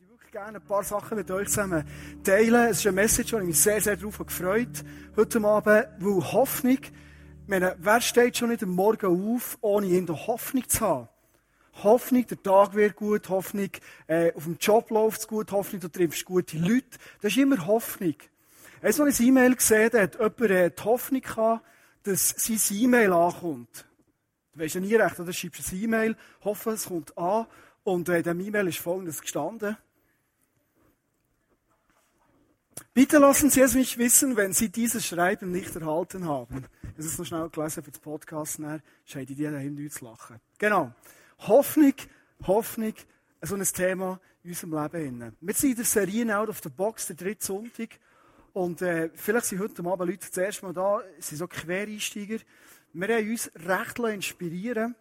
würde 0.00 0.12
wirklich 0.12 0.32
gerne 0.32 0.58
ein 0.58 0.64
paar 0.64 0.82
Sachen 0.82 1.18
mit 1.18 1.30
euch 1.30 1.48
zusammen 1.48 1.84
teilen. 2.24 2.68
Es 2.70 2.78
ist 2.78 2.86
eine 2.86 2.94
Message, 2.94 3.34
wo 3.34 3.38
ich 3.38 3.44
mich 3.44 3.60
sehr, 3.60 3.82
sehr 3.82 3.96
darauf 3.96 4.16
gefreut 4.16 4.82
heute 5.14 5.44
Abend, 5.44 5.88
weil 5.98 6.32
Hoffnung, 6.32 6.78
meine, 7.46 7.76
wer 7.78 8.00
steht 8.00 8.38
schon 8.38 8.48
nicht 8.48 8.62
am 8.62 8.70
Morgen 8.70 9.34
auf, 9.34 9.58
ohne 9.60 9.88
in 9.88 10.06
der 10.06 10.26
Hoffnung 10.26 10.66
zu 10.66 10.80
haben? 10.80 11.08
Hoffnung, 11.82 12.26
der 12.26 12.42
Tag 12.42 12.74
wird 12.74 12.96
gut, 12.96 13.28
Hoffnung, 13.28 13.68
äh, 14.06 14.32
auf 14.32 14.44
dem 14.44 14.56
Job 14.58 14.90
läuft 14.90 15.20
es 15.20 15.28
gut, 15.28 15.52
Hoffnung, 15.52 15.82
du 15.82 15.88
triffst 15.88 16.24
gute 16.24 16.56
Leute. 16.56 16.98
Das 17.20 17.32
ist 17.32 17.38
immer 17.38 17.66
Hoffnung. 17.66 18.14
Als 18.80 18.98
ich 18.98 19.20
ein 19.20 19.26
E-Mail 19.26 19.54
gesehen 19.54 19.92
hat 19.92 20.14
jemand 20.14 20.40
äh, 20.40 20.70
die 20.70 20.82
Hoffnung 20.82 21.20
gehabt, 21.20 21.66
dass 22.04 22.30
sein 22.38 22.58
E-Mail 22.70 23.12
ankommt. 23.12 23.84
Du 24.54 24.60
weißt 24.60 24.76
ja 24.76 24.80
nie 24.80 24.94
recht, 24.94 25.20
oder? 25.20 25.32
schreibst 25.32 25.72
ein 25.72 25.82
E-Mail, 25.82 26.16
hoffe, 26.42 26.70
es 26.70 26.86
kommt 26.86 27.18
an. 27.18 27.46
Und 27.82 28.08
äh, 28.08 28.18
in 28.18 28.22
diesem 28.22 28.40
E-Mail 28.40 28.68
ist 28.68 28.78
folgendes 28.78 29.20
gestanden. 29.20 29.76
Bitte 32.94 33.18
lassen 33.18 33.50
Sie 33.50 33.60
es 33.60 33.74
mich 33.74 33.98
wissen, 33.98 34.36
wenn 34.36 34.52
Sie 34.52 34.68
dieses 34.70 35.06
Schreiben 35.06 35.52
nicht 35.52 35.74
erhalten 35.76 36.26
haben. 36.26 36.64
Das 36.96 37.06
ist 37.06 37.18
noch 37.18 37.26
schnell 37.26 37.48
gelesen 37.48 37.82
für 37.82 37.90
das 37.90 38.00
Podcast, 38.00 38.58
dann 38.58 38.82
scheint 39.04 39.28
dir 39.28 39.50
daheim 39.50 39.74
nichts 39.74 39.98
zu 39.98 40.04
lachen. 40.04 40.40
Genau. 40.58 40.92
Hoffnung, 41.38 41.94
Hoffnung, 42.46 42.94
so 43.42 43.54
ein 43.54 43.64
Thema 43.64 44.20
in 44.42 44.50
unserem 44.50 44.92
Leben. 44.92 45.36
Wir 45.40 45.54
sind 45.54 45.70
in 45.70 45.76
der 45.76 45.84
Serie 45.84 46.36
Out 46.36 46.48
of 46.48 46.60
the 46.62 46.68
Box, 46.68 47.06
der 47.06 47.16
dritte 47.16 47.44
Sonntag. 47.46 47.98
Und 48.52 48.82
äh, 48.82 49.10
vielleicht 49.14 49.46
sind 49.46 49.60
heute 49.60 49.84
Abend 49.84 50.10
Leute 50.10 50.26
das 50.28 50.36
erste 50.36 50.66
Mal 50.66 50.72
da, 50.72 51.00
sind 51.18 51.38
so 51.38 51.46
Quereinsteiger. 51.46 52.38
Wir 52.92 53.16
haben 53.16 53.30
uns 53.30 53.50
recht 53.54 53.98
inspirieren 53.98 54.96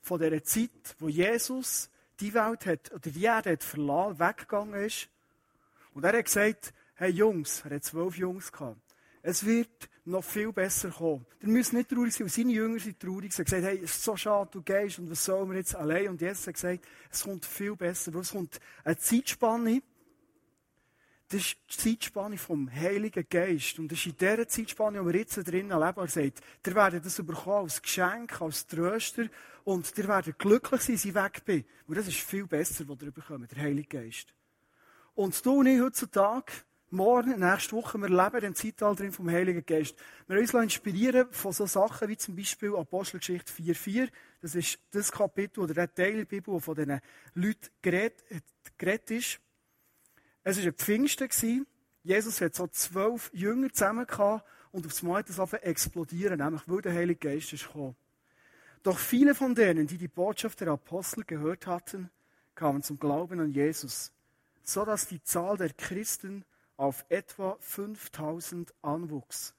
von 0.00 0.20
dieser 0.20 0.44
Zeit, 0.44 0.96
wo 0.98 1.08
Jesus 1.08 1.90
die 2.20 2.32
Welt 2.34 2.66
hat, 2.66 2.92
oder 2.92 3.10
die 3.10 3.24
Erde 3.24 3.52
hat 3.52 3.64
verlassen, 3.64 4.18
weggegangen 4.20 4.74
ist. 4.84 5.08
Und 5.94 6.04
er 6.04 6.16
hat 6.16 6.24
gesagt, 6.24 6.72
hey 7.02 7.10
Jungs, 7.10 7.64
er 7.64 7.74
hat 7.74 7.84
zwölf 7.84 8.16
Jungs 8.16 8.52
gehabt, 8.52 8.80
es 9.22 9.44
wird 9.44 9.90
noch 10.04 10.22
viel 10.22 10.52
besser 10.52 10.90
kommen. 10.90 11.26
Ihr 11.40 11.48
müsst 11.48 11.72
nicht 11.72 11.88
traurig 11.88 12.14
sein, 12.14 12.26
weil 12.26 12.32
seine 12.32 12.52
Jünger 12.52 12.78
sind 12.78 13.00
traurig. 13.00 13.32
Sie 13.32 13.38
haben 13.38 13.44
gesagt, 13.44 13.64
hey, 13.64 13.78
es 13.78 13.90
ist 13.90 14.04
so 14.04 14.16
schade, 14.16 14.50
du 14.52 14.62
gehst 14.62 15.00
und 15.00 15.10
was 15.10 15.24
sollen 15.24 15.50
wir 15.50 15.56
jetzt 15.58 15.74
allein? 15.74 16.10
Und 16.10 16.20
Jesus 16.20 16.46
hat 16.46 16.54
gesagt, 16.54 16.84
es 17.10 17.24
kommt 17.24 17.44
viel 17.44 17.74
besser, 17.74 18.14
weil 18.14 18.20
es 18.20 18.30
kommt 18.30 18.60
eine 18.84 18.96
Zeitspanne, 18.96 19.82
das 21.28 21.40
ist 21.40 21.56
die 21.70 21.98
Zeitspanne 21.98 22.38
vom 22.38 22.70
Heiligen 22.70 23.26
Geist. 23.28 23.78
Und 23.78 23.90
das 23.90 23.98
ist 23.98 24.06
in 24.06 24.16
dieser 24.16 24.46
Zeitspanne, 24.46 25.00
wo 25.00 25.06
wir 25.08 25.18
jetzt 25.18 25.36
drinnen 25.36 25.80
leben. 25.80 26.00
Er 26.00 26.08
sagt, 26.08 26.40
ihr 26.66 26.74
werdet 26.74 27.06
das 27.06 27.16
bekommen 27.16 27.64
als 27.64 27.80
Geschenk, 27.80 28.40
als 28.40 28.66
Tröster. 28.66 29.26
Und 29.64 29.92
ihr 29.96 30.08
werdet 30.08 30.38
glücklich 30.38 30.82
sein, 30.82 30.94
dass 30.96 31.04
ich 31.04 31.14
weg 31.14 31.42
bin. 31.44 31.64
Und 31.86 31.96
das 31.96 32.06
ist 32.06 32.18
viel 32.18 32.46
besser, 32.46 32.84
was 32.86 33.00
ihr 33.00 33.10
bekommt, 33.10 33.50
der 33.50 33.62
Heilige 33.62 34.02
Geist. 34.02 34.34
Und 35.14 35.44
du 35.44 35.60
und 35.60 35.66
ich 35.66 35.80
heutzutage, 35.80 36.52
morgen, 36.92 37.40
nächste 37.40 37.74
Woche, 37.74 37.98
wir 37.98 38.08
leben 38.08 38.44
im 38.44 38.54
Zeitalter 38.54 39.10
vom 39.12 39.30
Heiligen 39.30 39.64
Geist. 39.64 39.96
Wir 40.28 40.38
uns 40.38 40.52
inspirieren 40.52 41.26
von 41.30 41.52
so 41.52 41.66
Sachen 41.66 42.08
wie 42.08 42.16
zum 42.16 42.36
Beispiel 42.36 42.76
Apostelgeschichte 42.76 43.50
4,4. 43.50 44.08
Das 44.42 44.54
ist 44.54 44.78
das 44.90 45.10
Kapitel 45.10 45.60
oder 45.60 45.74
der 45.74 45.92
Teil 45.92 46.18
der 46.18 46.24
Bibel, 46.26 46.52
der 46.52 46.60
von 46.60 46.74
diesen 46.74 47.00
Leuten 47.34 47.68
geredet, 47.80 48.22
geredet 48.76 49.10
ist. 49.10 49.40
Es 50.44 50.58
war 50.58 50.64
ein 50.64 50.74
Pfingsten. 50.74 51.66
Jesus 52.02 52.40
hat 52.40 52.54
so 52.54 52.66
zwölf 52.66 53.30
Jünger 53.32 53.72
zusammen 53.72 54.06
gehabt 54.06 54.46
und 54.70 54.84
aufs 54.84 55.02
Mal 55.02 55.22
das 55.22 55.52
explodieren, 55.54 56.38
nämlich 56.38 56.62
weil 56.66 56.82
der 56.82 56.92
Heilige 56.92 57.30
Geist 57.30 57.52
ist 57.52 57.66
gekommen. 57.66 57.96
Doch 58.82 58.98
viele 58.98 59.34
von 59.34 59.54
denen, 59.54 59.86
die 59.86 59.96
die 59.96 60.08
Botschaft 60.08 60.60
der 60.60 60.68
Apostel 60.68 61.24
gehört 61.24 61.66
hatten, 61.66 62.10
kamen 62.54 62.82
zum 62.82 62.98
Glauben 62.98 63.40
an 63.40 63.50
Jesus, 63.50 64.12
so 64.62 64.84
dass 64.84 65.06
die 65.06 65.22
Zahl 65.22 65.56
der 65.56 65.72
Christen 65.72 66.44
auf 66.82 67.04
etwa 67.08 67.56
5000 67.60 68.74
anwuchs. 68.82 69.54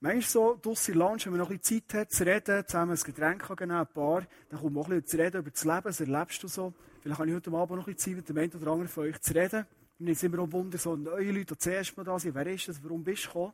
Manchmal 0.00 0.22
so, 0.22 0.58
draussen 0.60 0.94
Lunch, 0.94 1.26
wenn 1.26 1.34
man 1.34 1.40
noch 1.40 1.50
ein 1.50 1.58
bisschen 1.58 1.88
Zeit 1.88 2.00
hat, 2.00 2.10
zu 2.10 2.26
reden, 2.26 2.66
zusammen 2.66 2.96
ein 2.96 3.00
Getränk 3.00 3.48
nehmen, 3.60 3.70
ein 3.70 3.86
paar, 3.86 4.26
dann 4.48 4.58
kommt 4.58 4.74
man 4.74 4.82
auch 4.82 4.88
ein 4.88 5.02
bisschen 5.02 5.06
zu 5.06 5.18
reden 5.18 5.40
über 5.40 5.50
das 5.50 5.64
Leben, 5.64 5.84
was 5.84 6.00
erlebst 6.00 6.42
du 6.42 6.48
so. 6.48 6.74
Vielleicht 7.00 7.20
habe 7.20 7.28
ich 7.28 7.34
heute 7.36 7.52
Abend 7.52 7.76
noch 7.78 7.86
ein 7.86 7.94
bisschen 7.94 8.16
Zeit 8.16 8.16
mit 8.16 8.28
dem 8.28 8.38
einen 8.38 8.52
oder 8.54 8.72
anderen 8.72 8.88
von 8.88 9.04
euch 9.04 9.20
zu 9.20 9.34
reden. 9.34 9.66
Und 10.00 10.08
jetzt 10.08 10.24
immer 10.24 10.40
auch 10.40 10.50
Wunder, 10.50 10.78
so 10.78 10.96
neue 10.96 11.30
Leute, 11.30 11.56
zuerst 11.56 11.96
mal 11.96 12.02
da 12.02 12.18
sind, 12.18 12.34
wer 12.34 12.46
ist 12.48 12.66
das, 12.66 12.82
warum 12.82 13.04
bist 13.04 13.26
du 13.26 13.28
gekommen? 13.28 13.52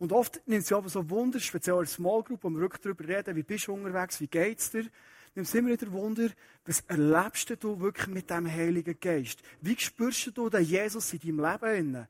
Und 0.00 0.12
oft 0.12 0.40
nimmt 0.46 0.64
es 0.64 0.72
aber 0.72 0.88
so 0.88 1.08
Wunder, 1.08 1.38
speziell 1.38 1.78
in 1.78 1.86
Small 1.86 2.24
Group, 2.24 2.42
wo 2.42 2.50
wir 2.50 2.58
wirklich 2.58 2.82
darüber 2.82 3.06
reden, 3.06 3.36
wie 3.36 3.44
bist 3.44 3.68
du 3.68 3.74
unterwegs, 3.74 4.20
wie 4.20 4.26
geht's 4.26 4.72
dir? 4.72 4.86
Nimmt 5.34 5.48
es 5.48 5.54
immer 5.54 5.70
wieder 5.70 5.90
Wunder, 5.92 6.28
was 6.66 6.80
erlebst 6.88 7.56
du 7.60 7.80
wirklich 7.80 8.06
mit 8.08 8.30
dem 8.30 8.50
Heiligen 8.50 8.98
Geist? 9.00 9.40
Wie 9.60 9.76
spürst 9.78 10.36
du 10.36 10.50
den 10.50 10.62
Jesus 10.62 11.12
in 11.14 11.20
deinem 11.20 11.40
Leben? 11.40 12.08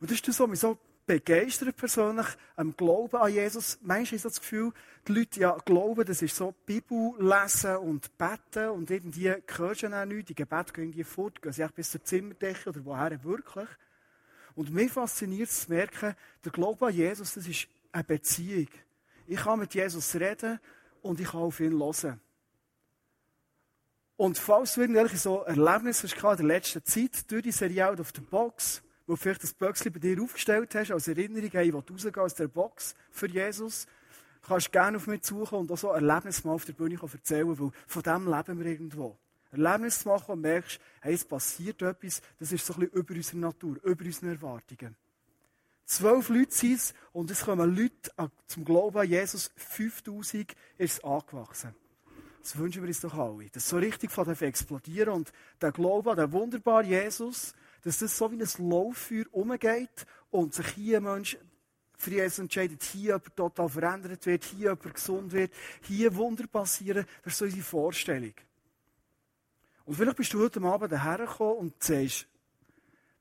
Und 0.00 0.10
das 0.10 0.12
ist 0.12 0.28
das, 0.28 0.40
was 0.40 0.60
so 0.60 0.78
begeistert 1.06 1.76
persönlich 1.76 2.26
am 2.56 2.76
Glauben 2.76 3.16
an 3.16 3.32
Jesus. 3.32 3.78
Manchmal 3.82 4.16
ist 4.16 4.24
das 4.24 4.40
Gefühl, 4.40 4.72
die 5.08 5.12
Leute 5.12 5.40
ja 5.40 5.56
glauben, 5.64 6.04
das 6.04 6.22
ist 6.22 6.36
so 6.36 6.54
Bibel 6.66 7.14
lesen 7.18 7.76
und 7.78 8.16
beten 8.16 8.70
und 8.70 8.90
irgendwie 8.90 9.34
hörst 9.56 9.82
du 9.82 9.88
auch 9.88 10.04
nichts, 10.04 10.28
die 10.28 10.34
Gebete 10.34 10.72
gehen 10.72 10.84
irgendwie 10.84 11.04
fort, 11.04 11.42
gehen 11.42 11.52
sie 11.52 11.66
bis 11.74 11.90
zur 11.90 12.04
Zimmerdecke 12.04 12.68
oder 12.68 12.84
woher 12.84 13.24
wirklich. 13.24 13.68
Und 14.54 14.72
mich 14.72 14.92
fasziniert 14.92 15.48
es 15.48 15.62
zu 15.62 15.72
merken, 15.72 16.14
der 16.44 16.52
Glaube 16.52 16.86
an 16.86 16.94
Jesus, 16.94 17.34
das 17.34 17.46
ist 17.46 17.66
eine 17.90 18.04
Beziehung. 18.04 18.68
Ich 19.26 19.40
kann 19.40 19.58
mit 19.58 19.74
Jesus 19.74 20.14
reden 20.14 20.60
und 21.02 21.20
ich 21.20 21.28
kann 21.28 21.40
auf 21.40 21.60
ihn 21.60 21.78
hören. 21.78 22.20
Und 24.16 24.36
falls 24.36 24.74
du 24.74 24.82
irgendwelche 24.82 25.16
so 25.16 25.42
Erlebnisse 25.44 26.06
hast 26.06 26.40
in 26.40 26.46
der 26.46 26.56
letzten 26.56 26.84
Zeit, 26.84 27.30
durch 27.30 27.42
die 27.42 27.52
Serie 27.52 27.88
Out 27.88 28.00
of 28.00 28.12
the 28.14 28.20
Box, 28.20 28.82
wo 29.06 29.14
du 29.14 29.16
vielleicht 29.16 29.42
das 29.42 29.54
Böckchen 29.54 29.92
bei 29.92 29.98
dir 29.98 30.22
aufgestellt 30.22 30.74
hast, 30.74 30.90
als 30.90 31.08
Erinnerung, 31.08 31.48
hey, 31.50 31.68
ich 31.68 31.72
will 31.72 31.82
rausgehen 31.90 32.16
aus 32.16 32.34
der 32.34 32.48
Box 32.48 32.94
für 33.10 33.28
Jesus, 33.28 33.86
kannst 34.46 34.66
du 34.66 34.70
gerne 34.72 34.98
auf 34.98 35.06
mich 35.06 35.24
suchen 35.24 35.58
und 35.58 35.72
auch 35.72 35.78
so 35.78 35.88
Erlebnisse 35.88 36.46
mal 36.46 36.52
auf 36.52 36.66
der 36.66 36.74
Bühne 36.74 36.98
erzählen, 37.00 37.58
weil 37.58 37.70
von 37.86 38.02
dem 38.02 38.30
leben 38.30 38.58
wir 38.58 38.66
irgendwo. 38.66 39.16
Erlebnisse 39.52 40.06
machen 40.06 40.32
und 40.32 40.42
merkst, 40.42 40.78
hey, 41.00 41.14
es 41.14 41.24
passiert 41.24 41.80
etwas, 41.82 42.20
das 42.38 42.52
ist 42.52 42.64
so 42.66 42.74
ein 42.74 42.80
bisschen 42.80 42.98
über 42.98 43.14
unsere 43.14 43.38
Natur, 43.38 43.76
über 43.82 44.04
unsere 44.04 44.32
Erwartungen. 44.32 44.96
Zwölf 45.90 46.28
Leute 46.28 46.52
sind 46.52 46.74
es 46.74 46.94
und 47.12 47.32
es 47.32 47.40
kommen 47.40 47.74
Leute 47.74 48.12
zum 48.46 48.64
Glauben 48.64 48.96
an 48.96 49.08
Jesus. 49.08 49.50
5000 49.56 50.54
ist 50.78 50.98
es 50.98 51.02
angewachsen. 51.02 51.74
Das 52.40 52.56
wünschen 52.56 52.82
wir 52.82 52.88
uns 52.88 53.00
doch 53.00 53.12
alle. 53.14 53.50
Das 53.50 53.68
so 53.68 53.76
richtig 53.76 54.12
von 54.12 54.28
explodieren 54.28 55.08
und 55.14 55.32
der 55.60 55.72
Glaube 55.72 56.12
an 56.12 56.16
den 56.16 56.30
wunderbaren 56.30 56.86
Jesus, 56.86 57.54
dass 57.82 57.98
das 57.98 58.16
so 58.16 58.30
wie 58.30 58.40
ein 58.40 58.70
Lauffeuer 58.70 59.24
umgeht 59.32 60.06
und 60.30 60.54
sich 60.54 60.68
hier 60.68 60.98
ein 60.98 61.02
Mensch 61.02 61.36
für 61.96 62.10
Jesus 62.10 62.38
entscheidet, 62.38 62.84
hier 62.84 63.14
jemand 63.14 63.34
total 63.34 63.68
verändert 63.68 64.24
wird, 64.26 64.44
hier 64.44 64.58
jemand 64.58 64.94
gesund 64.94 65.32
wird, 65.32 65.52
hier 65.82 66.14
Wunder 66.14 66.46
passieren. 66.46 67.04
Das 67.24 67.32
ist 67.32 67.38
so 67.40 67.46
unsere 67.46 67.62
Vorstellung. 67.62 68.34
Und 69.86 69.96
vielleicht 69.96 70.18
bist 70.18 70.32
du 70.34 70.40
heute 70.40 70.62
Abend 70.62 70.92
hergekommen 70.92 71.56
und 71.56 71.82
sagst, 71.82 72.28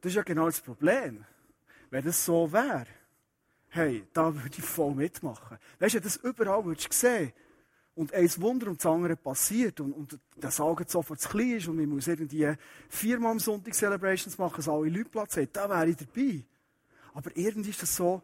das 0.02 0.12
ist 0.12 0.16
ja 0.18 0.22
genau 0.22 0.46
das 0.46 0.62
Problem. 0.62 1.26
Wenn 1.90 2.06
das 2.06 2.24
so 2.24 2.52
wäre, 2.52 2.86
hey, 3.70 4.06
da 4.14 4.34
würde 4.34 4.56
ich 4.58 4.64
voll 4.64 4.94
mitmachen. 4.94 5.58
Weißt 5.80 5.96
du, 5.96 6.02
das 6.02 6.18
überall 6.18 6.66
würdest 6.66 6.90
du 6.90 6.96
sehen. 6.96 7.34
Und 7.96 8.14
ein 8.14 8.30
Wunder 8.42 8.68
um 8.68 8.78
das 8.78 8.86
andere 8.86 9.16
passiert. 9.16 9.80
Und, 9.82 9.94
und 9.94 10.20
der 10.36 10.52
Sagen 10.52 10.86
sofort 10.88 11.20
zu 11.20 11.30
klein 11.30 11.58
ist 11.58 11.68
und 11.68 11.76
man 11.76 11.90
muss 11.90 12.08
irgendwie 12.08 12.54
viermal 12.88 13.32
am 13.32 13.40
Sonntag 13.40 13.74
Celebrations 13.74 14.38
machen, 14.38 14.56
dass 14.58 14.70
alle 14.70 14.90
Leute 14.90 15.10
Platz 15.10 15.36
haben. 15.36 15.50
Da 15.52 15.70
wäre 15.70 15.90
ich 15.90 15.98
dabei. 15.98 16.44
Aber 17.14 17.36
irgendwie 17.36 17.72
ist 17.72 17.82
das 17.82 17.96
so, 17.96 18.22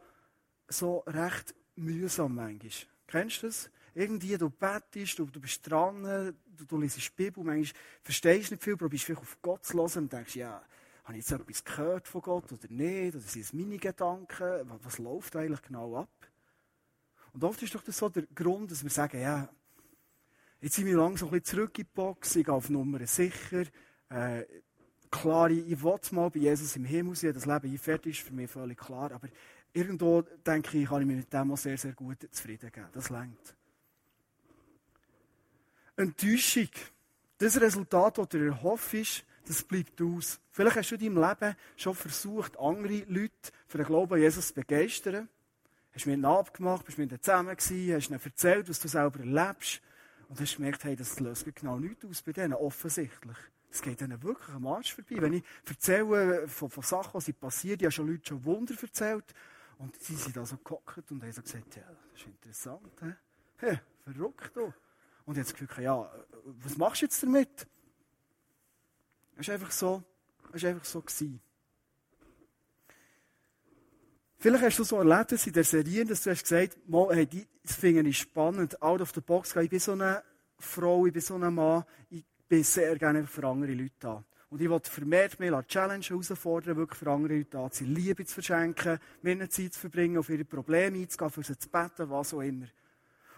so 0.68 1.00
recht 1.08 1.54
mühsam 1.76 2.36
manchmal. 2.36 2.72
Kennst 3.08 3.44
du 3.44 3.48
das? 3.48 3.70
Irgendwie, 3.94 4.38
du 4.38 4.50
bettest, 4.50 5.20
du, 5.20 5.26
du 5.26 5.40
bist 5.40 5.70
dran, 5.70 6.04
du, 6.04 6.66
du 6.66 6.78
liest 6.78 6.98
die 6.98 7.12
Bibel, 7.16 7.44
manchmal 7.44 7.82
verstehst 8.04 8.50
du 8.50 8.56
nicht 8.56 8.64
viel, 8.64 8.76
probierst 8.76 9.06
vielleicht 9.06 9.22
auf 9.22 9.38
Gott 9.42 9.66
zu 9.66 9.78
hören 9.78 10.04
und 10.04 10.14
denkst, 10.14 10.36
ja, 10.36 10.62
habe 11.06 11.18
ich 11.18 11.30
jetzt 11.30 11.40
etwas 11.40 11.64
gehört 11.64 12.08
von 12.08 12.22
Gott 12.22 12.52
oder 12.52 12.68
nicht? 12.68 13.16
Oder 13.16 13.24
sind 13.24 13.42
es 13.42 13.54
meine 13.54 13.78
Gedanken? 13.78 14.70
Was, 14.70 14.80
was 14.84 14.98
läuft 14.98 15.36
eigentlich 15.36 15.62
genau 15.62 15.98
ab? 15.98 16.10
Und 17.32 17.44
oft 17.44 17.62
ist 17.62 17.76
doch 17.76 17.84
das 17.84 17.98
so 17.98 18.10
der 18.10 18.24
Grund, 18.34 18.72
dass 18.72 18.84
wir 18.84 18.90
sagen, 18.90 19.22
ja, 19.22 19.48
jetzt 20.62 20.76
sind 20.76 20.88
wir 20.88 20.98
langsam 20.98 21.28
ein 21.28 21.40
bisschen 21.40 21.58
zurück 21.58 21.78
in 21.78 21.86
die 21.86 21.92
Box, 21.94 22.36
ich 22.36 22.46
gehe 22.46 22.54
auf 22.54 22.70
Nummer 22.70 23.06
sicher. 23.06 23.66
Äh, 24.10 24.46
klar, 25.12 25.52
ich 25.52 25.84
will 25.84 26.00
mal 26.12 26.30
bei 26.30 26.40
Jesus 26.40 26.76
im 26.76 26.86
Himmel 26.86 27.16
sein, 27.16 27.34
das 27.34 27.46
Leben 27.46 27.70
hier 27.70 27.80
fertig 27.80 28.18
ist 28.18 28.28
für 28.28 28.34
mich 28.34 28.50
völlig 28.50 28.78
klar, 28.80 29.12
aber 29.12 29.28
irgendwo 29.74 30.22
denke 30.22 30.78
ich, 30.78 30.88
kann 30.88 31.02
ich 31.02 31.08
mir 31.08 31.18
mit 31.18 31.32
dem 31.32 31.52
auch 31.52 31.58
sehr, 31.58 31.78
sehr 31.78 31.94
gut 31.94 32.28
zufrieden 32.32 32.72
geben. 32.72 32.90
Das 32.94 33.10
längt. 33.10 33.56
Enttäuschung. 35.98 36.70
Das 37.38 37.60
Resultat, 37.60 38.18
das 38.18 38.30
du 38.30 38.38
erhoffst, 38.38 39.26
das 39.48 39.64
bleibt 39.64 40.02
aus. 40.02 40.40
Vielleicht 40.52 40.78
hast 40.78 40.92
du 40.92 40.96
in 40.96 41.16
deinem 41.16 41.30
Leben 41.30 41.56
schon 41.76 41.96
versucht, 41.96 42.58
andere 42.60 43.04
Leute 43.08 43.52
für 43.68 43.78
den 43.78 43.88
Glauben 43.88 44.14
an 44.14 44.22
Jesus 44.22 44.50
zu 44.50 44.54
begeistern. 44.56 45.30
Hast 45.94 46.06
mit 46.06 46.16
ihnen 46.16 46.26
abgemacht, 46.26 46.86
bist 46.86 46.98
mit 46.98 47.12
ihnen 47.12 47.22
zusammen 47.22 47.56
gewesen, 47.56 47.96
hast 47.96 48.10
ihnen 48.10 48.20
erzählt, 48.22 48.70
was 48.70 48.80
du 48.80 48.88
selber 48.88 49.20
erlebst. 49.20 49.82
Und 50.28 50.42
hast 50.42 50.56
gemerkt, 50.56 50.84
hey, 50.84 50.96
das 50.96 51.20
löst 51.20 51.46
genau 51.56 51.78
nichts 51.78 52.04
aus 52.04 52.22
bei 52.24 52.34
denen, 52.34 52.54
offensichtlich. 52.54 53.38
Es 53.70 53.82
geht 53.82 54.02
ihnen 54.02 54.22
wirklich 54.24 54.50
am 54.50 54.68
Arsch 54.68 54.94
vorbei. 54.94 55.22
Wenn 55.22 55.34
ich 55.34 55.44
erzähle 55.68 56.48
von, 56.48 56.70
von 56.70 56.84
Sachen, 56.84 57.22
die 57.22 57.34
passieren, 57.34 57.78
ich 57.80 57.86
habe 57.86 57.92
schon 57.92 58.08
Leute 58.08 58.30
schon 58.30 58.44
Wunder 58.44 58.74
erzählt. 58.82 59.26
Und 59.78 60.02
sie 60.02 60.16
sind 60.16 60.36
da 60.36 60.46
so 60.46 60.58
gehockt 60.58 61.12
und 61.12 61.22
haben 61.22 61.32
so 61.32 61.42
gesagt, 61.42 61.76
ja, 61.76 61.84
das 61.84 62.22
ist 62.22 62.28
interessant. 62.28 62.92
He? 63.02 63.12
Hey, 63.58 63.80
verrückt 64.04 64.56
du. 64.56 64.74
Und 65.26 65.38
jetzt 65.38 65.54
gefühlt, 65.54 65.78
ja, 65.80 66.10
was 66.46 66.78
machst 66.78 67.02
du 67.02 67.06
jetzt 67.06 67.22
damit? 67.24 67.68
Es 69.38 69.48
war 69.48 69.56
einfach 69.56 69.72
so, 69.72 70.04
es 70.54 70.64
war 70.64 70.70
einfach 70.70 70.86
so. 70.86 71.04
Vielleicht 74.38 74.64
hast 74.64 74.80
du 74.80 74.84
so 74.84 74.98
erlebt 74.98 75.32
in 75.48 75.54
der 75.54 75.64
Serie, 75.64 76.06
dass 76.06 76.24
du 76.24 76.30
hast 76.30 76.44
gesagt, 76.44 76.78
mal, 76.88 77.16
hey, 77.16 77.28
das 77.64 77.76
finde 77.76 78.08
ich 78.10 78.20
spannend, 78.20 78.82
out 78.82 79.02
of 79.02 79.12
the 79.14 79.22
box 79.22 79.56
Ich 79.56 79.70
bin 79.70 79.80
so 79.80 79.94
eine 79.94 80.24
Frau, 80.60 81.06
ich 81.06 81.14
bin 81.14 81.22
so 81.22 81.36
ein 81.36 81.54
Mann, 81.54 81.84
ich 82.10 82.24
bin 82.48 82.64
sehr 82.64 82.96
gerne 82.98 83.26
für 83.26 83.46
andere 83.48 83.74
Leute 83.74 83.96
da. 84.00 84.24
Und 84.50 84.62
ich 84.62 84.70
wollte 84.70 84.90
vermehrt 84.90 85.40
mich 85.40 85.52
an 85.52 85.68
Challenge 85.68 86.06
herausfordern, 86.06 86.78
wirklich 86.78 87.00
für 87.00 87.12
andere 87.12 87.38
Leute 87.38 87.50
da 87.50 87.70
zu 87.72 87.84
sein, 87.84 87.96
Liebe 87.96 88.24
zu 88.24 88.36
verschenken, 88.36 89.00
mit 89.22 89.36
ihnen 89.36 89.50
Zeit 89.50 89.74
zu 89.74 89.80
verbringen, 89.80 90.18
auf 90.18 90.30
ihre 90.30 90.46
Probleme 90.46 91.00
einzugehen, 91.00 91.32
für 91.32 91.44
sie 91.44 91.58
zu 91.58 91.68
beten, 91.68 92.10
was 92.10 92.34
auch 92.34 92.42
immer. 92.42 92.68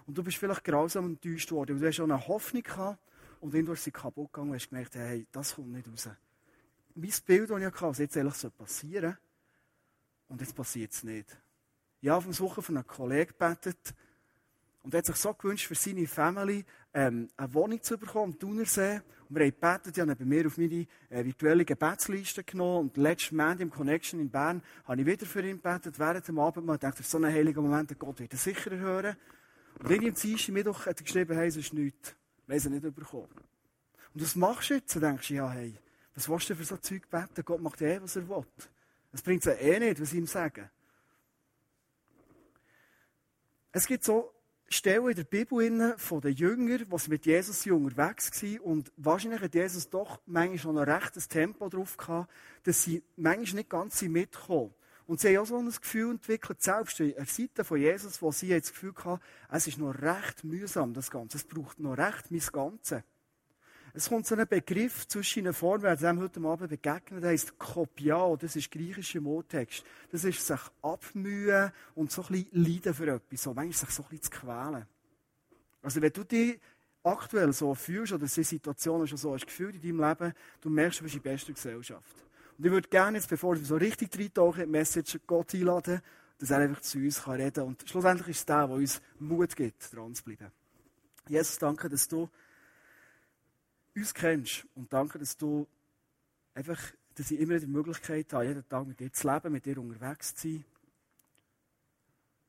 Und 0.05 0.17
du 0.17 0.23
bist 0.23 0.37
vielleicht 0.37 0.63
grausam 0.63 1.05
enttäuscht 1.05 1.51
worden, 1.51 1.75
weil 1.75 1.81
du 1.81 1.87
hast 1.87 1.95
schon 1.95 2.11
eine 2.11 2.27
Hoffnung 2.27 2.63
gehabt 2.63 2.99
und 3.47 3.53
dann 3.53 3.73
ist 3.73 3.85
sie 3.85 3.91
kaputt 3.91 4.33
gegangen 4.33 4.49
und 4.49 4.55
hast 4.57 4.69
gemerkt, 4.69 4.95
hey, 4.95 5.25
das 5.31 5.55
kommt 5.55 5.71
nicht 5.71 5.87
raus. 5.87 6.09
Mein 6.95 7.13
Bild, 7.25 7.49
das 7.49 7.59
ich 7.59 7.65
hatte, 7.65 7.81
was 7.81 7.97
jetzt 7.97 8.17
ehrlich 8.17 8.57
passieren 8.57 9.11
soll, 9.11 9.17
und 10.27 10.41
jetzt 10.41 10.53
passiert 10.53 10.91
es 10.91 11.03
nicht. 11.03 11.37
Ich 12.01 12.09
habe 12.09 12.17
auf 12.17 12.25
der 12.25 12.33
Suche 12.33 12.61
von 12.61 12.75
einem 12.75 12.85
Kollegen 12.85 13.31
gebetet 13.31 13.95
und 14.83 14.93
er 14.93 14.97
hat 14.97 15.05
sich 15.05 15.15
so 15.15 15.33
gewünscht, 15.33 15.65
für 15.67 15.75
seine 15.75 16.05
Family 16.07 16.65
ähm, 16.93 17.29
eine 17.37 17.53
Wohnung 17.53 17.81
zu 17.81 17.97
bekommen 17.97 18.33
am 18.33 18.39
Thunersee. 18.39 18.99
Und 19.29 19.37
wir 19.37 19.45
haben 19.45 19.51
gebetet, 19.51 19.97
ich 19.97 20.01
habe 20.01 20.15
bei 20.17 20.25
mir 20.25 20.47
auf 20.47 20.57
meine 20.57 20.85
äh, 21.09 21.23
virtuelle 21.23 21.63
Gebetsliste 21.63 22.43
genommen 22.43 22.89
und 22.89 22.97
letztes 22.97 23.31
Mal 23.31 23.61
im 23.61 23.69
Connection 23.69 24.19
in 24.19 24.29
Bern 24.29 24.61
habe 24.83 24.99
ich 24.99 25.07
wieder 25.07 25.25
für 25.25 25.39
ihn 25.39 25.61
gebetet, 25.61 25.97
während 25.97 26.27
dem 26.27 26.37
Abend. 26.37 26.69
Ich 26.69 26.79
dachte, 26.79 27.01
so 27.01 27.17
ein 27.17 27.25
heiliger 27.27 27.61
Moment, 27.61 27.97
Gott 27.97 28.19
wird 28.19 28.33
er 28.33 28.39
sicher 28.39 28.71
hören. 28.71 29.15
Und 29.79 29.89
irgendwie 29.89 30.09
am 30.09 30.15
Dienstag 30.15 30.53
Mittwoch 30.53 30.85
hat 30.85 30.99
er 30.99 31.03
geschrieben, 31.05 31.37
hey, 31.37 31.47
es 31.47 31.55
ist 31.55 31.73
nichts. 31.73 32.16
Wir 32.47 32.53
haben 32.53 32.73
es 32.73 32.83
nicht 32.83 32.95
bekommen. 32.95 33.27
Und 34.13 34.21
was 34.21 34.35
machst 34.35 34.69
du 34.69 34.75
jetzt? 34.75 34.95
Du 34.95 34.99
denkst, 34.99 35.29
ja, 35.29 35.49
hey, 35.51 35.77
was 36.15 36.29
willst 36.29 36.49
du 36.49 36.55
für 36.55 36.63
so 36.63 36.77
Zeug 36.77 37.09
beten? 37.09 37.43
Gott 37.45 37.61
macht 37.61 37.81
eh, 37.81 38.01
was 38.01 38.15
er 38.15 38.27
will. 38.27 38.45
Es 39.11 39.21
bringt 39.21 39.45
es 39.45 39.59
eh 39.59 39.79
nicht, 39.79 40.01
was 40.01 40.09
sie 40.09 40.17
ihm 40.17 40.27
sagen. 40.27 40.69
Es 43.71 43.85
gibt 43.85 44.03
so 44.03 44.33
Stellen 44.69 45.09
in 45.09 45.15
der 45.15 45.23
Bibel 45.23 45.95
von 45.97 46.21
den 46.21 46.33
Jüngern, 46.33 46.85
sie 46.97 47.09
mit 47.09 47.25
Jesus 47.25 47.65
unterwegs 47.67 48.31
waren. 48.41 48.59
Und 48.59 48.91
wahrscheinlich 48.97 49.41
hat 49.41 49.53
Jesus 49.53 49.89
doch 49.89 50.19
manchmal 50.25 50.57
schon 50.57 50.77
ein 50.77 50.89
rechtes 50.89 51.27
Tempo 51.27 51.69
drauf 51.69 51.95
gehabt, 51.95 52.31
dass 52.63 52.83
sie 52.83 53.03
manchmal 53.15 53.59
nicht 53.59 53.69
ganz 53.69 54.01
mitkommen. 54.01 54.73
Und 55.07 55.21
sie 55.21 55.29
haben 55.29 55.43
auch 55.43 55.47
so 55.47 55.57
ein 55.57 55.71
Gefühl 55.71 56.11
entwickelt, 56.11 56.61
selbst 56.61 56.99
an 56.99 57.13
der 57.13 57.25
Seite 57.25 57.63
von 57.63 57.79
Jesus, 57.79 58.21
wo 58.21 58.31
sie 58.31 58.47
jetzt 58.47 58.69
das 58.69 58.73
Gefühl 58.73 58.93
hatten, 59.05 59.23
es 59.49 59.67
ist 59.67 59.77
noch 59.77 59.93
recht 59.93 60.43
mühsam, 60.43 60.93
das 60.93 61.09
Ganze. 61.09 61.37
Es 61.37 61.45
braucht 61.45 61.79
noch 61.79 61.97
recht 61.97 62.29
mein 62.29 62.41
Ganze. 62.51 63.03
Es 63.93 64.09
kommt 64.09 64.27
so 64.27 64.35
ein 64.35 64.45
Begriff 64.47 65.07
zwischen 65.07 65.39
ihnen 65.39 65.53
vor, 65.53 65.81
wer 65.81 65.95
dem 65.95 66.19
heute 66.19 66.41
Abend 66.41 66.69
begegnet, 66.69 67.23
der 67.23 67.31
heisst 67.31 67.57
Kopiao, 67.57 68.35
das 68.35 68.57
ist 68.57 68.69
griechischer 68.69 69.21
Moortext. 69.21 69.83
Das 70.11 70.25
ist 70.25 70.45
sich 70.45 70.59
abmühen 70.81 71.71
und 71.95 72.11
so 72.11 72.21
ein 72.23 72.27
bisschen 72.27 72.63
leiden 72.63 72.93
für 72.93 73.07
etwas, 73.07 73.41
so 73.41 73.53
manchmal 73.53 73.73
sich 73.73 73.89
so 73.89 74.03
ein 74.03 74.09
bisschen 74.09 74.31
zu 74.31 74.39
quälen. 74.39 74.85
Also 75.81 76.01
wenn 76.01 76.11
du 76.11 76.25
dich 76.25 76.59
aktuell 77.01 77.53
so 77.53 77.73
fühlst 77.73 78.11
oder 78.11 78.25
diese 78.25 78.43
Situation 78.43 79.07
schon 79.07 79.17
so 79.17 79.33
hast 79.33 79.47
gefühlt 79.47 79.75
in 79.75 79.81
deinem 79.81 80.09
Leben, 80.09 80.33
du 80.59 80.69
merkst, 80.69 80.99
du 80.99 81.03
bist 81.03 81.15
in 81.15 81.21
bester 81.21 81.53
Gesellschaft. 81.53 82.26
Und 82.57 82.65
ich 82.65 82.71
würde 82.71 82.89
gerne 82.89 83.17
jetzt, 83.17 83.29
bevor 83.29 83.55
wir 83.55 83.63
so 83.63 83.75
richtig 83.75 84.17
reintauchen, 84.17 84.63
die 84.63 84.69
Message 84.69 85.19
Gott 85.27 85.53
einladen, 85.53 86.01
dass 86.39 86.49
er 86.49 86.59
einfach 86.59 86.81
zu 86.81 86.97
uns 86.97 87.27
reden 87.27 87.53
kann. 87.53 87.67
Und 87.67 87.87
schlussendlich 87.87 88.29
ist 88.29 88.39
es 88.39 88.45
der, 88.45 88.67
der 88.67 88.75
uns 88.75 89.01
Mut 89.19 89.55
gibt, 89.55 89.93
dran 89.93 90.15
zu 90.15 90.23
bleiben. 90.23 90.51
Jesus, 91.27 91.57
danke, 91.59 91.89
dass 91.89 92.07
du 92.07 92.29
uns 93.95 94.13
kennst. 94.13 94.65
Und 94.75 94.91
danke, 94.91 95.19
dass 95.19 95.37
du 95.37 95.67
einfach, 96.53 96.79
dass 97.15 97.31
ich 97.31 97.39
immer 97.39 97.59
die 97.59 97.67
Möglichkeit 97.67 98.31
habe, 98.33 98.45
jeden 98.45 98.67
Tag 98.67 98.87
mit 98.87 98.99
dir 98.99 99.11
zu 99.11 99.27
leben, 99.27 99.51
mit 99.51 99.65
dir 99.65 99.77
unterwegs 99.77 100.33
zu 100.35 100.47
sein. 100.47 100.65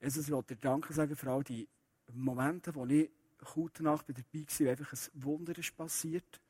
Jesus, 0.01 0.27
ich 0.27 0.33
wollte 0.33 0.55
dir 0.55 0.61
Danke 0.61 0.93
sagen 0.93 1.17
für 1.17 1.31
all 1.31 1.43
die 1.43 1.69
Momente, 2.13 2.75
wo 2.75 2.87
ich 2.87 3.11
kurz 3.45 3.75
danach 3.79 4.03
dabei 4.03 4.23
war, 4.23 4.47
wo 4.59 4.71
einfach 4.71 4.93
ein 4.93 5.25
Wunder 5.25 5.59
ist 5.59 5.77
passiert, 5.77 6.41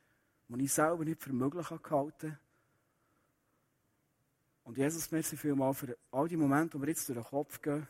wo 0.48 0.56
ich 0.56 0.72
selber 0.72 1.04
nicht 1.04 1.22
für 1.22 1.32
möglich 1.32 1.66
gehalten 1.66 2.32
habe. 2.32 2.38
Und 4.68 4.76
Jesus, 4.76 5.10
merci 5.10 5.34
vielmals 5.34 5.78
für 5.78 5.96
all 6.10 6.28
die 6.28 6.36
Momente, 6.36 6.76
wo 6.76 6.82
wir 6.82 6.90
jetzt 6.90 7.08
durch 7.08 7.16
den 7.16 7.24
Kopf 7.24 7.58
gehen, 7.62 7.88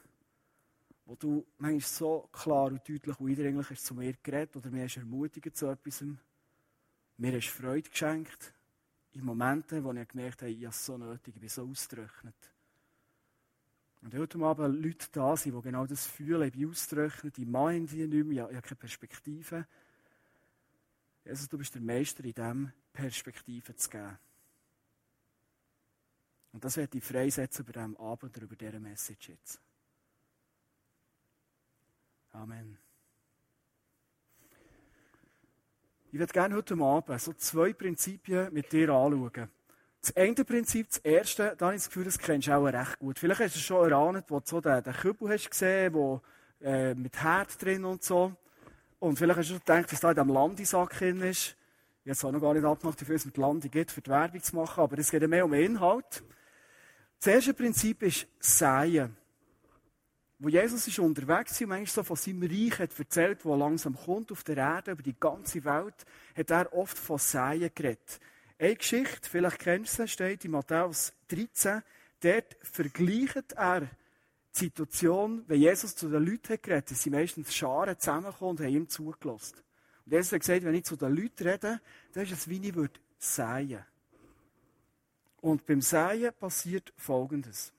wo 1.07 1.17
du 1.17 1.45
manchmal 1.59 1.81
so 1.81 2.29
klar 2.31 2.67
und 2.67 2.89
deutlich 2.89 3.19
und 3.19 3.29
eindringlich 3.29 3.71
hast 3.71 3.85
zu 3.85 3.97
mir 3.97 4.15
geredet 4.23 4.55
oder 4.55 4.71
mir 4.71 4.85
hast 4.85 4.97
ermutigt 4.97 5.57
zu 5.57 5.67
etwas. 5.67 6.05
Mir 7.17 7.33
hast 7.33 7.49
Freude 7.49 7.91
geschenkt 7.91 8.55
in 9.11 9.25
Momenten, 9.25 9.83
wo 9.83 9.93
ich 9.93 10.07
gemerkt 10.07 10.43
habe, 10.43 10.53
ich 10.53 10.59
habe 10.59 10.69
es 10.69 10.87
so 10.87 10.97
nötig, 10.97 11.35
ich 11.35 11.41
bin 11.41 11.49
so 11.49 11.69
ausgerechnet. 11.69 12.37
Und 14.01 14.15
heute 14.15 14.39
Abend 14.39 14.81
Leute 14.81 15.09
da 15.11 15.37
sind, 15.37 15.57
die 15.57 15.61
genau 15.61 15.85
das 15.85 16.07
fühlen, 16.07 16.47
ich 16.47 16.53
bin 16.53 16.71
ausgerechnet, 16.71 17.39
ich 17.39 17.47
mache 17.49 17.81
die 17.81 18.07
nicht 18.07 18.25
mehr, 18.25 18.49
ich 18.51 18.57
habe 18.57 18.63
keine 18.63 18.79
Perspektive. 18.79 19.67
Jesus, 21.25 21.49
du 21.49 21.59
bist 21.59 21.75
der 21.75 21.83
Meister 21.83 22.25
in 22.25 22.35
dem, 22.35 22.73
Perspektive 22.93 23.75
zu 23.75 23.91
geben. 23.91 24.17
Und 26.59 26.65
das 26.65 26.77
werde 26.77 26.99
ich 26.99 27.05
freisetzen 27.05 27.65
über 27.65 27.73
diesem 27.73 27.97
Abend 27.99 28.37
oder 28.37 28.43
über 28.43 28.57
diese 28.57 28.81
Message 28.81 29.29
jetzt. 29.29 29.61
Amen. 32.33 32.77
Ich 36.11 36.19
würde 36.19 36.33
gerne 36.33 36.57
heute 36.57 36.75
Abend 36.75 37.21
so 37.21 37.33
zwei 37.35 37.73
Prinzipien 37.73 38.53
mit 38.53 38.73
dir 38.73 38.89
anschauen. 38.91 39.49
Das 40.01 40.17
eine 40.17 40.35
Prinzip, 40.45 40.89
das 40.89 40.99
erste, 40.99 41.55
da 41.57 41.67
habe 41.67 41.77
ich 41.77 41.83
das 41.83 41.91
Gefühl, 41.91 42.07
das 42.07 42.19
kennst 42.19 42.49
du 42.49 42.53
auch 42.53 42.65
recht 42.65 42.99
gut. 42.99 43.21
Vielleicht 43.21 43.41
hast 43.41 43.55
du 43.55 43.61
schon 43.61 43.89
erahnt, 43.89 44.29
wo 44.29 44.41
du 44.41 44.47
so 44.49 44.61
den, 44.61 44.83
den 44.83 44.95
Kübel 44.95 45.29
hast 45.29 45.49
gesehen, 45.49 45.95
wo, 45.95 46.21
äh, 46.61 46.93
mit 46.93 47.23
Herd 47.23 47.63
drin 47.63 47.85
und 47.85 48.03
so. 48.03 48.35
Und 48.99 49.17
vielleicht 49.17 49.39
hast 49.39 49.51
du 49.51 49.53
schon 49.53 49.61
gedacht, 49.61 49.93
was 49.93 50.01
da 50.01 50.11
in 50.11 50.17
diesem 50.17 50.35
Landisack 50.35 50.91
drin 50.99 51.21
ist. 51.21 51.57
Ich 52.03 52.11
habe 52.11 52.11
es 52.11 52.25
auch 52.25 52.33
noch 52.33 52.41
gar 52.41 52.55
nicht 52.55 52.65
abgemacht, 52.65 53.09
wie 53.09 53.12
es 53.12 53.27
mit 53.27 53.37
Landi 53.37 53.69
geht, 53.69 53.93
für 53.93 54.00
die 54.00 54.11
Werbung 54.11 54.43
zu 54.43 54.57
machen, 54.57 54.81
aber 54.81 54.99
es 54.99 55.12
geht 55.12 55.25
mehr 55.29 55.45
um 55.45 55.55
Inhalt. 55.55 56.25
Das 57.21 57.35
erste 57.35 57.55
Prinzip 57.55 58.03
ist 58.03 58.27
Säen 58.39 59.17
wo 60.39 60.49
Jesus 60.49 60.87
ist 60.87 60.99
unterwegs 61.01 61.61
war 61.61 61.65
und 61.65 61.69
manchmal 61.71 61.87
so 61.87 62.03
von 62.05 62.17
seinem 62.17 62.43
Reich 62.43 62.79
hat 62.79 62.97
erzählt, 62.97 63.45
wo 63.45 63.57
langsam 63.57 63.97
kommt 63.97 64.31
auf 64.31 64.45
der 64.45 64.57
Erde, 64.57 64.93
über 64.93 65.03
die 65.03 65.19
ganze 65.19 65.65
Welt, 65.65 66.07
hat 66.37 66.51
er 66.51 66.73
oft 66.73 66.97
von 66.97 67.19
Säen 67.19 67.71
geredet. 67.75 68.21
Eine 68.59 68.77
Geschichte, 68.77 69.29
vielleicht 69.29 69.59
kennst 69.59 69.99
du 69.99 70.03
sie, 70.03 70.09
steht 70.09 70.45
in 70.45 70.53
Matthäus 70.53 71.13
13. 71.29 71.83
Dort 72.21 72.57
vergleicht 72.63 73.53
er 73.53 73.81
die 73.81 73.89
Situation, 74.59 75.45
wenn 75.49 75.61
Jesus 75.61 75.95
zu 75.97 76.09
den 76.09 76.25
Leuten 76.25 76.53
hat 76.53 76.63
geredet, 76.63 76.91
dass 76.91 77.03
sie 77.03 77.11
meistens 77.11 77.55
Scharen 77.55 77.99
zusammenkommen 77.99 78.51
und 78.53 78.61
haben 78.61 78.75
ihm 78.75 78.89
zugelassen. 78.89 79.57
Und 80.07 80.13
Jesus 80.13 80.33
hat 80.33 80.41
gesagt, 80.41 80.65
wenn 80.65 80.75
ich 80.75 80.85
zu 80.85 80.97
den 80.97 81.15
Leuten 81.15 81.49
rede, 81.49 81.81
dann 82.13 82.23
ist 82.23 82.33
es 82.33 82.49
wie 82.49 82.65
ich 82.65 82.75
würde 82.75 83.01
säen. 83.19 83.85
Und 85.40 85.66
beim 85.66 85.80
Säen 85.80 86.33
passiert 86.38 86.92
Folgendes. 86.97 87.73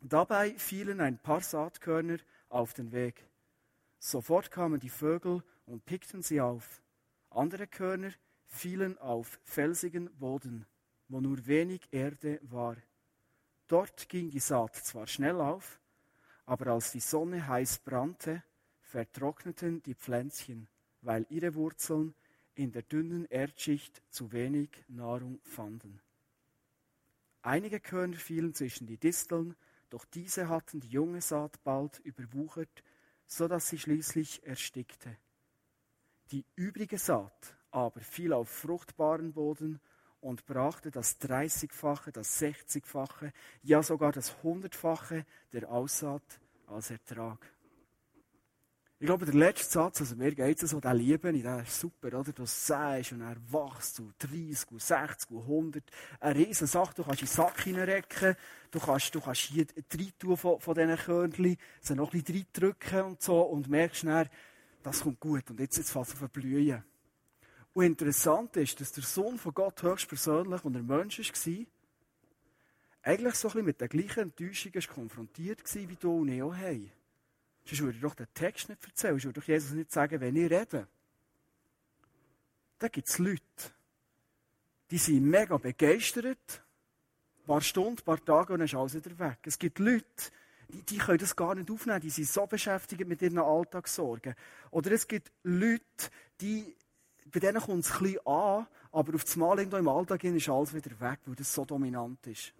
Dabei 0.00 0.54
fielen 0.54 1.00
ein 1.00 1.18
paar 1.18 1.40
Saatkörner 1.40 2.18
auf 2.48 2.74
den 2.74 2.92
Weg. 2.92 3.26
Sofort 3.98 4.50
kamen 4.50 4.80
die 4.80 4.88
Vögel 4.88 5.42
und 5.66 5.84
pickten 5.84 6.22
sie 6.22 6.40
auf. 6.40 6.82
Andere 7.30 7.66
Körner 7.66 8.12
fielen 8.46 8.98
auf 8.98 9.40
felsigen 9.44 10.10
Boden, 10.18 10.66
wo 11.08 11.20
nur 11.20 11.46
wenig 11.46 11.82
Erde 11.90 12.40
war. 12.42 12.76
Dort 13.66 14.08
ging 14.08 14.30
die 14.30 14.40
Saat 14.40 14.76
zwar 14.76 15.06
schnell 15.06 15.40
auf, 15.40 15.78
aber 16.46 16.68
als 16.68 16.92
die 16.92 17.00
Sonne 17.00 17.46
heiß 17.46 17.78
brannte, 17.80 18.42
vertrockneten 18.80 19.82
die 19.82 19.94
Pflänzchen, 19.94 20.66
weil 21.02 21.26
ihre 21.28 21.54
Wurzeln 21.54 22.14
in 22.54 22.72
der 22.72 22.82
dünnen 22.82 23.26
Erdschicht 23.26 24.02
zu 24.10 24.32
wenig 24.32 24.70
Nahrung 24.88 25.40
fanden. 25.44 26.00
Einige 27.42 27.80
Körner 27.80 28.16
fielen 28.16 28.54
zwischen 28.54 28.86
die 28.86 28.98
Disteln, 28.98 29.56
doch 29.88 30.04
diese 30.04 30.48
hatten 30.48 30.80
die 30.80 30.88
junge 30.88 31.20
Saat 31.20 31.62
bald 31.64 31.98
überwuchert, 32.00 32.84
so 33.26 33.48
dass 33.48 33.68
sie 33.68 33.78
schließlich 33.78 34.44
erstickte. 34.46 35.16
Die 36.30 36.44
übrige 36.56 36.98
Saat 36.98 37.56
aber 37.70 38.00
fiel 38.00 38.32
auf 38.32 38.48
fruchtbaren 38.48 39.32
Boden 39.32 39.80
und 40.20 40.44
brachte 40.44 40.90
das 40.90 41.18
dreißigfache, 41.18 42.12
das 42.12 42.38
sechzigfache, 42.38 43.32
ja 43.62 43.82
sogar 43.82 44.12
das 44.12 44.42
hundertfache 44.42 45.24
der 45.52 45.70
Aussaat 45.70 46.40
als 46.66 46.90
Ertrag. 46.90 47.38
Ich 49.02 49.06
glaube, 49.06 49.24
der 49.24 49.34
letzte 49.34 49.72
Satz, 49.72 50.02
also 50.02 50.14
mir 50.14 50.34
geht 50.34 50.62
es 50.62 50.68
so, 50.72 50.78
der 50.78 50.92
Liebe, 50.92 51.32
der 51.32 51.62
ist 51.62 51.80
super, 51.80 52.08
oder? 52.08 52.32
Du 52.32 52.44
sagst 52.44 53.12
und 53.12 53.22
er 53.22 53.34
wächst 53.50 53.94
zu 53.94 54.12
30, 54.18 54.58
60, 54.76 55.30
100. 55.30 55.82
Eine 56.20 56.38
riesen 56.38 56.66
Sache, 56.66 56.92
du 56.96 57.04
kannst 57.04 57.22
in 57.22 57.26
den 57.26 57.32
Sack 57.34 57.62
hineinrecken, 57.62 58.36
du 58.70 58.78
kannst, 58.78 59.14
du 59.14 59.22
kannst 59.22 59.40
hier 59.40 59.64
rein 59.74 60.12
tun 60.18 60.36
von, 60.36 60.60
von 60.60 60.74
diesen 60.74 60.96
Körnchen, 60.98 61.56
sie 61.80 61.94
noch 61.94 62.12
ein 62.12 62.22
bisschen 62.22 62.44
reindrücken 62.54 63.00
und 63.04 63.22
so 63.22 63.40
und 63.40 63.70
merkst 63.70 64.04
dann, 64.04 64.28
das 64.82 65.00
kommt 65.00 65.18
gut 65.18 65.48
und 65.48 65.60
jetzt, 65.60 65.78
jetzt 65.78 65.92
fängt 65.92 66.08
es 66.08 66.22
an 66.22 66.28
blühen. 66.28 66.84
Und 67.72 67.84
interessant 67.84 68.54
ist, 68.58 68.82
dass 68.82 68.92
der 68.92 69.04
Sohn 69.04 69.38
von 69.38 69.54
Gott 69.54 69.82
höchstpersönlich 69.82 70.62
und 70.62 70.76
ein 70.76 70.86
Mensch 70.86 71.18
war, 71.20 71.66
eigentlich 73.02 73.34
so 73.34 73.48
ein 73.48 73.52
bisschen 73.52 73.64
mit 73.64 73.80
den 73.80 73.88
gleichen 73.88 74.24
Enttäuschungen 74.24 74.86
konfrontiert 74.86 75.62
war, 75.64 75.88
wie 75.88 75.96
du 75.96 76.18
und 76.18 76.28
ich 76.28 76.42
auch 76.42 76.54
haben. 76.54 76.99
Sonst 77.70 77.82
würde 77.82 77.96
ich 77.96 78.02
doch 78.02 78.14
den 78.16 78.26
Text 78.34 78.68
nicht 78.68 78.84
erzählen. 78.84 79.12
Sonst 79.14 79.24
würde 79.26 79.40
doch 79.40 79.46
Jesus 79.46 79.70
nicht 79.70 79.92
sagen, 79.92 80.20
wenn 80.20 80.34
ich 80.34 80.50
rede. 80.50 80.88
Da 82.80 82.88
gibt 82.88 83.08
es 83.08 83.18
Leute, 83.18 83.42
die 84.90 84.98
sind 84.98 85.24
mega 85.24 85.56
begeistert. 85.56 86.64
Ein 87.38 87.46
paar 87.46 87.60
Stunden, 87.60 87.98
ein 87.98 88.04
paar 88.04 88.24
Tage 88.24 88.52
und 88.52 88.58
dann 88.58 88.66
ist 88.66 88.74
alles 88.74 88.94
wieder 88.94 89.16
weg. 89.18 89.38
Es 89.44 89.58
gibt 89.58 89.78
Leute, 89.78 90.04
die, 90.68 90.82
die 90.82 90.98
können 90.98 91.18
das 91.18 91.36
gar 91.36 91.54
nicht 91.54 91.70
aufnehmen. 91.70 92.00
Die 92.00 92.10
sind 92.10 92.26
so 92.26 92.44
beschäftigt 92.46 93.06
mit 93.06 93.22
ihren 93.22 93.38
Alltagssorgen. 93.38 94.34
Oder 94.72 94.90
es 94.90 95.06
gibt 95.06 95.30
Leute, 95.44 96.10
die, 96.40 96.74
bei 97.26 97.38
denen 97.38 97.60
kommt 97.60 97.84
es 97.84 97.92
ein 97.92 97.98
bisschen 98.02 98.26
an, 98.26 98.66
aber 98.90 99.14
auf 99.14 99.22
das 99.22 99.36
Mal 99.36 99.60
im 99.60 99.88
Alltag 99.88 100.24
ist 100.24 100.48
alles 100.48 100.74
wieder 100.74 100.98
weg, 100.98 101.20
weil 101.26 101.36
das 101.36 101.54
so 101.54 101.64
dominant 101.64 102.26
ist. 102.26 102.52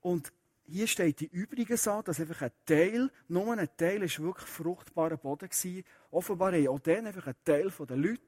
Und 0.00 0.32
hier 0.70 0.86
steht 0.86 1.20
die 1.20 1.26
übrigen 1.26 1.78
an, 1.88 2.04
dass 2.04 2.20
einfach 2.20 2.42
ein 2.42 2.50
Teil, 2.66 3.10
nur 3.28 3.56
ein 3.56 3.68
Teil 3.76 4.02
ist 4.02 4.20
wirklich 4.20 4.48
fruchtbarer 4.48 5.16
Boden 5.16 5.48
gewesen. 5.48 5.84
Offenbar 6.10 6.52
haben 6.52 6.68
auch 6.68 6.80
dann 6.80 7.06
einfach 7.06 7.26
ein 7.26 7.36
Teil 7.42 7.70
der 7.70 7.96
Leute 7.96 8.20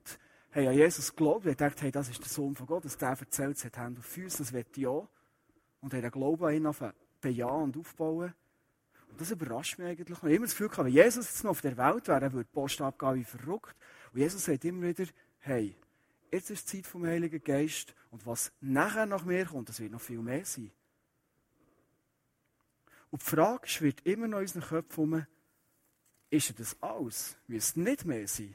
an 0.52 0.73
Jesus 0.73 1.14
geglaubt 1.14 1.44
und 1.44 1.52
gedacht, 1.52 1.82
hey, 1.82 1.90
das 1.90 2.09
ist 2.09 2.20
der 2.20 2.28
Sohn 2.28 2.54
von 2.56 2.66
Gott, 2.66 2.85
dass 2.85 2.97
der 2.97 3.11
erzählt, 3.11 3.56
es 3.56 3.64
hat 3.64 3.76
Hände 3.76 4.00
und 4.00 4.06
Füße, 4.06 4.38
das 4.38 4.52
wird 4.52 4.68
auch. 4.87 5.09
Und 5.80 5.92
haben 5.92 6.02
den 6.02 6.11
Glauben 6.11 6.44
an 6.44 6.54
ihn 6.54 6.92
bejahen 7.20 7.62
und 7.62 7.76
aufbauen. 7.76 8.32
Und 9.09 9.20
das 9.20 9.30
überrascht 9.30 9.78
mich 9.78 9.88
eigentlich. 9.88 10.16
Ich 10.16 10.23
habe 10.23 10.35
immer 10.35 10.47
das 10.47 10.56
Gefühl, 10.56 10.70
wenn 10.85 10.92
Jesus 10.92 11.26
jetzt 11.26 11.44
noch 11.44 11.50
auf 11.50 11.61
der 11.61 11.76
Welt 11.76 12.09
wäre, 12.09 12.32
würde 12.32 12.49
die 12.49 12.54
Post 12.54 12.80
abgehen 12.80 13.16
wie 13.16 13.25
verrückt. 13.25 13.76
Und 14.12 14.20
Jesus 14.20 14.44
sagt 14.44 14.64
immer 14.64 14.88
wieder, 14.88 15.04
hey, 15.40 15.76
jetzt 16.32 16.50
ist 16.50 16.73
die 16.73 16.78
Zeit 16.78 16.87
vom 16.87 17.04
Heiligen 17.04 17.42
Geist 17.42 17.94
und 18.11 18.26
was 18.26 18.52
nachher 18.61 19.06
nach 19.06 19.25
mir 19.25 19.44
kommt, 19.44 19.68
das 19.68 19.80
wird 19.80 19.92
noch 19.92 20.00
viel 20.00 20.20
mehr 20.20 20.44
sein. 20.44 20.70
Und 23.11 23.23
die 23.23 23.26
Frage 23.26 23.69
schwirrt 23.69 24.00
immer 24.07 24.29
noch 24.29 24.38
in 24.38 24.45
unseren 24.45 24.62
Köpfen 24.62 25.05
um, 25.05 25.26
ist 26.31 26.59
das 26.59 26.81
alles? 26.81 27.37
Will 27.49 27.59
es 27.59 27.75
nicht 27.75 28.05
mehr 28.05 28.26
sein? 28.29 28.55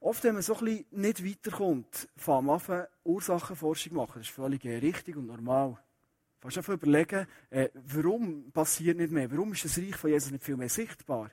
Oft, 0.00 0.22
wenn 0.24 0.34
man 0.34 0.42
so 0.42 0.54
ein 0.58 0.84
nicht 0.90 1.24
weiterkommt, 1.24 2.08
fängt 2.16 2.44
man 2.44 2.60
an, 2.60 2.86
Ursachenforschung 3.04 3.94
machen. 3.94 4.18
Das 4.18 4.28
ist 4.28 4.34
völlig 4.34 4.62
richtig 4.62 5.16
und 5.16 5.26
normal. 5.26 5.82
Fast 6.40 6.58
einfach 6.58 6.74
überlegen, 6.74 7.26
äh, 7.48 7.70
warum 7.72 8.52
passiert 8.52 8.98
nicht 8.98 9.10
mehr? 9.10 9.30
Warum 9.32 9.54
ist 9.54 9.64
das 9.64 9.78
Reich 9.78 9.96
von 9.96 10.10
Jesus 10.10 10.30
nicht 10.30 10.44
viel 10.44 10.58
mehr 10.58 10.68
sichtbar? 10.68 11.30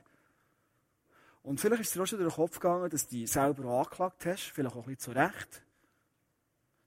Und 1.42 1.60
vielleicht 1.60 1.82
ist 1.82 1.88
es 1.88 1.92
dir 1.92 2.02
auch 2.02 2.06
schon 2.06 2.18
durch 2.20 2.32
den 2.32 2.36
Kopf 2.36 2.58
gegangen, 2.58 2.88
dass 2.88 3.06
du 3.06 3.16
dich 3.16 3.30
selber 3.30 3.66
auch 3.66 3.84
angeklagt 3.84 4.24
hast, 4.24 4.52
vielleicht 4.54 4.74
auch 4.74 4.86
ein 4.86 4.94
bisschen 4.94 5.12
zu 5.14 5.20
Recht. 5.20 5.62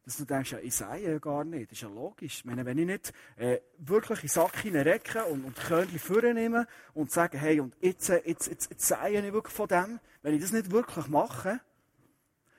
Dass 0.05 0.17
du 0.17 0.25
denkst, 0.25 0.51
ja, 0.51 0.59
ich 0.59 0.75
sehe 0.75 1.13
ja 1.13 1.17
gar 1.17 1.43
nicht. 1.43 1.71
Das 1.71 1.79
ist 1.79 1.81
ja 1.81 1.89
logisch. 1.89 2.37
Ich 2.37 2.45
meine, 2.45 2.63
wenn 2.63 2.77
ich 2.77 2.85
nicht 2.85 3.13
äh, 3.37 3.59
wirklich 3.79 4.19
in 4.19 4.27
den 4.27 4.29
Sack 4.29 4.57
hineinrecke 4.57 5.25
und, 5.25 5.43
und 5.43 5.55
Körnchen 5.55 5.97
vornehme 5.97 6.67
und 6.93 7.11
sage, 7.11 7.39
hey, 7.39 7.59
und 7.59 7.75
jetzt, 7.81 8.09
äh, 8.09 8.21
jetzt, 8.23 8.47
jetzt, 8.47 8.69
jetzt 8.69 8.87
sehe 8.87 9.09
ich 9.09 9.33
wirklich 9.33 9.55
von 9.55 9.67
dem, 9.67 9.99
wenn 10.21 10.35
ich 10.35 10.41
das 10.41 10.51
nicht 10.51 10.69
wirklich 10.69 11.07
mache, 11.07 11.59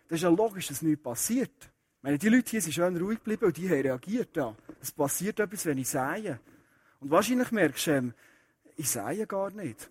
dann 0.09 0.17
ist 0.17 0.23
ja 0.23 0.29
logisch, 0.29 0.67
dass 0.69 0.83
nichts 0.83 1.03
passiert. 1.03 1.53
Ich 1.61 2.03
meine, 2.03 2.19
die 2.19 2.29
Leute 2.29 2.50
hier 2.50 2.62
sind 2.62 2.73
schön 2.73 2.97
ruhig 2.97 3.19
geblieben 3.19 3.47
und 3.47 3.57
die 3.57 3.69
haben 3.69 3.81
reagiert. 3.81 4.37
Ja. 4.37 4.55
Es 4.83 4.91
passiert 4.91 5.38
etwas, 5.38 5.67
wenn 5.67 5.79
ich 5.79 5.88
sehe. 5.88 6.41
Und 7.00 7.11
wahrscheinlich 7.11 7.53
merkst 7.53 7.87
du, 7.87 7.91
ähm, 7.93 8.15
ich 8.76 8.88
sehe 8.88 9.26
gar 9.26 9.50
nicht. 9.50 9.88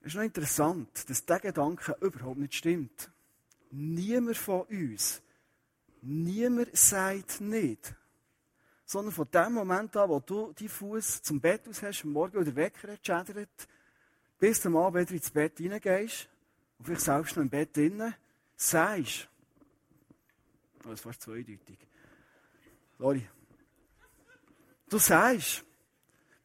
Es 0.00 0.08
ist 0.08 0.16
noch 0.16 0.22
interessant, 0.22 1.08
dass 1.08 1.24
dieser 1.24 1.40
Gedanke 1.40 1.96
überhaupt 2.02 2.38
nicht 2.38 2.54
stimmt. 2.54 3.10
Niemand 3.76 4.36
von 4.36 4.62
uns, 4.62 5.20
niemand 6.00 6.76
sagt 6.76 7.40
nicht. 7.40 7.92
Sondern 8.84 9.12
von 9.12 9.28
dem 9.32 9.52
Moment 9.52 9.96
an, 9.96 10.08
wo 10.10 10.20
du 10.20 10.52
deinen 10.52 10.68
Fuß 10.68 11.22
zum 11.22 11.40
Bett 11.40 11.66
aus 11.68 11.82
hast, 11.82 12.04
am 12.04 12.12
Morgen 12.12 12.36
oder 12.36 12.54
Wecker 12.54 12.92
hat 12.92 13.68
bis 14.38 14.60
du 14.60 14.70
mal 14.70 14.94
wieder 14.94 15.10
ins 15.10 15.30
Bett 15.30 15.58
hineingehst, 15.58 16.28
und 16.78 16.84
vielleicht 16.84 17.00
selbst 17.00 17.34
noch 17.34 17.42
im 17.42 17.50
Bett 17.50 17.76
drinnen, 17.76 18.14
sagst, 18.54 19.28
oh, 20.84 20.90
das 20.90 21.00
fast 21.00 21.22
zweideutig. 21.22 21.78
Sorry. 22.96 23.26
Du 24.88 24.98
sagst, 24.98 25.64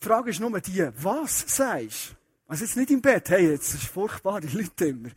die 0.01 0.05
Frage 0.05 0.31
ist 0.31 0.39
nur 0.39 0.59
die, 0.61 0.89
was 0.95 1.41
sagst? 1.55 2.15
Also 2.47 2.65
jetzt 2.65 2.75
nicht 2.75 2.89
im 2.89 3.01
Bett, 3.01 3.29
hey, 3.29 3.51
jetzt 3.51 3.75
ist 3.75 3.83
furchtbar, 3.83 4.41
die 4.41 4.47
Leute 4.47 4.87
immer. 4.87 5.09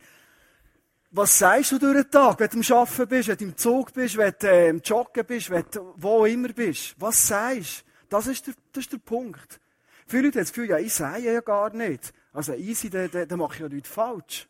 Was 1.15 1.37
sagst 1.37 1.71
du 1.71 1.77
durch 1.77 1.93
den 1.93 2.09
Tag, 2.09 2.39
wenn 2.39 2.49
du 2.49 2.73
am 2.73 2.79
Arbeiten 2.79 3.07
bist, 3.07 3.27
wenn 3.29 3.37
du 3.37 3.43
im 3.43 3.55
Zug 3.55 3.93
bist, 3.93 4.17
wenn 4.17 4.33
du 4.39 4.47
äh, 4.47 4.69
im 4.69 4.81
Joggen 4.81 5.23
bist, 5.23 5.51
wenn 5.51 5.63
du 5.69 5.93
wo 5.95 6.25
immer 6.25 6.47
bist? 6.49 6.95
Was 6.97 7.27
sagst 7.27 7.81
du? 7.81 8.09
Das 8.09 8.25
ist 8.25 8.47
der, 8.47 8.55
das 8.71 8.85
ist 8.85 8.93
der 8.93 8.97
Punkt. 8.97 9.59
Viele 10.07 10.23
Leute 10.23 10.39
haben 10.39 10.45
das 10.45 10.53
Gefühl, 10.53 10.69
ja, 10.71 10.79
ich 10.79 10.91
sage 10.91 11.31
ja 11.31 11.39
gar 11.41 11.71
nicht. 11.71 12.11
Also 12.33 12.53
easy, 12.53 12.89
dann, 12.89 13.11
dann, 13.11 13.37
mache 13.37 13.53
ich 13.53 13.59
ja 13.59 13.69
nichts 13.69 13.89
falsch. 13.89 14.47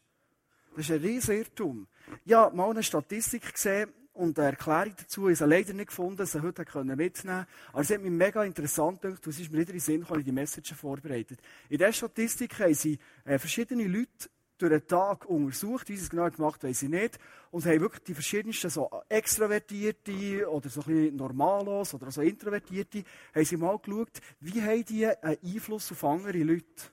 Das 0.73 0.85
ist 0.85 0.91
ein 0.91 1.01
riesen 1.01 1.35
Irrtum. 1.35 1.85
Ja, 2.23 2.49
mal 2.49 2.69
eine 2.69 2.81
Statistik 2.81 3.51
gesehen 3.51 3.91
und 4.13 4.39
eine 4.39 4.51
Erklärung 4.51 4.93
dazu. 4.97 5.27
Ich 5.27 5.41
habe 5.41 5.49
leider 5.49 5.73
nicht 5.73 5.87
gefunden, 5.87 6.25
sie 6.25 6.41
heute 6.41 6.63
mitnehmen 6.63 7.11
konnte. 7.13 7.47
Aber 7.73 7.81
es 7.81 7.89
hat 7.89 7.99
mich 7.99 8.09
mega 8.09 8.41
interessant 8.41 9.01
gedacht, 9.01 9.27
was 9.27 9.37
ist 9.37 9.51
mir 9.51 9.59
wieder 9.59 9.71
in 9.71 9.79
den 9.79 9.81
Sinn 9.81 9.99
gekommen, 9.99 10.23
die 10.23 10.31
Message 10.31 10.73
vorbereitet. 10.75 11.41
In 11.67 11.77
dieser 11.77 11.91
Statistik 11.91 12.57
haben 12.57 12.73
sie 12.73 12.97
äh, 13.25 13.37
verschiedene 13.37 13.85
Leute 13.85 14.29
durch 14.69 14.81
den 14.81 14.87
Tag 14.87 15.25
untersucht, 15.25 15.89
wie 15.89 15.97
sie 15.97 16.03
es 16.03 16.09
genau 16.09 16.29
gemacht 16.29 16.63
weiß 16.63 16.83
ich 16.83 16.89
nicht, 16.89 17.19
und 17.51 17.65
haben 17.65 17.81
wirklich 17.81 18.03
die 18.03 18.13
verschiedensten 18.13 18.69
so 18.69 18.89
Extrovertierte 19.09 20.49
oder 20.49 20.69
so 20.69 20.81
ein 20.81 20.85
bisschen 20.87 21.15
Normalos 21.15 21.93
oder 21.93 22.11
so 22.11 22.21
Introvertierte, 22.21 23.03
haben 23.33 23.45
sie 23.45 23.57
mal 23.57 23.77
geschaut, 23.77 24.21
wie 24.39 24.61
haben 24.61 24.85
die 24.85 25.05
einen 25.07 25.37
Einfluss 25.43 25.91
auf 25.91 26.03
andere 26.03 26.39
Leute. 26.39 26.91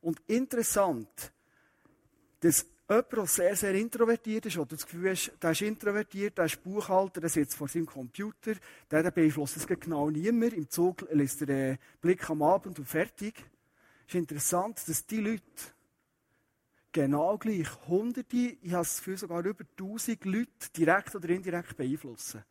Und 0.00 0.20
interessant, 0.26 1.32
dass 2.40 2.66
jemand, 2.88 3.12
der 3.12 3.26
sehr, 3.26 3.56
sehr 3.56 3.74
introvertiert 3.74 4.46
ist, 4.46 4.58
oder 4.58 4.74
das 4.74 4.84
Gefühl 4.84 5.10
hast, 5.10 5.32
der 5.40 5.52
ist 5.52 5.62
introvertiert, 5.62 6.36
der 6.36 6.46
ist 6.46 6.62
Buchhalter, 6.62 7.20
der 7.20 7.30
sitzt 7.30 7.54
vor 7.54 7.68
seinem 7.68 7.86
Computer, 7.86 8.54
der, 8.90 9.10
beeinflusst 9.10 9.56
es 9.56 9.66
genau 9.66 10.10
niemand. 10.10 10.54
Im 10.54 10.68
Zug 10.68 11.06
lässt 11.12 11.40
er 11.42 11.46
den 11.46 11.78
Blick 12.00 12.28
am 12.28 12.42
Abend 12.42 12.78
und 12.78 12.86
fertig. 12.86 13.34
Es 14.08 14.14
ist 14.14 14.20
interessant, 14.20 14.82
dass 14.88 15.06
die 15.06 15.20
Leute, 15.20 15.42
genau 16.92 17.38
gleich 17.38 17.68
hunderte, 17.86 18.36
ich 18.36 18.72
habe 18.72 18.84
das 18.84 18.98
Gefühl 18.98 19.18
sogar 19.18 19.44
über 19.44 19.64
tausend 19.76 20.24
Leute 20.24 20.70
direkt 20.76 21.14
oder 21.14 21.28
indirekt 21.28 21.76
beeinflussen. 21.76 22.44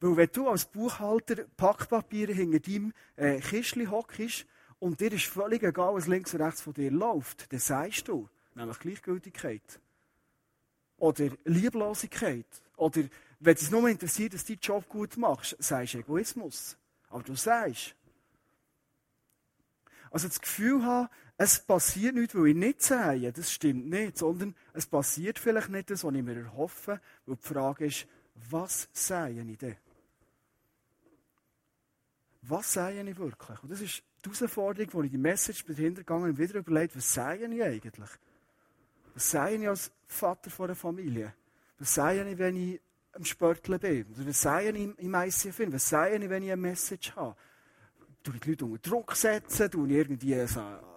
Weil 0.00 0.16
wenn 0.16 0.30
du 0.32 0.48
als 0.48 0.64
Buchhalter 0.64 1.44
Packpapiere 1.56 2.32
hinter 2.32 2.58
deinem 2.58 2.92
äh, 3.14 3.40
Kistchen 3.40 3.88
hockst 3.90 4.46
und 4.80 5.00
dir 5.00 5.12
ist 5.12 5.26
völlig 5.26 5.62
egal, 5.62 5.94
was 5.94 6.08
links 6.08 6.34
und 6.34 6.40
rechts 6.40 6.60
von 6.60 6.74
dir 6.74 6.90
läuft, 6.90 7.52
dann 7.52 7.60
sagst 7.60 8.08
du, 8.08 8.28
nämlich 8.54 8.80
Gleichgültigkeit. 8.80 9.80
Oder 10.96 11.30
Lieblosigkeit. 11.44 12.46
Oder 12.76 13.02
wenn 13.38 13.54
es 13.54 13.70
nur 13.70 13.88
interessiert, 13.88 14.34
dass 14.34 14.44
du 14.44 14.54
deinen 14.54 14.60
Job 14.62 14.88
gut 14.88 15.16
machst, 15.16 15.56
sagst 15.60 15.94
du 15.94 15.98
Egoismus. 15.98 16.76
Aber 17.08 17.22
du 17.22 17.36
sagst. 17.36 17.94
Also 20.10 20.28
das 20.28 20.40
Gefühl 20.40 20.84
haben, 20.84 21.08
es 21.42 21.58
passiert 21.58 22.14
nichts, 22.14 22.36
weil 22.36 22.48
ich 22.48 22.54
nicht 22.54 22.82
sage, 22.82 23.32
das 23.32 23.50
stimmt 23.50 23.90
nicht, 23.90 24.16
sondern 24.16 24.54
es 24.74 24.86
passiert 24.86 25.40
vielleicht 25.40 25.70
nicht 25.70 25.90
das, 25.90 26.04
was 26.04 26.14
ich 26.14 26.22
mir 26.22 26.36
erhoffe, 26.36 27.00
weil 27.26 27.36
die 27.36 27.42
Frage 27.42 27.86
ist, 27.86 28.06
was 28.48 28.88
sage 28.92 29.42
ich 29.42 29.58
denn? 29.58 29.76
Was 32.42 32.72
sage 32.72 33.00
ich 33.00 33.18
wirklich? 33.18 33.60
Und 33.60 33.72
das 33.72 33.80
ist 33.80 34.04
die 34.24 34.30
Herausforderung, 34.30 34.92
wo 34.92 35.02
ich 35.02 35.10
die 35.10 35.18
Message 35.18 35.64
bin 35.64 35.74
hintergegangen 35.74 36.30
und 36.30 36.38
wieder 36.38 36.60
überlegt, 36.60 36.94
was 36.94 37.12
sage 37.12 37.46
ich 37.46 37.62
eigentlich? 37.62 38.10
Was 39.14 39.30
sage 39.32 39.56
ich 39.56 39.68
als 39.68 39.90
Vater 40.06 40.48
von 40.48 40.66
einer 40.66 40.76
Familie? 40.76 41.34
Was 41.80 41.94
sage 41.94 42.22
ich, 42.22 42.38
wenn 42.38 42.56
ich 42.56 42.80
am 43.14 43.24
Sportler 43.24 43.78
bin? 43.78 44.06
Was 44.16 44.42
sage 44.42 44.70
ich 44.70 44.98
im 44.98 45.14
ICF? 45.14 45.72
Was 45.72 45.88
sage 45.88 46.16
ich, 46.16 46.30
wenn 46.30 46.44
ich 46.44 46.52
eine 46.52 46.60
Message 46.60 47.16
habe? 47.16 47.34
Tue 48.22 48.34
ich 48.36 48.40
die 48.42 48.50
Leute 48.50 48.64
unter 48.64 48.90
Druck 48.90 49.16
setzen? 49.16 49.68
Tue 49.70 49.88
ich 49.88 49.94
irgendwie 49.96 50.46
so 50.46 50.91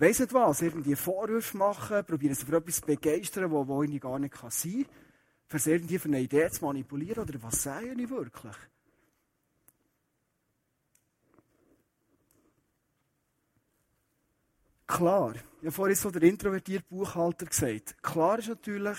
weiss 0.00 0.20
nicht 0.20 0.32
was, 0.32 0.62
irgendwie 0.62 0.94
Vorwürfe 0.94 1.56
machen, 1.56 2.04
probieren 2.04 2.34
sie 2.34 2.44
für 2.44 2.56
etwas 2.56 2.76
zu 2.76 2.86
begeistern, 2.86 3.50
wo, 3.50 3.66
wo 3.66 3.82
ich 3.82 4.00
gar 4.00 4.18
nicht 4.18 4.34
sein 4.34 4.86
kann. 5.48 5.60
Für 5.60 5.70
irgendwie 5.70 5.98
für 5.98 6.08
eine 6.08 6.20
Idee 6.20 6.50
zu 6.50 6.64
manipulieren, 6.64 7.22
oder 7.22 7.42
was 7.42 7.62
sage 7.62 7.92
ich 7.92 8.10
wirklich? 8.10 8.56
Klar, 14.86 15.34
ich 15.34 15.66
habe 15.66 15.72
vorhin 15.72 15.96
so 15.96 16.10
der 16.10 16.22
introvertierte 16.22 16.86
Buchhalter 16.88 17.46
gesagt. 17.46 18.02
Klar 18.02 18.38
ist 18.38 18.48
natürlich, 18.48 18.98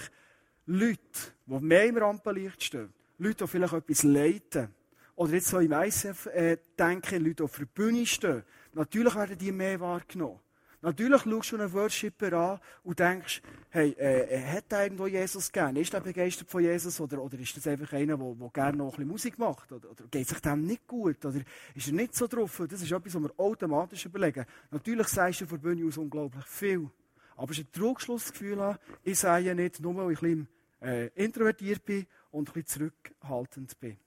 Leute, 0.66 1.00
die 1.46 1.60
mehr 1.60 1.86
im 1.86 1.98
Rampenlicht 1.98 2.64
stehen, 2.64 2.94
Leute, 3.18 3.46
die 3.46 3.48
vielleicht 3.48 3.74
etwas 3.74 4.04
leiten, 4.04 4.74
oder 5.16 5.34
jetzt 5.34 5.48
so 5.48 5.60
im 5.60 5.72
ICF 5.72 6.28
äh, 6.28 6.58
denken, 6.78 7.24
Leute, 7.24 7.36
die 7.36 7.44
auf 7.44 7.58
der 7.58 7.66
Bühne 7.66 8.06
stehen, 8.06 8.44
natürlich 8.74 9.16
werden 9.16 9.38
die 9.38 9.52
mehr 9.52 9.80
wahrgenommen. 9.80 10.40
Natürlich 10.82 11.24
schaust 11.24 11.52
du 11.52 11.58
einen 11.58 11.74
Worshipper 11.74 12.34
an 12.34 12.60
und 12.84 13.00
denkst, 13.00 13.42
hey, 13.70 13.92
äh, 13.98 14.42
hat 14.42 14.72
er 14.72 14.84
irgendwo 14.84 15.08
Jesus 15.08 15.52
gern? 15.52 15.76
Ist 15.76 15.94
er 15.94 16.00
begeistert 16.00 16.50
von 16.50 16.64
Jesus? 16.64 17.02
Oder, 17.02 17.22
oder 17.22 17.38
ist 17.38 17.58
das 17.58 17.68
einfach 17.68 17.92
einer, 17.92 18.18
der, 18.18 18.36
der 18.36 18.50
gerne 18.50 18.78
noch 18.78 18.86
ein 18.86 18.92
bisschen 18.92 19.08
Musik 19.08 19.38
macht? 19.38 19.72
Oder, 19.74 19.92
oder 19.92 20.06
geht 20.10 20.30
sich 20.30 20.40
dem 20.40 20.66
nicht 20.66 20.88
gut? 20.88 21.26
Oder 21.26 21.42
ist 21.76 21.88
er 21.88 21.94
nicht 21.94 22.16
so 22.16 22.28
drauf? 22.28 22.62
Das 22.70 22.82
ist 22.82 22.92
etwas, 22.92 23.14
was 23.14 23.22
wir 23.22 23.34
automatisch 23.38 24.06
überlegen. 24.06 24.46
Natürlich 24.72 25.08
sagst 25.08 25.42
du 25.42 25.48
von 25.48 25.60
Bühne 25.60 25.86
aus 25.86 25.98
unglaublich 25.98 26.46
viel. 26.46 26.90
Aber 27.36 27.52
es 27.52 27.60
ist 27.60 27.68
ein 27.68 27.72
Trugschlussgefühl 27.74 28.78
ich 29.04 29.20
sage 29.20 29.56
nicht, 29.56 29.82
nur 29.82 29.96
weil 29.98 30.14
ich 30.14 30.22
ein 30.22 30.48
bisschen 30.82 30.90
äh, 30.90 31.08
introvertiert 31.16 31.84
bin 31.84 32.06
und 32.32 32.50
ein 32.50 32.54
bisschen 32.54 32.92
zurückhaltend 32.94 33.80
bin. 33.80 33.98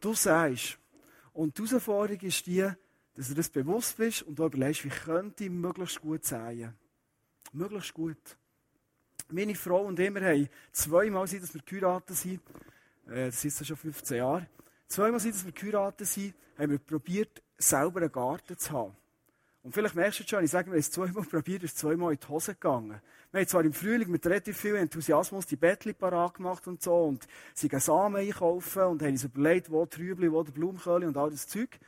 Du 0.00 0.14
sagst, 0.14 0.78
und 1.32 1.56
die 1.58 1.66
Herausforderung 1.66 2.20
ist 2.20 2.46
die, 2.46 2.68
dass 3.20 3.28
du 3.28 3.34
das 3.34 3.50
bewusst 3.50 3.98
bist 3.98 4.22
und 4.22 4.38
du 4.38 4.46
überlegst, 4.46 4.82
wie 4.82 4.88
könnte 4.88 5.44
ich 5.44 5.50
möglichst 5.50 6.00
gut 6.00 6.24
sein. 6.24 6.72
Möglichst 7.52 7.92
gut. 7.92 8.16
Meine 9.28 9.54
Frau 9.54 9.82
und 9.82 10.00
ich, 10.00 10.14
wir 10.14 10.22
haben 10.22 10.48
zweimal 10.72 11.26
seit 11.26 11.42
dass 11.42 11.52
wir 11.52 11.60
geheiratet 11.60 12.16
sind, 12.16 12.40
äh, 13.08 13.26
das 13.26 13.44
ist 13.44 13.66
schon 13.66 13.76
15 13.76 14.16
Jahre, 14.16 14.46
zweimal 14.88 15.20
seit 15.20 15.34
dass 15.34 15.44
wir 15.44 15.52
geheiratet 15.52 16.06
sind, 16.06 16.34
haben 16.56 16.70
wir 16.70 16.78
probiert, 16.78 17.42
selber 17.58 18.00
einen 18.00 18.10
Garten 18.10 18.56
zu 18.56 18.72
haben. 18.72 18.96
Und 19.64 19.74
vielleicht 19.74 19.96
merkst 19.96 20.20
du 20.20 20.24
schon, 20.26 20.42
ich 20.42 20.50
sage, 20.50 20.68
wir 20.68 20.72
haben 20.72 20.80
es 20.80 20.90
zweimal 20.90 21.24
probiert, 21.30 21.62
ist 21.62 21.76
zweimal 21.76 22.14
in 22.14 22.20
die 22.20 22.26
Hose 22.26 22.54
gegangen. 22.54 23.02
Wir 23.32 23.40
haben 23.40 23.48
zwar 23.48 23.64
im 23.66 23.74
Frühling 23.74 24.10
mit 24.10 24.24
relativ 24.24 24.56
viel 24.56 24.76
Enthusiasmus 24.76 25.44
die 25.44 25.56
Bettli 25.56 25.92
parat 25.92 26.36
gemacht 26.36 26.66
und 26.66 26.80
so 26.80 27.04
und 27.04 27.28
sind 27.52 27.78
Samen 27.82 28.16
einkaufen 28.16 28.84
und 28.84 29.02
haben 29.02 29.10
uns 29.10 29.24
überlegt, 29.24 29.70
wo 29.70 29.84
Trübli, 29.84 30.32
wo 30.32 30.42
der 30.42 30.52
Blumenköhle 30.52 31.06
und 31.06 31.18
all 31.18 31.30
das 31.30 31.46
Zeug. 31.46 31.78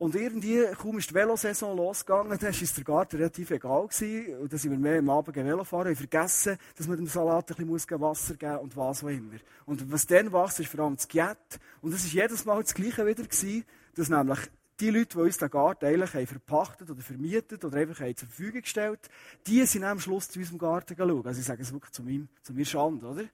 Und 0.00 0.14
irgendwie, 0.14 0.64
kaum 0.78 0.96
ist 0.96 1.10
die 1.10 1.14
Velosaison 1.14 1.76
losgegangen, 1.76 2.38
dann 2.38 2.54
war 2.54 2.68
der 2.74 2.84
Garten 2.84 3.16
relativ 3.16 3.50
egal 3.50 3.86
gewesen. 3.86 4.34
Und 4.38 4.50
dann 4.50 4.58
sind 4.58 4.70
wir 4.70 4.78
mehr 4.78 4.98
am 4.98 5.10
Abend 5.10 5.36
Velo 5.36 5.62
fahren 5.62 5.88
und 5.88 5.96
vergessen, 5.96 6.56
dass 6.74 6.88
man 6.88 6.96
dem 6.96 7.06
Salat 7.06 7.50
ein 7.50 7.66
bisschen 7.66 8.00
Wasser 8.00 8.34
geben 8.34 8.54
muss 8.54 8.62
und 8.62 8.76
was 8.78 9.04
auch 9.04 9.08
immer. 9.08 9.36
Und 9.66 9.92
was 9.92 10.06
dann 10.06 10.32
wächst, 10.32 10.58
ist 10.58 10.70
vor 10.70 10.86
allem 10.86 10.96
das 10.96 11.06
Giet. 11.06 11.36
Und 11.82 11.92
es 11.92 12.02
war 12.06 12.22
jedes 12.22 12.46
Mal 12.46 12.62
das 12.62 12.72
Gleiche 12.72 13.06
wieder 13.06 13.24
gewesen, 13.24 13.64
dass 13.94 14.08
nämlich 14.08 14.38
die 14.80 14.88
Leute, 14.88 15.18
die 15.18 15.18
uns 15.18 15.36
den 15.36 15.50
Garten 15.50 15.84
eigentlich 15.84 16.14
haben 16.14 16.26
verpachtet 16.26 16.90
oder 16.90 17.02
vermietet 17.02 17.62
oder 17.62 17.76
einfach 17.76 17.98
zur 18.14 18.26
Verfügung 18.26 18.62
gestellt, 18.62 19.00
die 19.46 19.66
sind 19.66 19.84
am 19.84 20.00
Schluss 20.00 20.30
zu 20.30 20.38
unserem 20.38 20.60
Garten 20.60 20.96
geschaut. 20.96 21.26
Also 21.26 21.40
ich 21.40 21.46
sage 21.46 21.60
es 21.60 21.74
wirklich 21.74 21.92
zu, 21.92 22.02
meinem, 22.02 22.30
zu 22.40 22.54
mir 22.54 22.64
Schande, 22.64 23.04
oder? 23.04 23.24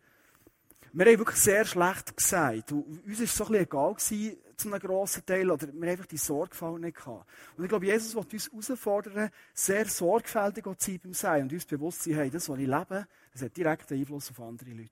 Wir 0.99 1.05
haben 1.05 1.19
wirklich 1.19 1.41
sehr 1.41 1.67
schlecht 1.67 2.17
gesagt. 2.17 2.73
Und 2.73 3.05
uns 3.05 3.19
war 3.19 3.25
es 3.25 3.37
so 3.37 3.45
ein 3.45 3.53
bisschen 3.53 3.65
egal 3.65 3.95
gewesen, 3.95 4.39
zu 4.57 4.69
einem 4.69 4.81
grossen 4.81 5.27
Teil, 5.27 5.51
oder 5.51 5.67
wir 5.67 5.75
haben 5.75 5.85
einfach 5.85 6.07
die 6.07 6.17
Sorgfalt 6.17 6.81
nicht 6.81 6.97
gehabt. 6.97 7.29
Und 7.55 7.65
ich 7.65 7.69
glaube, 7.69 7.85
Jesus 7.85 8.15
will 8.15 8.25
uns 8.51 8.69
herausfordern, 8.71 9.29
sehr 9.53 9.85
sorgfältig 9.85 10.65
zu 10.65 10.75
sein 10.79 11.01
beim 11.03 11.13
Sein 11.13 11.43
und 11.43 11.53
uns 11.53 11.67
bewusst 11.67 12.03
zu 12.03 12.09
sein, 12.09 12.19
hey, 12.21 12.31
das, 12.31 12.49
was 12.49 12.59
ich 12.59 12.67
lebe, 12.67 13.07
das 13.31 13.43
hat 13.43 13.55
direkten 13.55 13.93
Einfluss 13.93 14.31
auf 14.31 14.41
andere 14.41 14.71
Leute. 14.71 14.91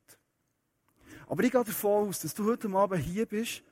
Aber 1.26 1.42
ich 1.42 1.50
gehe 1.50 1.64
davon 1.64 2.08
aus, 2.10 2.20
dass 2.20 2.34
du 2.34 2.44
heute 2.44 2.68
Abend 2.68 3.02
hier 3.02 3.24
bist 3.24 3.62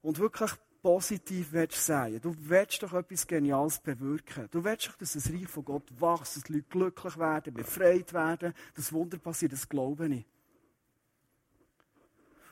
und 0.00 0.18
wirklich 0.18 0.50
positiv 0.80 1.52
willst 1.52 1.84
sein. 1.84 2.18
Du 2.22 2.34
willst 2.38 2.82
doch 2.82 2.94
etwas 2.94 3.26
Geniales 3.26 3.80
bewirken. 3.80 4.48
Du 4.50 4.64
willst 4.64 4.88
doch, 4.88 4.96
dass 4.96 5.12
das 5.12 5.28
Reich 5.28 5.46
von 5.46 5.66
Gott 5.66 5.90
wächst, 6.00 6.36
dass 6.36 6.44
die 6.44 6.54
Leute 6.54 6.68
glücklich 6.70 7.18
werden, 7.18 7.52
befreit 7.52 8.14
werden, 8.14 8.54
dass 8.74 8.94
Wunder 8.94 9.18
passiert, 9.18 9.52
das 9.52 9.68
glaube 9.68 10.08
ich. 10.08 10.24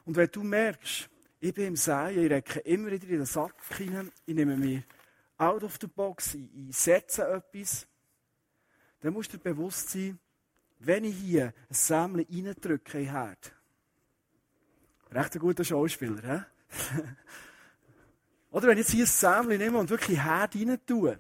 Und 0.05 0.17
wenn 0.17 0.31
du 0.31 0.43
merkst, 0.43 1.09
ich 1.41 1.55
bin 1.55 1.69
im 1.69 1.77
Säen, 1.77 2.19
ich 2.19 2.31
recke 2.31 2.61
immer 2.61 2.91
wieder 2.91 3.05
in 3.05 3.19
den 3.19 3.27
Sack 3.27 3.55
hinein, 3.77 4.11
ich 4.27 4.35
nehme 4.35 4.57
mich 4.57 4.83
out 5.39 5.63
of 5.65 5.79
the 5.81 5.87
box, 5.87 6.35
ich, 6.35 6.49
ich 6.69 6.77
setze 6.77 7.27
etwas, 7.27 7.87
dann 9.01 9.15
musst 9.15 9.33
du 9.33 9.39
dir 9.39 9.45
bewusst 9.45 9.91
sein, 9.91 10.19
wenn 10.79 11.05
ich 11.05 11.17
hier 11.17 11.47
ein 11.47 11.75
Sämchen 11.75 12.27
reindrücke 12.31 12.99
in 12.99 13.05
den 13.05 13.13
Herd, 13.13 13.53
recht 15.11 15.35
ein 15.35 15.41
guter 15.41 15.65
Schauspieler, 15.65 16.23
hä? 16.23 16.45
Oder 18.51 18.69
wenn 18.69 18.79
ich 18.79 18.87
jetzt 18.87 18.93
hier 18.93 19.05
ein 19.05 19.43
Sämchen 19.43 19.59
nehme 19.59 19.79
und 19.79 19.91
wirklich 19.91 20.19
Herd 20.19 20.55
rein 20.57 20.79
tue, 20.87 21.19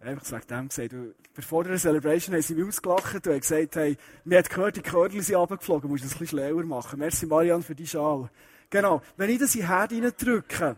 Einfach 0.00 0.32
wegen 0.32 0.46
dem 0.46 0.68
gesagt, 0.68 0.94
bevor 1.34 1.64
der 1.64 1.76
Celebration 1.76 2.34
haben 2.34 2.42
sie 2.42 2.54
mich 2.54 2.66
ausgelacht 2.66 3.14
und 3.14 3.26
haben 3.26 3.40
gesagt, 3.40 3.76
hey, 3.76 3.98
mir 4.24 4.38
hat 4.38 4.48
gehört, 4.48 4.76
die 4.76 4.80
Körner 4.80 5.22
sind 5.22 5.36
runtergeflogen, 5.36 5.90
musst 5.90 6.04
das 6.04 6.14
ein 6.14 6.20
bisschen 6.20 6.38
schlauer 6.38 6.64
machen. 6.64 6.98
Merci 6.98 7.26
Marianne 7.26 7.62
für 7.62 7.74
die 7.74 7.86
Schal. 7.86 8.30
Genau. 8.70 9.02
Wenn 9.18 9.28
ich 9.28 9.38
das 9.38 9.54
in 9.54 9.66
Herd 9.66 9.92
reindrücke, 9.92 10.76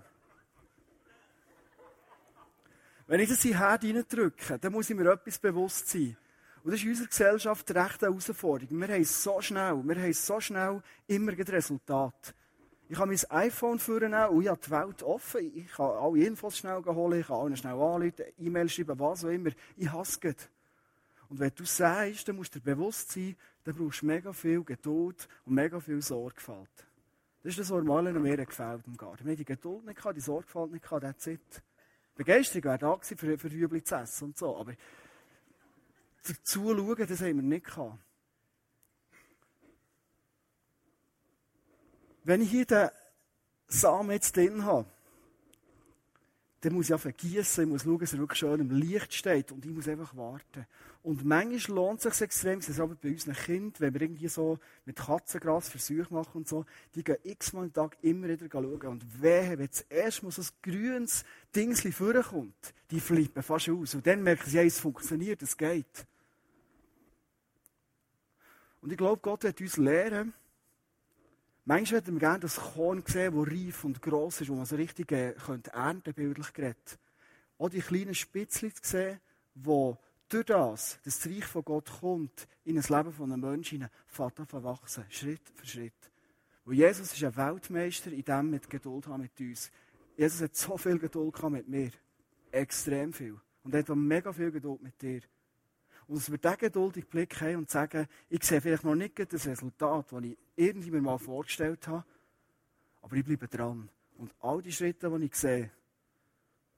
wenn 3.06 3.20
ich 3.20 3.28
das 3.28 3.44
in 3.44 3.56
Herd 3.56 3.84
reindrücke, 3.84 4.58
dann 4.58 4.72
muss 4.72 4.90
ich 4.90 4.96
mir 4.96 5.12
etwas 5.12 5.38
bewusst 5.38 5.88
sein. 5.88 6.16
Und 6.64 6.72
das 6.72 6.80
ist 6.80 6.84
in 6.84 6.90
unserer 6.90 7.08
Gesellschaft 7.08 7.70
recht 7.70 8.02
eine 8.02 8.12
Herausforderung. 8.12 8.80
Wir 8.80 8.88
haben 8.88 9.04
so 9.04 9.40
schnell, 9.40 9.82
wir 9.84 10.02
haben 10.02 10.12
so 10.12 10.40
schnell 10.40 10.82
immer 11.06 11.32
ein 11.32 11.42
Resultat. 11.42 12.34
Ich 12.92 12.98
kann 12.98 13.08
mein 13.08 13.30
iPhone 13.30 13.78
führen 13.78 14.12
und 14.12 14.42
ich 14.42 14.48
habe 14.50 14.60
die 14.62 14.70
Welt 14.70 15.02
offen. 15.02 15.50
Ich 15.56 15.72
kann 15.72 15.92
alle 15.92 16.26
Infos 16.26 16.58
schnell 16.58 16.84
holen, 16.84 17.20
ich 17.20 17.26
kann 17.26 17.36
allen 17.36 17.56
schnell 17.56 17.72
anrufen, 17.72 18.26
E-Mail 18.38 18.68
schreiben, 18.68 18.98
was 18.98 19.24
auch 19.24 19.30
immer. 19.30 19.48
Ich 19.78 19.90
hasse 19.90 20.18
es. 20.28 20.50
Und 21.30 21.40
wenn 21.40 21.52
du 21.54 21.64
sagst, 21.64 22.28
dann 22.28 22.36
musst 22.36 22.54
du 22.54 22.58
dir 22.58 22.74
bewusst 22.74 23.12
sein, 23.12 23.34
dann 23.64 23.76
brauchst 23.76 24.02
du 24.02 24.06
mega 24.06 24.30
viel 24.34 24.62
Geduld 24.62 25.26
und 25.46 25.54
mega 25.54 25.80
viel 25.80 26.02
Sorgfalt. 26.02 26.68
Das 27.42 27.52
ist 27.52 27.60
das, 27.60 27.70
was 27.70 27.82
mir 27.82 28.12
mir 28.12 28.36
gefällt 28.44 28.86
im 28.86 28.98
Garten. 28.98 29.24
Wir 29.24 29.36
die 29.36 29.46
Geduld 29.46 29.86
nicht 29.86 29.96
gehabt, 29.96 30.18
die 30.18 30.20
Sorgfalt 30.20 30.70
nicht 30.70 30.84
gehabt, 30.84 31.02
that's 31.02 31.26
it. 31.28 31.62
Begeisterung 32.14 32.64
wäre 32.64 32.78
da 32.78 32.94
gewesen, 32.94 33.16
für, 33.16 33.38
für 33.38 33.50
Rüebli 33.50 33.82
zu 33.82 33.94
essen 33.94 34.24
und 34.24 34.36
so, 34.36 34.54
aber 34.54 34.74
dazu 36.28 36.76
schauen, 36.76 37.06
das 37.08 37.20
haben 37.22 37.36
wir 37.36 37.42
nicht 37.42 37.64
gehabt. 37.64 37.98
Wenn 42.24 42.42
ich 42.42 42.50
hier 42.50 42.66
den 42.66 42.88
Samen 43.68 44.12
jetzt 44.12 44.36
drin 44.36 44.64
habe, 44.64 44.86
dann 46.62 46.74
muss 46.74 46.86
ich 46.86 46.92
einfach 46.92 47.16
gießen, 47.16 47.64
ich 47.64 47.70
muss 47.70 47.82
schauen, 47.82 47.98
dass 47.98 48.12
er 48.12 48.18
wirklich 48.20 48.38
schön 48.38 48.60
im 48.60 48.70
Licht 48.70 49.12
steht 49.12 49.50
und 49.50 49.64
ich 49.64 49.72
muss 49.72 49.88
einfach 49.88 50.16
warten. 50.16 50.64
Und 51.02 51.24
manchmal 51.24 51.76
lohnt 51.76 52.04
es 52.04 52.18
sich 52.18 52.22
extrem, 52.22 52.60
das 52.60 52.68
ist 52.68 52.78
aber 52.78 52.94
bei 52.94 53.08
unseren 53.08 53.34
Kindern, 53.34 53.74
wenn 53.80 53.94
wir 53.94 54.02
irgendwie 54.02 54.28
so 54.28 54.60
mit 54.84 54.94
Katzengras 54.94 55.68
Versuche 55.68 56.14
machen 56.14 56.30
und 56.34 56.48
so, 56.48 56.64
die 56.94 57.02
gehen 57.02 57.16
x-mal 57.24 57.64
am 57.64 57.72
Tag 57.72 57.96
immer 58.02 58.28
wieder 58.28 58.46
schauen. 58.48 58.80
Und 58.86 59.20
wehe, 59.20 59.58
wenn 59.58 59.66
das 59.66 59.80
erste 59.82 60.24
Mal 60.24 60.30
so 60.30 60.42
ein 60.42 60.48
grünes 60.62 61.24
Dingsli 61.56 61.90
vorkommt, 61.90 62.72
die 62.92 63.00
flippen 63.00 63.42
fast 63.42 63.68
aus. 63.68 63.96
Und 63.96 64.06
dann 64.06 64.22
merken 64.22 64.48
sie, 64.48 64.58
ja, 64.58 64.62
es 64.62 64.78
funktioniert, 64.78 65.42
es 65.42 65.56
geht. 65.56 66.06
Und 68.80 68.92
ich 68.92 68.98
glaube, 68.98 69.20
Gott 69.20 69.42
wird 69.42 69.60
uns 69.60 69.76
lehren, 69.76 70.32
Manchmal 71.64 72.00
hätten 72.00 72.14
wir 72.14 72.20
gerne 72.20 72.40
das 72.40 72.56
Korn 72.56 73.04
sehen, 73.06 73.36
das 73.36 73.46
reif 73.46 73.84
und 73.84 74.02
gross 74.02 74.40
ist, 74.40 74.50
wo 74.50 74.54
man 74.54 74.66
so 74.66 74.74
richtig 74.74 75.12
äh, 75.12 75.34
könnte 75.34 76.12
bildlich 76.12 76.52
geredet. 76.52 76.98
Auch 77.58 77.68
die 77.68 77.80
kleinen 77.80 78.14
Spitzchen 78.14 78.74
zu 78.74 78.82
sehen, 78.82 79.20
wo 79.54 79.96
durch 80.28 80.46
das, 80.46 80.98
das 81.04 81.24
Reich 81.26 81.44
von 81.44 81.64
Gott 81.64 81.90
kommt, 82.00 82.48
in 82.64 82.76
das 82.76 82.88
Leben 82.88 83.12
von 83.12 83.30
einem 83.30 83.42
Menschen 83.42 83.88
fährt 84.06 84.40
an 84.40 84.46
verwachsen, 84.46 85.04
Schritt 85.08 85.42
für 85.54 85.66
Schritt. 85.66 86.10
Und 86.64 86.74
Jesus 86.74 87.12
ist 87.12 87.22
ein 87.22 87.36
Weltmeister 87.36 88.10
in 88.10 88.24
dem 88.24 88.50
mit 88.50 88.68
Geduld 88.68 89.06
haben 89.06 89.22
mit 89.22 89.38
uns. 89.40 89.70
Jesus 90.16 90.40
hat 90.40 90.56
so 90.56 90.76
viel 90.76 90.98
Geduld 90.98 91.34
gehabt 91.34 91.52
mit 91.52 91.68
mir. 91.68 91.90
Extrem 92.50 93.12
viel. 93.12 93.38
Und 93.62 93.74
er 93.74 93.80
hat 93.80 93.88
mega 93.96 94.32
viel 94.32 94.50
Geduld 94.50 94.82
mit 94.82 95.00
dir. 95.00 95.20
Und 96.08 96.18
dass 96.18 96.30
wir 96.30 96.38
diesen 96.38 96.58
geduldigen 96.58 97.08
Blick 97.08 97.40
haben 97.40 97.56
und 97.56 97.70
sagen, 97.70 98.06
ich 98.28 98.44
sehe 98.44 98.60
vielleicht 98.60 98.84
noch 98.84 98.94
nicht 98.94 99.18
das 99.18 99.46
Resultat, 99.46 100.12
das 100.12 100.22
ich 100.22 100.36
irgendwie 100.56 100.90
mir 100.90 101.00
mal 101.00 101.18
vorgestellt 101.18 101.86
habe, 101.88 102.04
aber 103.02 103.16
ich 103.16 103.24
bleibe 103.24 103.48
dran. 103.48 103.88
Und 104.18 104.34
all 104.40 104.62
die 104.62 104.72
Schritte, 104.72 105.10
die 105.10 105.26
ich 105.26 105.34
sehe, 105.34 105.70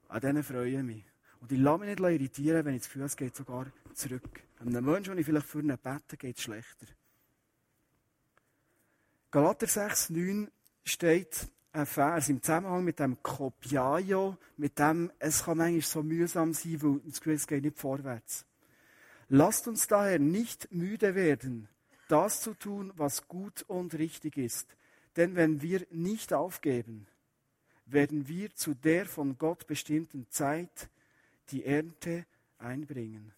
an 0.08 0.20
denen 0.20 0.42
freue 0.42 0.70
ich 0.70 0.82
mich. 0.82 1.04
Und 1.40 1.52
ich 1.52 1.58
lasse 1.58 1.80
mich 1.80 1.88
nicht 1.88 2.00
irritieren, 2.00 2.64
wenn 2.64 2.74
ich 2.74 2.82
das 2.82 2.88
Gefühl 2.88 3.02
es 3.02 3.16
geht 3.16 3.36
sogar 3.36 3.66
zurück. 3.92 4.42
Einem 4.60 4.84
Menschen, 4.84 5.10
den 5.10 5.18
ich 5.18 5.26
vielleicht 5.26 5.46
für 5.46 5.58
einen 5.58 5.76
bete, 5.76 6.16
geht 6.16 6.38
es 6.38 6.42
schlechter. 6.42 6.86
Galater 9.30 9.66
6, 9.66 10.10
9 10.10 10.50
steht 10.84 11.48
ein 11.72 11.86
Vers 11.86 12.28
im 12.28 12.40
Zusammenhang 12.40 12.84
mit 12.84 13.00
dem 13.00 13.20
Kopiajo, 13.20 14.38
mit 14.56 14.78
dem, 14.78 15.10
es 15.18 15.44
kann 15.44 15.58
manchmal 15.58 15.82
so 15.82 16.02
mühsam 16.02 16.52
sein, 16.52 16.80
weil 16.82 17.00
das 17.00 17.20
Gefühl, 17.20 17.34
es 17.34 17.46
geht 17.46 17.64
nicht 17.64 17.78
vorwärts. 17.78 18.46
Lasst 19.36 19.66
uns 19.66 19.88
daher 19.88 20.20
nicht 20.20 20.70
müde 20.70 21.16
werden, 21.16 21.68
das 22.06 22.40
zu 22.40 22.54
tun, 22.54 22.92
was 22.94 23.26
gut 23.26 23.62
und 23.62 23.94
richtig 23.94 24.36
ist. 24.36 24.76
Denn 25.16 25.34
wenn 25.34 25.60
wir 25.60 25.84
nicht 25.90 26.32
aufgeben, 26.32 27.08
werden 27.84 28.28
wir 28.28 28.54
zu 28.54 28.74
der 28.74 29.06
von 29.06 29.36
Gott 29.36 29.66
bestimmten 29.66 30.30
Zeit 30.30 30.88
die 31.50 31.64
Ernte 31.64 32.26
einbringen. 32.58 33.32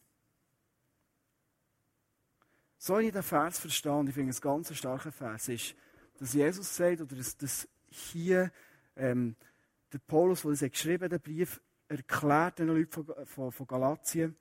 So 2.76 2.98
ich 2.98 3.12
den 3.12 3.22
Vers 3.22 3.58
verstehe, 3.58 3.94
und 3.94 4.10
ich 4.10 4.14
finde 4.14 4.32
es 4.32 4.42
ganz 4.42 4.76
starker 4.76 5.12
Vers, 5.12 5.48
ist, 5.48 5.74
dass 6.18 6.34
Jesus 6.34 6.76
sagt, 6.76 7.00
oder 7.00 7.16
dass, 7.16 7.38
dass 7.38 7.66
hier 7.88 8.52
ähm, 8.96 9.34
der 9.94 10.00
Paulus, 10.00 10.42
der 10.42 10.50
das 10.50 10.60
geschrieben 10.60 11.08
den 11.08 11.22
Brief, 11.22 11.58
erklärt 11.88 12.58
den 12.58 12.66
Leuten 12.66 12.92
von, 12.92 13.26
von, 13.26 13.50
von 13.50 13.66
Galatien, 13.66 14.36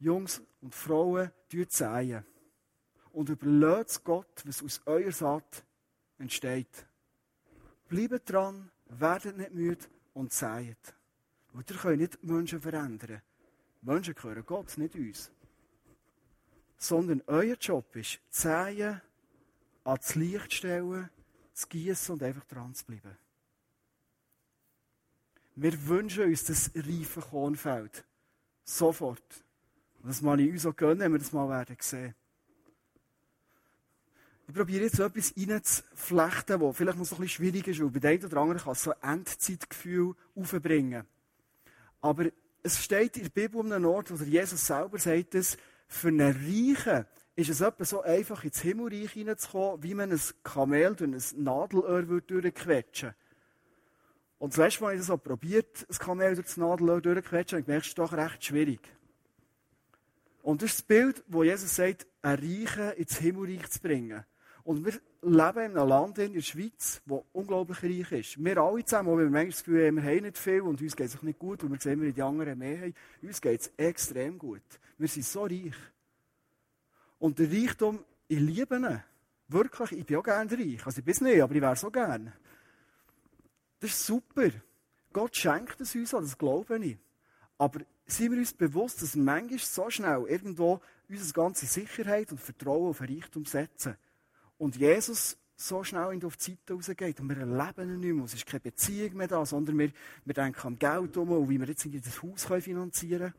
Jungs 0.00 0.42
und 0.62 0.74
Frauen, 0.74 1.30
säen. 1.68 2.24
Und 3.12 3.28
überlöst 3.28 4.02
Gott, 4.04 4.42
was 4.44 4.62
aus 4.62 4.80
eurer 4.86 5.12
Saat 5.12 5.64
entsteht. 6.18 6.86
Bleibt 7.88 8.30
dran, 8.30 8.70
werdet 8.86 9.36
nicht 9.36 9.52
müde 9.52 9.84
und 10.14 10.32
säet. 10.32 10.94
Weil 11.52 11.64
ihr 11.68 11.76
könnt 11.76 12.00
nicht 12.00 12.22
Menschen 12.24 12.60
verändern. 12.60 13.20
Menschen 13.82 14.14
gehören 14.14 14.44
Gott, 14.46 14.78
nicht 14.78 14.94
uns. 14.94 15.30
Sondern 16.76 17.22
euer 17.26 17.56
Job 17.56 17.94
ist, 17.96 18.20
säen, 18.30 19.00
ans 19.84 20.14
Licht 20.14 20.54
stellen, 20.54 21.10
zu 21.52 21.68
gießen 21.68 22.14
und 22.14 22.22
einfach 22.22 22.44
dran 22.44 22.74
zu 22.74 22.86
bleiben. 22.86 23.16
Wir 25.56 25.86
wünschen 25.88 26.24
uns 26.24 26.44
das 26.44 26.70
reife 26.74 27.20
Kornfeld. 27.20 28.04
Sofort. 28.64 29.44
Das 30.02 30.22
mal 30.22 30.40
ich 30.40 30.50
uns 30.50 30.66
auch 30.66 30.76
gönnen, 30.76 31.00
wenn 31.00 31.12
wir 31.12 31.18
das 31.18 31.32
mal 31.32 31.48
werden 31.48 31.76
sehen. 31.80 32.14
Ich 34.48 34.54
probiere 34.54 34.84
jetzt 34.84 34.96
so 34.96 35.04
etwas 35.04 35.32
reinzuflechten, 35.36 36.60
das 36.60 36.76
vielleicht 36.76 36.98
noch 36.98 37.04
so 37.04 37.16
ein 37.16 37.28
schwierig 37.28 37.68
ist, 37.68 37.80
weil 37.80 37.90
bei 37.90 38.00
dem 38.00 38.24
oder 38.24 38.36
anderen 38.38 38.60
kann 38.60 38.72
es 38.72 38.82
so 38.82 38.92
ein 39.00 39.18
Endzeitgefühl 39.18 40.14
aufbringen. 40.34 41.06
Aber 42.00 42.26
es 42.62 42.82
steht 42.82 43.16
in 43.16 43.24
der 43.24 43.30
Bibel 43.30 43.60
um 43.60 43.70
einen 43.70 43.84
Ort, 43.84 44.10
wo 44.10 44.24
Jesus 44.24 44.66
selber 44.66 44.98
sagt, 44.98 45.34
dass 45.34 45.56
für 45.86 46.08
einen 46.08 46.32
Reichen 46.32 47.06
ist 47.36 47.48
es 47.48 47.60
etwa 47.60 47.84
so 47.84 48.02
einfach, 48.02 48.44
ins 48.44 48.60
Himmelreich 48.60 49.12
hineinzukommen, 49.12 49.82
wie 49.82 49.94
man 49.94 50.10
ein 50.10 50.20
Kamel 50.42 50.94
durch 50.96 51.10
ein 51.10 51.44
Nadelöhr 51.44 52.20
durchquetschen 52.20 53.10
würde. 53.10 53.16
Und 54.38 54.52
das 54.52 54.58
letzte 54.58 54.82
Mal 54.82 54.88
habe 54.88 54.94
ich 54.96 55.00
das 55.00 55.06
so 55.06 55.16
probiert, 55.16 55.86
ein 55.88 55.98
Kamel 55.98 56.34
durch 56.34 56.46
das 56.46 56.56
Nadelöhr 56.56 57.00
durchquetschen, 57.00 57.56
und 57.56 57.62
ich 57.62 57.68
merke, 57.68 57.82
es 57.82 57.88
ist 57.88 57.98
doch 57.98 58.12
recht 58.12 58.44
schwierig. 58.44 58.80
Und 60.42 60.62
das 60.62 60.70
ist 60.70 60.78
das 60.80 60.86
Bild, 60.86 61.24
wo 61.28 61.42
Jesus 61.42 61.74
sagt, 61.76 62.06
einen 62.22 62.38
Reichen 62.38 62.92
ins 62.92 63.18
Himmelreich 63.18 63.70
zu 63.70 63.80
bringen. 63.80 64.24
Und 64.64 64.84
wir 64.84 64.92
leben 65.22 65.70
in 65.70 65.76
einem 65.76 65.88
Land 65.88 66.18
in 66.18 66.34
der 66.34 66.40
Schweiz, 66.40 67.02
das 67.04 67.20
unglaublich 67.32 67.82
reich 67.82 68.12
ist. 68.12 68.44
Wir 68.44 68.58
alle 68.58 68.84
zusammen, 68.84 69.08
auch 69.08 69.16
wir 69.16 69.24
manchmal 69.24 69.46
das 69.48 69.64
Gefühl 69.64 69.86
haben, 69.86 69.96
wir 69.96 70.02
haben 70.04 70.22
nicht 70.22 70.38
viel 70.38 70.60
und 70.62 70.80
uns 70.80 70.96
geht 70.96 71.06
es 71.06 71.16
auch 71.16 71.22
nicht 71.22 71.38
gut 71.38 71.62
und 71.62 71.72
wir 71.72 71.80
sehen, 71.80 72.00
wir 72.00 72.12
die 72.12 72.22
anderen 72.22 72.58
mehr 72.58 72.80
haben, 72.80 72.94
uns 73.22 73.40
geht 73.40 73.60
es 73.60 73.72
extrem 73.76 74.38
gut. 74.38 74.62
Wir 74.98 75.08
sind 75.08 75.24
so 75.24 75.44
reich. 75.44 75.74
Und 77.18 77.38
der 77.38 77.50
Reichtum, 77.50 78.04
ich 78.28 78.38
liebe 78.38 78.76
ihn. 78.76 79.02
Wirklich, 79.48 79.92
ich 79.92 80.06
bin 80.06 80.16
auch 80.16 80.22
gerne 80.22 80.50
reich. 80.50 80.86
Also 80.86 81.00
ich 81.00 81.04
bin 81.04 81.12
es 81.12 81.20
nicht, 81.20 81.42
aber 81.42 81.54
ich 81.54 81.60
wäre 81.60 81.76
so 81.76 81.90
gerne. 81.90 82.32
Das 83.80 83.90
ist 83.90 84.06
super. 84.06 84.50
Gott 85.12 85.34
schenkt 85.34 85.80
es 85.80 85.94
uns, 85.94 86.10
das 86.10 86.38
glaube 86.38 86.78
ich. 86.78 86.98
Aber 87.60 87.80
sind 88.06 88.32
wir 88.32 88.38
uns 88.38 88.54
bewusst, 88.54 89.02
dass 89.02 89.14
manchmal 89.14 89.58
so 89.58 89.90
schnell 89.90 90.24
irgendwo 90.28 90.80
unsere 91.10 91.32
ganze 91.34 91.66
Sicherheit 91.66 92.32
und 92.32 92.40
Vertrauen 92.40 92.88
auf 92.88 93.02
Reichtum 93.02 93.44
setzen 93.44 93.98
und 94.56 94.76
Jesus 94.76 95.36
so 95.56 95.84
schnell 95.84 96.18
auf 96.24 96.38
die 96.38 96.52
Seite 96.52 96.72
rausgeht 96.72 97.20
und 97.20 97.28
wir 97.28 97.36
erleben 97.36 97.96
ihn 97.96 98.00
nicht 98.00 98.14
mehr. 98.14 98.24
Es 98.24 98.32
ist 98.32 98.46
keine 98.46 98.60
Beziehung 98.60 99.14
mehr 99.14 99.28
da, 99.28 99.44
sondern 99.44 99.78
wir, 99.78 99.90
wir 100.24 100.32
denken 100.32 100.68
an 100.68 100.78
Geld 100.78 101.14
um 101.18 101.32
und 101.32 101.50
wie 101.50 101.60
wir 101.60 101.68
jetzt 101.68 101.86
das 101.86 102.22
Haus 102.22 102.64
finanzieren 102.64 103.18
können. 103.18 103.34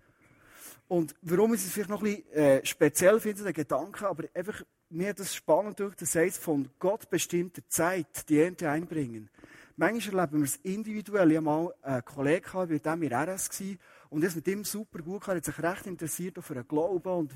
Und 0.88 1.16
warum 1.24 1.56
ist 1.56 1.66
es 1.66 1.72
vielleicht 1.72 1.90
noch 1.90 2.04
ein 2.04 2.18
bisschen 2.18 2.34
äh, 2.34 2.64
speziell 2.64 3.20
finde, 3.20 3.42
der 3.42 3.54
Gedanke, 3.54 4.08
aber 4.08 4.26
einfach 4.36 4.62
mir 4.92 5.16
das 5.16 5.34
spannend 5.34 5.80
durch, 5.80 5.96
das 5.96 6.14
heißt, 6.14 6.38
von 6.38 6.70
Gott 6.78 7.10
bestimmter 7.10 7.64
Zeit 7.70 8.30
die 8.30 8.40
Ernte 8.40 8.70
einbringen. 8.70 9.32
Manchmal 9.78 10.20
erleben 10.20 10.42
wir 10.42 10.46
es 10.46 10.58
individuell. 10.58 11.32
Ich 11.32 11.38
hatte 11.38 11.46
mal 11.46 11.74
einen 11.82 12.06
Kollegen, 12.06 12.70
mit 12.70 12.86
dem 12.86 13.02
in 13.02 13.14
RS 13.14 13.50
war, 13.50 13.78
und 14.12 14.22
das 14.22 14.36
mit 14.36 14.46
ihm 14.48 14.64
super 14.66 15.00
gut 15.00 15.26
Er 15.28 15.38
hat 15.38 15.46
sich 15.46 15.58
recht 15.58 15.88
interessiert 15.88 16.38
für 16.44 16.54
den 16.54 16.68
Glauben, 16.68 17.12
und 17.12 17.34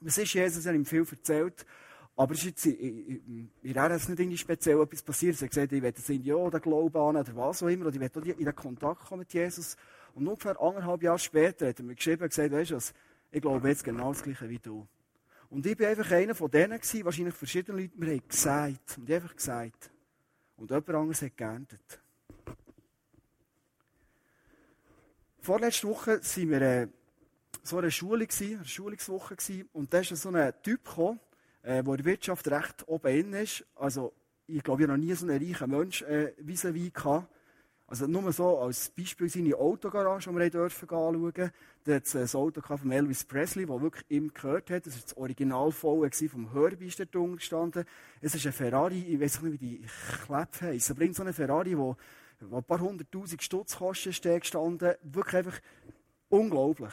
was 0.00 0.18
ist 0.18 0.32
Jesus, 0.32 0.64
er 0.64 0.72
hat 0.72 0.78
ihm 0.78 0.86
viel 0.86 1.06
erzählt. 1.08 1.66
Aber 2.16 2.32
es 2.32 2.38
ist 2.38 2.44
jetzt 2.46 2.66
in, 2.66 3.50
in 3.62 3.78
RS 3.78 4.08
nicht 4.08 4.20
irgendwie 4.20 4.38
speziell 4.38 4.80
etwas 4.80 5.02
passiert. 5.02 5.36
Er 5.36 5.42
hat 5.42 5.50
gesagt, 5.50 5.72
ich 5.72 5.82
will 5.82 5.88
jetzt 5.88 6.08
in 6.08 6.22
ja, 6.22 6.48
den 6.48 6.60
Glauben 6.60 6.96
an, 6.96 7.16
oder 7.16 7.36
was 7.36 7.62
auch 7.62 7.68
immer, 7.68 7.86
oder 7.86 7.94
ich 7.94 8.14
will 8.14 8.34
in 8.38 8.44
den 8.44 8.56
Kontakt 8.56 9.04
kommen 9.04 9.20
mit 9.20 9.34
Jesus. 9.34 9.76
Und 10.14 10.26
ungefähr 10.26 10.58
anderthalb 10.60 11.02
Jahre 11.02 11.18
später 11.18 11.68
hat 11.68 11.78
er 11.78 11.84
mir 11.84 11.94
geschrieben 11.94 12.22
und 12.22 12.28
gesagt, 12.30 12.52
weißt 12.52 12.70
du 12.70 12.76
was, 12.76 12.94
ich 13.30 13.42
glaube 13.42 13.68
jetzt 13.68 13.84
genau 13.84 14.12
das 14.12 14.22
Gleiche 14.22 14.48
wie 14.48 14.58
du. 14.58 14.86
Und 15.50 15.66
ich 15.66 15.78
war 15.78 15.88
einfach 15.88 16.10
einer 16.10 16.34
von 16.34 16.50
denen, 16.50 16.78
gewesen, 16.78 17.04
wahrscheinlich 17.04 17.34
verschiedene 17.34 17.82
Leute, 17.82 17.98
mir 17.98 18.12
haben 18.12 18.28
gesagt, 18.28 18.96
und 18.96 19.10
ich 19.10 19.14
einfach 19.14 19.36
gesagt. 19.36 19.90
Und 20.56 20.70
jemand 20.70 20.88
anderes 20.88 21.20
hat 21.20 21.36
geerntet. 21.36 22.00
Vorletzte 25.44 25.86
Woche 25.88 26.22
waren 26.22 26.50
wir 26.50 26.62
äh, 26.62 26.88
so 27.62 27.76
eine 27.76 27.90
Schule, 27.90 28.26
eine 28.26 28.64
Schulungswoche, 28.64 29.36
gewesen, 29.36 29.68
und 29.74 29.92
da 29.92 29.98
ist 29.98 30.08
so 30.16 30.30
ein 30.30 30.54
Typ 30.62 30.86
gekommen, 30.86 31.20
äh, 31.62 31.82
der 31.82 31.92
in 31.92 31.96
der 31.98 32.04
Wirtschaft 32.06 32.48
recht 32.48 32.88
oben 32.88 33.34
ist. 33.34 33.62
Also, 33.74 34.14
ich 34.46 34.62
glaube, 34.62 34.82
ich 34.82 34.88
habe 34.88 34.98
noch 34.98 35.04
nie 35.04 35.12
so 35.12 35.26
einen 35.26 35.46
reichen 35.46 35.70
Mensch 35.70 36.00
äh, 36.00 36.32
vis-à-vis 36.38 36.94
gehabt. 36.94 37.28
Also 37.86 38.06
nur 38.06 38.32
so 38.32 38.58
als 38.58 38.88
Beispiel 38.88 39.28
seine 39.28 39.54
Autogarage, 39.54 40.30
die 40.30 40.36
wir 40.36 40.48
dürfen 40.48 40.88
anschauen. 40.88 41.52
Da 41.84 41.94
hat 41.94 42.06
es 42.06 42.16
ein 42.16 42.40
Auto 42.40 42.62
von 42.62 42.90
Elvis 42.90 43.24
Presley, 43.26 43.66
das 43.66 43.82
wirklich 43.82 44.04
ihm 44.08 44.32
gehört 44.32 44.70
hat. 44.70 44.86
Das 44.86 44.94
war 44.94 45.02
das 45.02 45.16
Original 45.18 45.70
voll 45.72 46.10
vom 46.10 46.52
Herbie 46.54 46.86
ist 46.86 47.02
gestanden. 47.12 47.84
Es 48.22 48.34
ist 48.34 48.46
ein 48.46 48.52
Ferrari, 48.54 49.00
ich 49.00 49.20
weiß 49.20 49.42
nicht, 49.42 49.52
wie 49.52 49.58
die 49.58 49.86
Klepfe 50.24 50.68
heisst, 50.68 50.90
aber 50.90 51.12
so 51.12 51.22
ein 51.22 51.34
Ferrari, 51.34 51.76
wo, 51.76 51.98
wo 52.50 52.58
ein 52.58 52.64
paar 52.64 52.80
hunderttausend 52.80 53.42
Stutz 53.42 53.76
kostet, 53.76 54.22
gestanden. 54.22 54.94
Wirklich 55.02 55.36
einfach 55.36 55.60
unglaublich. 56.28 56.92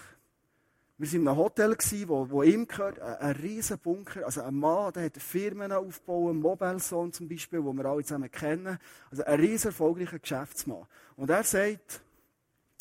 Wir 0.98 1.08
waren 1.08 1.22
in 1.22 1.28
einem 1.28 1.38
Hotel, 1.38 1.78
wo, 2.08 2.30
wo 2.30 2.44
ihm 2.44 2.68
gehört, 2.68 3.00
ein, 3.00 3.16
ein 3.16 3.36
riesen 3.38 3.80
Bunker. 3.80 4.24
Also 4.26 4.42
ein 4.42 4.54
Mann, 4.54 4.94
der 4.94 5.06
hat 5.06 5.18
Firmen 5.18 5.72
aufgebaut, 5.72 6.36
Mobile 6.36 6.78
Zone 6.78 7.12
zum 7.12 7.28
Beispiel, 7.28 7.64
wo 7.64 7.74
wir 7.74 7.86
alle 7.86 8.04
zusammen 8.04 8.30
kennen. 8.30 8.78
Also 9.10 9.24
ein 9.24 9.40
riesen 9.40 9.70
erfolgreicher 9.70 10.20
Geschäftsmann. 10.20 10.86
Und 11.16 11.32
er 11.32 11.44
sagt, 11.44 12.02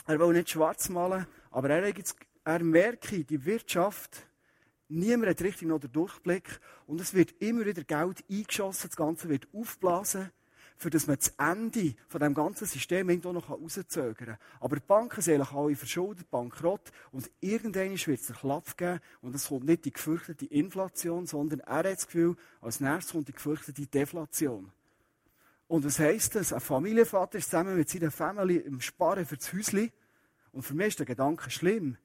er 0.07 0.19
will 0.21 0.35
nicht 0.35 0.51
schwarz 0.51 0.89
malen, 0.89 1.27
aber 1.51 1.71
er, 1.71 1.89
jetzt, 1.97 2.17
er 2.45 2.63
merke, 2.63 3.25
die 3.25 3.45
Wirtschaft, 3.45 4.27
niemand 4.89 5.31
hat 5.31 5.43
richtig 5.43 5.69
noch 5.69 5.79
den 5.79 5.93
Durchblick 5.93 6.61
und 6.87 7.01
es 7.01 7.15
wird 7.15 7.33
immer 7.41 7.65
wieder 7.65 7.85
Geld 7.85 8.25
eingeschossen, 8.31 8.89
das 8.91 8.97
Ganze 8.97 9.29
wird 9.29 9.49
aufblasen 9.55 10.31
für 10.81 10.89
das 10.89 11.07
man 11.07 11.19
das 11.19 11.35
Ende 11.37 11.95
von 12.09 12.23
dem 12.23 12.33
ganzen 12.33 12.67
System 12.67 13.11
irgendwo 13.11 13.33
noch 13.33 13.51
rauszögern 13.51 14.15
kann. 14.15 14.39
Aber 14.61 14.77
die 14.77 14.83
Banken 14.87 15.21
sind 15.21 15.43
alle 15.43 15.77
verschuldet, 15.77 16.31
bankrott, 16.31 16.91
und 17.13 17.31
irgendwann 17.41 17.91
wird 17.91 18.21
es 18.21 18.31
einen 18.31 18.39
Klapp 18.39 18.79
geben, 18.79 19.01
und 19.21 19.35
es 19.35 19.49
kommt 19.49 19.67
nicht 19.67 19.85
die 19.85 19.93
gefürchtete 19.93 20.47
Inflation, 20.47 21.27
sondern 21.27 21.61
er 21.61 21.77
hat 21.77 21.85
das 21.85 22.07
Gefühl, 22.07 22.35
als 22.63 22.81
nächstes 22.81 23.13
kommt 23.13 23.29
die 23.29 23.35
gefürchtete 23.35 23.87
Deflation. 23.87 24.73
Und 25.69 25.85
was 25.85 25.99
heisst 25.99 26.35
das? 26.35 26.51
Ein 26.55 26.61
Familienvater 26.61 27.37
ist 27.37 27.51
zusammen 27.51 27.77
mit 27.77 27.91
seiner 27.91 28.11
Familie 28.11 28.61
im 28.61 28.81
Sparen 28.81 29.27
für 29.27 29.37
das 29.37 29.53
Häuschen. 29.53 29.93
Und 30.51 30.63
für 30.63 30.75
mich 30.75 30.89
ist 30.89 30.99
der 30.99 31.07
Gedanke 31.07 31.51
schlimm. 31.51 31.99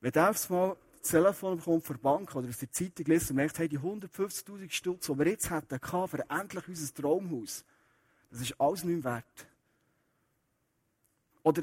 Wenn 0.00 0.12
der 0.12 0.30
aufs 0.30 0.48
Mal 0.48 0.74
das 1.02 1.10
Telefon 1.10 1.58
bekommt 1.58 1.84
von 1.84 1.96
der 1.96 2.02
Bank 2.02 2.34
oder 2.34 2.48
aus 2.48 2.58
der 2.58 2.72
Zeitung 2.72 3.04
liest 3.06 3.28
und 3.30 3.36
merkt, 3.36 3.58
hey, 3.58 3.68
die 3.68 3.78
150.000 3.78 4.70
Stutz, 4.70 5.06
die 5.06 5.18
wir 5.18 5.28
jetzt 5.28 5.50
hätten, 5.50 5.78
für 5.78 6.24
endlich 6.30 6.66
unser 6.66 6.94
Traumhaus, 6.94 7.64
das 8.36 8.50
ist 8.50 8.60
alles 8.60 8.84
nicht 8.84 9.02
mehr 9.02 9.14
wert. 9.14 9.48
Oder 11.42 11.62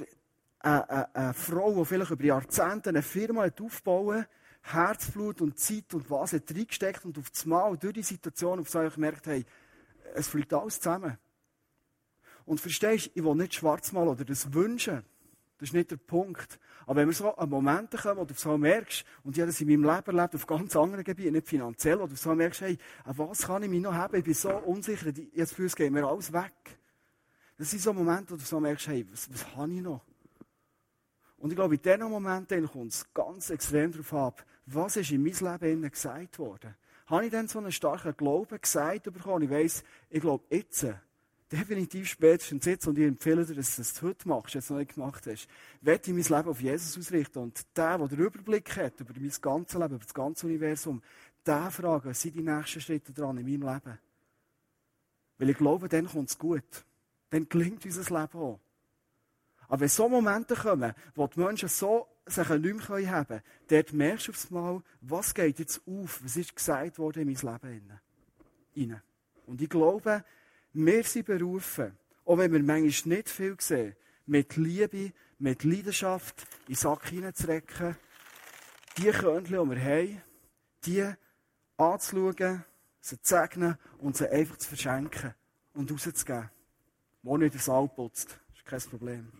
eine, 0.60 0.90
eine, 0.90 1.16
eine 1.16 1.34
Frau, 1.34 1.74
die 1.74 1.86
vielleicht 1.86 2.12
über 2.12 2.24
Jahrzehnte 2.24 2.90
eine 2.90 3.02
Firma 3.02 3.44
hat 3.44 3.62
aufbauen 3.62 4.26
Herzblut 4.64 5.42
und 5.42 5.60
Zeit 5.60 5.94
und 5.94 6.10
was 6.10 6.34
hat 6.34 6.50
reingesteckt 6.50 7.04
und 7.04 7.18
auf 7.18 7.30
das 7.30 7.46
Mal 7.46 7.78
durch 7.78 7.94
die 7.94 8.04
Situation 8.04 8.60
auf 8.60 8.74
einmal 8.76 8.92
gemerkt, 8.92 9.28
hey, 9.28 9.46
es 10.16 10.30
fliegt 10.30 10.54
alles 10.54 10.80
zusammen. 10.80 11.18
Und 12.46 12.62
verstehst, 12.62 13.12
ich 13.14 13.24
will 13.24 13.36
nicht 13.36 13.56
schwarz 13.56 13.92
malen 13.92 14.08
oder 14.08 14.24
das 14.24 14.54
wünschen. 14.54 15.04
Das 15.58 15.70
ist 15.70 15.74
nicht 15.74 15.92
der 15.92 15.98
Punkt. 15.98 16.60
Aber 16.86 16.98
wenn 16.98 17.08
wir 17.08 17.14
so 17.14 17.36
an 17.36 17.50
Momente 17.50 17.98
kommen, 17.98 18.18
wo 18.18 18.26
du 18.26 18.34
so 18.34 18.58
merkst, 18.58 19.06
und 19.24 19.36
ich 19.36 19.42
habe 19.42 19.52
das 19.52 19.62
in 19.62 19.68
meinem 19.68 19.84
Leben 19.84 20.18
erlebt, 20.18 20.36
auf 20.36 20.48
ganz 20.48 20.76
anderen 20.76 21.04
Gebieten, 21.04 21.34
nicht 21.34 21.48
finanziell, 21.48 22.00
wo 22.00 22.08
du 22.08 22.16
so 22.16 22.34
merkst, 22.36 22.62
hey, 22.62 22.78
an 23.06 23.18
was 23.18 23.48
kann 23.48 23.64
ich 23.64 23.70
mich 23.70 23.82
noch 23.82 23.94
haben? 23.94 24.16
Ich 24.18 24.24
bin 24.24 24.34
so 24.34 24.50
unsicher, 24.50 25.12
jetzt 25.34 25.54
für 25.54 25.64
uns 25.64 25.78
mir 25.78 26.06
alles 26.06 26.32
weg. 26.34 26.54
Das 27.58 27.72
sind 27.72 27.82
so 27.82 27.94
Momente, 27.94 28.32
wo 28.32 28.36
du 28.36 28.44
so 28.44 28.60
merkst, 28.60 28.88
hey, 28.88 29.06
was, 29.12 29.32
was 29.32 29.56
habe 29.56 29.72
ich 29.72 29.82
noch? 29.82 30.02
Und 31.38 31.50
ich 31.50 31.56
glaube, 31.56 31.76
in 31.76 31.82
diesen 31.82 32.10
Momenten 32.10 32.68
kommt 32.72 32.94
es 32.94 33.14
ganz 33.14 33.50
extrem 33.50 33.92
darauf 33.92 34.14
ab, 34.14 34.46
was 34.66 34.96
ist 34.96 35.12
in 35.12 35.24
meinem 35.24 35.60
Leben 35.62 35.92
gesagt 35.92 36.40
worden. 36.40 36.76
Habe 37.08 37.26
ich 37.26 37.32
dann 37.32 37.48
so 37.48 37.60
einen 37.60 37.72
starken 37.72 38.16
Glauben 38.16 38.60
gesagt 38.62 39.04
bekommen? 39.12 39.44
Ich 39.44 39.50
weiss, 39.50 39.84
ich 40.10 40.22
glaube, 40.22 40.46
jetzt, 40.50 40.88
definitiv 41.54 42.10
spätestens 42.10 42.66
jetzt, 42.66 42.88
und 42.88 42.98
ich 42.98 43.06
empfehle 43.06 43.46
dir, 43.46 43.56
dass 43.56 43.76
du 43.76 43.82
das 43.82 44.02
heute 44.02 44.28
machst, 44.28 44.56
jetzt 44.56 44.72
noch 44.72 44.78
nicht 44.78 44.96
gemacht 44.96 45.26
hast, 45.28 45.48
werde 45.82 46.02
ich 46.04 46.30
mein 46.30 46.38
Leben 46.38 46.50
auf 46.50 46.62
Jesus 46.62 46.98
ausrichten. 46.98 47.40
Und 47.40 47.66
der, 47.78 47.98
der 47.98 48.08
den 48.08 48.20
Überblick 48.20 48.76
hat 48.76 49.00
über 49.00 49.14
mein 49.16 49.32
ganzes 49.42 49.80
Leben, 49.80 49.96
über 49.96 50.04
das 50.04 50.14
ganze 50.14 50.48
Universum, 50.48 51.02
der 51.46 51.70
fragt, 51.72 52.06
was 52.06 52.22
sind 52.22 52.36
die 52.36 52.42
nächsten 52.42 52.82
Schritte 52.82 53.14
dran 53.14 53.38
in 53.38 53.46
meinem 53.46 53.74
Leben? 53.74 54.00
Weil 55.38 55.50
ich 55.50 55.58
glaube, 55.58 55.90
dann 55.90 56.08
kommt 56.08 56.30
es 56.30 56.38
gut. 56.38 56.86
Dann 57.30 57.48
gelingt 57.48 57.86
unser 57.86 58.02
Leben 58.02 58.40
auch. 58.40 58.60
Aber 59.68 59.82
wenn 59.82 59.90
so 59.90 60.10
Momente 60.10 60.56
kommen, 60.56 60.94
wo 61.16 61.28
die 61.28 61.40
Menschen 61.40 61.70
so 61.70 62.08
sich 62.26 62.50
nicht 62.50 62.90
mehr 62.90 63.12
haben 63.12 63.28
können, 63.28 63.42
dort 63.68 63.94
merkst 63.94 64.28
du 64.28 64.32
aufs 64.32 64.50
Mal, 64.50 64.82
was 65.02 65.34
geht 65.34 65.60
jetzt 65.60 65.82
auf, 65.88 66.24
was 66.24 66.38
ist 66.38 66.56
gesagt 66.56 66.98
worden 66.98 67.28
in 67.28 67.34
mein 67.34 67.60
Leben. 68.76 69.00
Und 69.46 69.62
ich 69.62 69.70
glaube, 69.70 70.24
wir 70.74 71.04
sind 71.04 71.26
berufen, 71.26 71.98
auch 72.26 72.38
wenn 72.38 72.52
wir 72.52 72.64
manchmal 72.64 73.18
nicht 73.18 73.30
viel 73.30 73.56
sehen, 73.60 73.96
mit 74.26 74.56
Liebe, 74.56 75.14
mit 75.40 75.64
Leidenschaft 75.64 76.48
in 76.68 76.74
den 76.74 76.76
Sack 76.76 77.10
hineinzurecken, 77.10 77.96
die 78.98 79.12
Körnchen, 79.12 79.70
die 79.70 79.76
wir 79.76 79.84
haben, 79.84 80.22
die 80.86 81.14
anzuschauen, 81.78 82.64
sie 83.02 83.22
zu 83.22 83.36
segnen 83.36 83.78
und 84.00 84.18
sie 84.18 84.30
einfach 84.30 84.58
zu 84.58 84.70
verschenken 84.70 85.34
und 85.74 85.92
rauszugeben. 85.92 86.50
Wo 87.22 87.38
nicht 87.38 87.54
der 87.54 87.62
Saal 87.62 87.88
putzt, 87.88 88.40
ist 88.56 88.66
kein 88.66 88.82
Problem. 88.82 89.32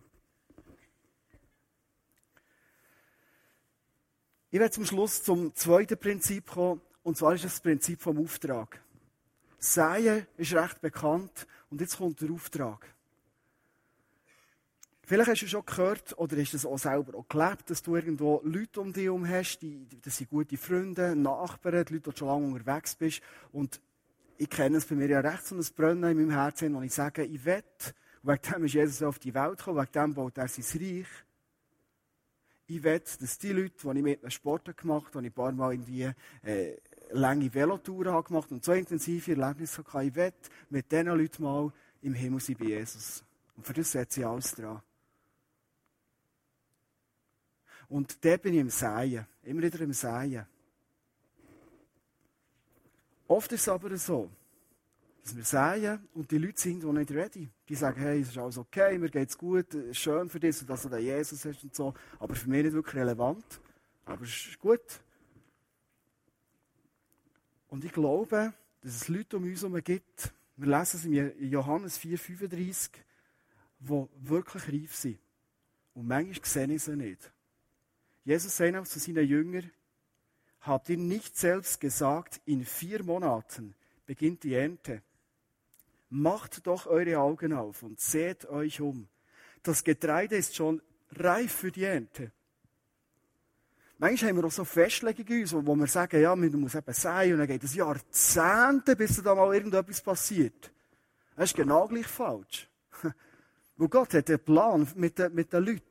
Ich 4.50 4.60
werde 4.60 4.70
zum 4.70 4.86
Schluss 4.86 5.22
zum 5.22 5.54
zweiten 5.54 5.98
Prinzip 5.98 6.46
kommen, 6.46 6.80
und 7.02 7.16
zwar 7.16 7.34
ist 7.34 7.44
das 7.44 7.60
Prinzip 7.60 8.00
vom 8.00 8.18
Auftrag. 8.18 8.83
Säen 9.64 10.26
ist 10.36 10.52
recht 10.52 10.80
bekannt 10.82 11.46
und 11.70 11.80
jetzt 11.80 11.96
kommt 11.96 12.20
der 12.20 12.30
Auftrag. 12.30 12.86
Vielleicht 15.06 15.30
hast 15.30 15.42
du 15.42 15.46
schon 15.46 15.64
gehört 15.64 16.18
oder 16.18 16.36
du 16.36 16.42
es 16.42 16.66
auch 16.66 16.78
selber 16.78 17.18
auch 17.18 17.28
gelebt, 17.28 17.70
dass 17.70 17.82
du 17.82 17.96
irgendwo 17.96 18.40
Leute 18.44 18.80
um 18.80 18.92
dich 18.92 19.04
herum 19.04 19.26
hast, 19.26 19.60
die, 19.60 19.86
das 20.02 20.18
sind 20.18 20.30
gute 20.30 20.56
Freunde, 20.56 21.16
Nachbarn, 21.16 21.84
die 21.84 21.94
Leute, 21.94 22.10
die 22.10 22.16
schon 22.18 22.28
lange 22.28 22.46
unterwegs 22.54 22.94
bist. 22.94 23.22
Und 23.52 23.80
ich 24.36 24.50
kenne 24.50 24.76
es 24.78 24.86
bei 24.86 24.94
mir 24.96 25.08
ja 25.08 25.20
recht 25.20 25.46
so 25.46 25.56
ein 25.56 25.66
Brennen 25.76 26.10
in 26.10 26.16
meinem 26.16 26.30
Herzen, 26.30 26.74
wo 26.74 26.82
ich 26.82 26.92
sage, 26.92 27.24
ich 27.24 27.44
wette, 27.44 27.94
wegen 28.22 28.42
dem 28.42 28.64
ist 28.64 28.74
Jesus 28.74 29.02
auf 29.02 29.18
die 29.18 29.34
Welt 29.34 29.58
gekommen, 29.58 29.78
wegen 29.78 29.92
dem 29.92 30.14
baut 30.14 30.36
er 30.38 30.48
sein 30.48 30.80
Reich. 30.80 31.08
Ich 32.66 32.82
wette, 32.82 33.18
dass 33.18 33.38
die 33.38 33.52
Leute, 33.52 33.74
die 33.82 33.98
ich 33.98 34.04
mit 34.04 34.22
einem 34.22 34.30
Sport 34.30 34.76
gemacht 34.76 35.14
habe, 35.14 35.22
die 35.22 35.28
ich 35.28 35.32
ein 35.32 35.34
paar 35.34 35.52
Mal 35.52 35.72
irgendwie 35.72 36.10
äh, 36.42 36.76
lange 37.14 37.52
Velotouren 37.52 38.22
gemacht 38.24 38.50
und 38.50 38.64
so 38.64 38.72
intensive 38.72 39.32
Erlebnisse 39.32 39.84
hatte, 39.84 40.06
ich 40.06 40.14
wette, 40.14 40.50
mit 40.68 40.90
diesen 40.90 41.06
Leuten 41.06 41.42
mal 41.42 41.72
im 42.02 42.14
Himmel 42.14 42.40
sein 42.40 42.56
bei 42.58 42.66
Jesus. 42.66 43.24
Und 43.56 43.66
für 43.66 43.72
das 43.72 43.92
setze 43.92 44.20
ich 44.20 44.26
alles 44.26 44.54
dran. 44.54 44.82
Und 47.88 48.24
da 48.24 48.36
bin 48.36 48.54
ich 48.54 48.60
im 48.60 48.70
Säen. 48.70 49.26
Immer 49.42 49.62
wieder 49.62 49.80
im 49.80 49.92
Säen. 49.92 50.46
Oft 53.28 53.52
ist 53.52 53.62
es 53.62 53.68
aber 53.68 53.96
so, 53.96 54.30
dass 55.22 55.34
wir 55.34 55.44
säen 55.44 56.06
und 56.12 56.30
die 56.30 56.36
Leute 56.36 56.60
sind 56.60 56.82
noch 56.82 56.92
nicht 56.92 57.10
ready. 57.10 57.48
Die 57.68 57.74
sagen, 57.74 58.00
hey, 58.00 58.20
es 58.20 58.28
ist 58.28 58.38
alles 58.38 58.58
okay, 58.58 58.98
mir 58.98 59.08
geht's 59.08 59.38
gut, 59.38 59.72
es 59.72 59.86
ist 59.86 59.98
schön 59.98 60.28
für 60.28 60.40
dich, 60.40 60.66
dass 60.66 60.82
du 60.82 60.88
da 60.90 60.98
Jesus 60.98 61.44
hast 61.44 61.62
und 61.64 61.74
so. 61.74 61.94
Aber 62.18 62.34
für 62.34 62.50
mich 62.50 62.64
nicht 62.64 62.74
wirklich 62.74 62.96
relevant. 62.96 63.44
Aber 64.04 64.24
es 64.24 64.30
ist 64.30 64.58
gut. 64.58 65.00
Und 67.74 67.84
ich 67.84 67.90
glaube, 67.90 68.54
dass 68.82 68.94
es 68.94 69.08
Leute 69.08 69.36
um 69.36 69.42
uns 69.42 69.62
herum 69.62 69.82
gibt, 69.82 70.32
wir 70.54 70.78
lesen 70.78 70.96
es 70.96 71.04
in 71.06 71.50
Johannes 71.50 71.98
4,35, 71.98 72.90
die 73.80 74.06
wirklich 74.28 74.68
reif 74.68 74.94
sind. 74.94 75.18
Und 75.92 76.06
manchmal 76.06 76.46
sehen 76.46 76.70
ich 76.70 76.84
sie 76.84 76.94
nicht. 76.94 77.32
Jesus 78.24 78.56
sagt 78.56 78.76
auch 78.76 78.86
zu 78.86 79.00
seinen 79.00 79.26
Jüngern, 79.26 79.68
habt 80.60 80.88
ihr 80.88 80.98
nicht 80.98 81.36
selbst 81.36 81.80
gesagt, 81.80 82.40
in 82.44 82.64
vier 82.64 83.02
Monaten 83.02 83.74
beginnt 84.06 84.44
die 84.44 84.54
Ernte. 84.54 85.02
Macht 86.10 86.68
doch 86.68 86.86
eure 86.86 87.18
Augen 87.18 87.52
auf 87.52 87.82
und 87.82 87.98
seht 87.98 88.44
euch 88.44 88.80
um. 88.80 89.08
Das 89.64 89.82
Getreide 89.82 90.36
ist 90.36 90.54
schon 90.54 90.80
reif 91.10 91.52
für 91.52 91.72
die 91.72 91.82
Ernte. 91.82 92.30
Manchmal 93.98 94.30
haben 94.30 94.36
wir 94.38 94.44
auch 94.44 94.52
so 94.52 94.64
Festlegungen, 94.64 95.66
wo 95.66 95.74
wir 95.76 95.86
sagen, 95.86 96.20
ja, 96.20 96.34
man 96.34 96.50
muss 96.60 96.74
eben 96.74 96.92
sein, 96.92 97.32
und 97.32 97.38
dann 97.38 97.46
geht 97.46 97.62
es 97.62 97.74
Jahrzehnte, 97.74 98.96
bis 98.96 99.22
da 99.22 99.34
mal 99.34 99.54
irgendetwas 99.54 100.00
passiert. 100.00 100.72
Das 101.36 101.50
ist 101.50 101.56
genau 101.56 101.86
gleich 101.86 102.06
falsch. 102.06 102.68
Wo 103.76 103.88
Gott 103.88 104.14
hat 104.14 104.28
einen 104.28 104.38
Plan 104.38 104.86
mit 104.94 105.18
den, 105.18 105.34
mit 105.34 105.52
den 105.52 105.64
Leuten. 105.64 105.82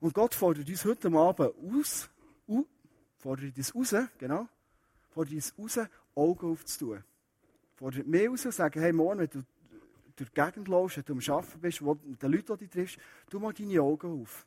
Und 0.00 0.14
Gott 0.14 0.34
fordert 0.34 0.68
uns 0.68 0.84
heute 0.84 1.08
Abend 1.08 1.52
aus, 1.72 2.08
uh, 2.48 2.64
fordert 3.18 3.56
uns 3.56 3.74
raus, 3.74 3.94
genau, 4.18 4.48
fordert 5.10 5.34
uns 5.34 5.54
raus, 5.58 5.78
Augen 6.14 6.52
aufzutun. 6.52 7.04
Fordert 7.76 8.06
mich 8.06 8.28
raus 8.28 8.44
und 8.44 8.54
sagt, 8.54 8.76
hey, 8.76 8.92
morgen, 8.92 9.20
wenn 9.20 9.30
du 9.30 9.44
durch 10.16 10.30
die 10.30 10.40
Gegend 10.40 10.68
läufst, 10.68 10.96
wenn 10.96 11.04
du 11.04 11.12
am 11.12 11.36
Arbeiten 11.36 11.60
bist, 11.60 11.84
wo, 11.84 11.96
mit 12.04 12.20
den 12.20 12.32
Leuten, 12.32 12.56
die 12.58 12.66
du 12.66 12.70
triffst, 12.70 12.98
tu 13.30 13.38
mal 13.38 13.52
deine 13.52 13.80
Augen 13.80 14.22
auf. 14.22 14.46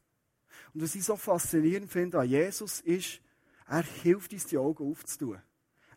Und 0.73 0.83
was 0.83 0.95
ich 0.95 1.03
so 1.03 1.15
faszinierend 1.15 1.91
finde 1.91 2.19
an 2.19 2.27
Jesus 2.27 2.81
ist, 2.81 3.21
er 3.67 3.83
hilft 3.83 4.33
uns, 4.33 4.47
die 4.47 4.57
Augen 4.57 4.91
aufzutun. 4.91 5.41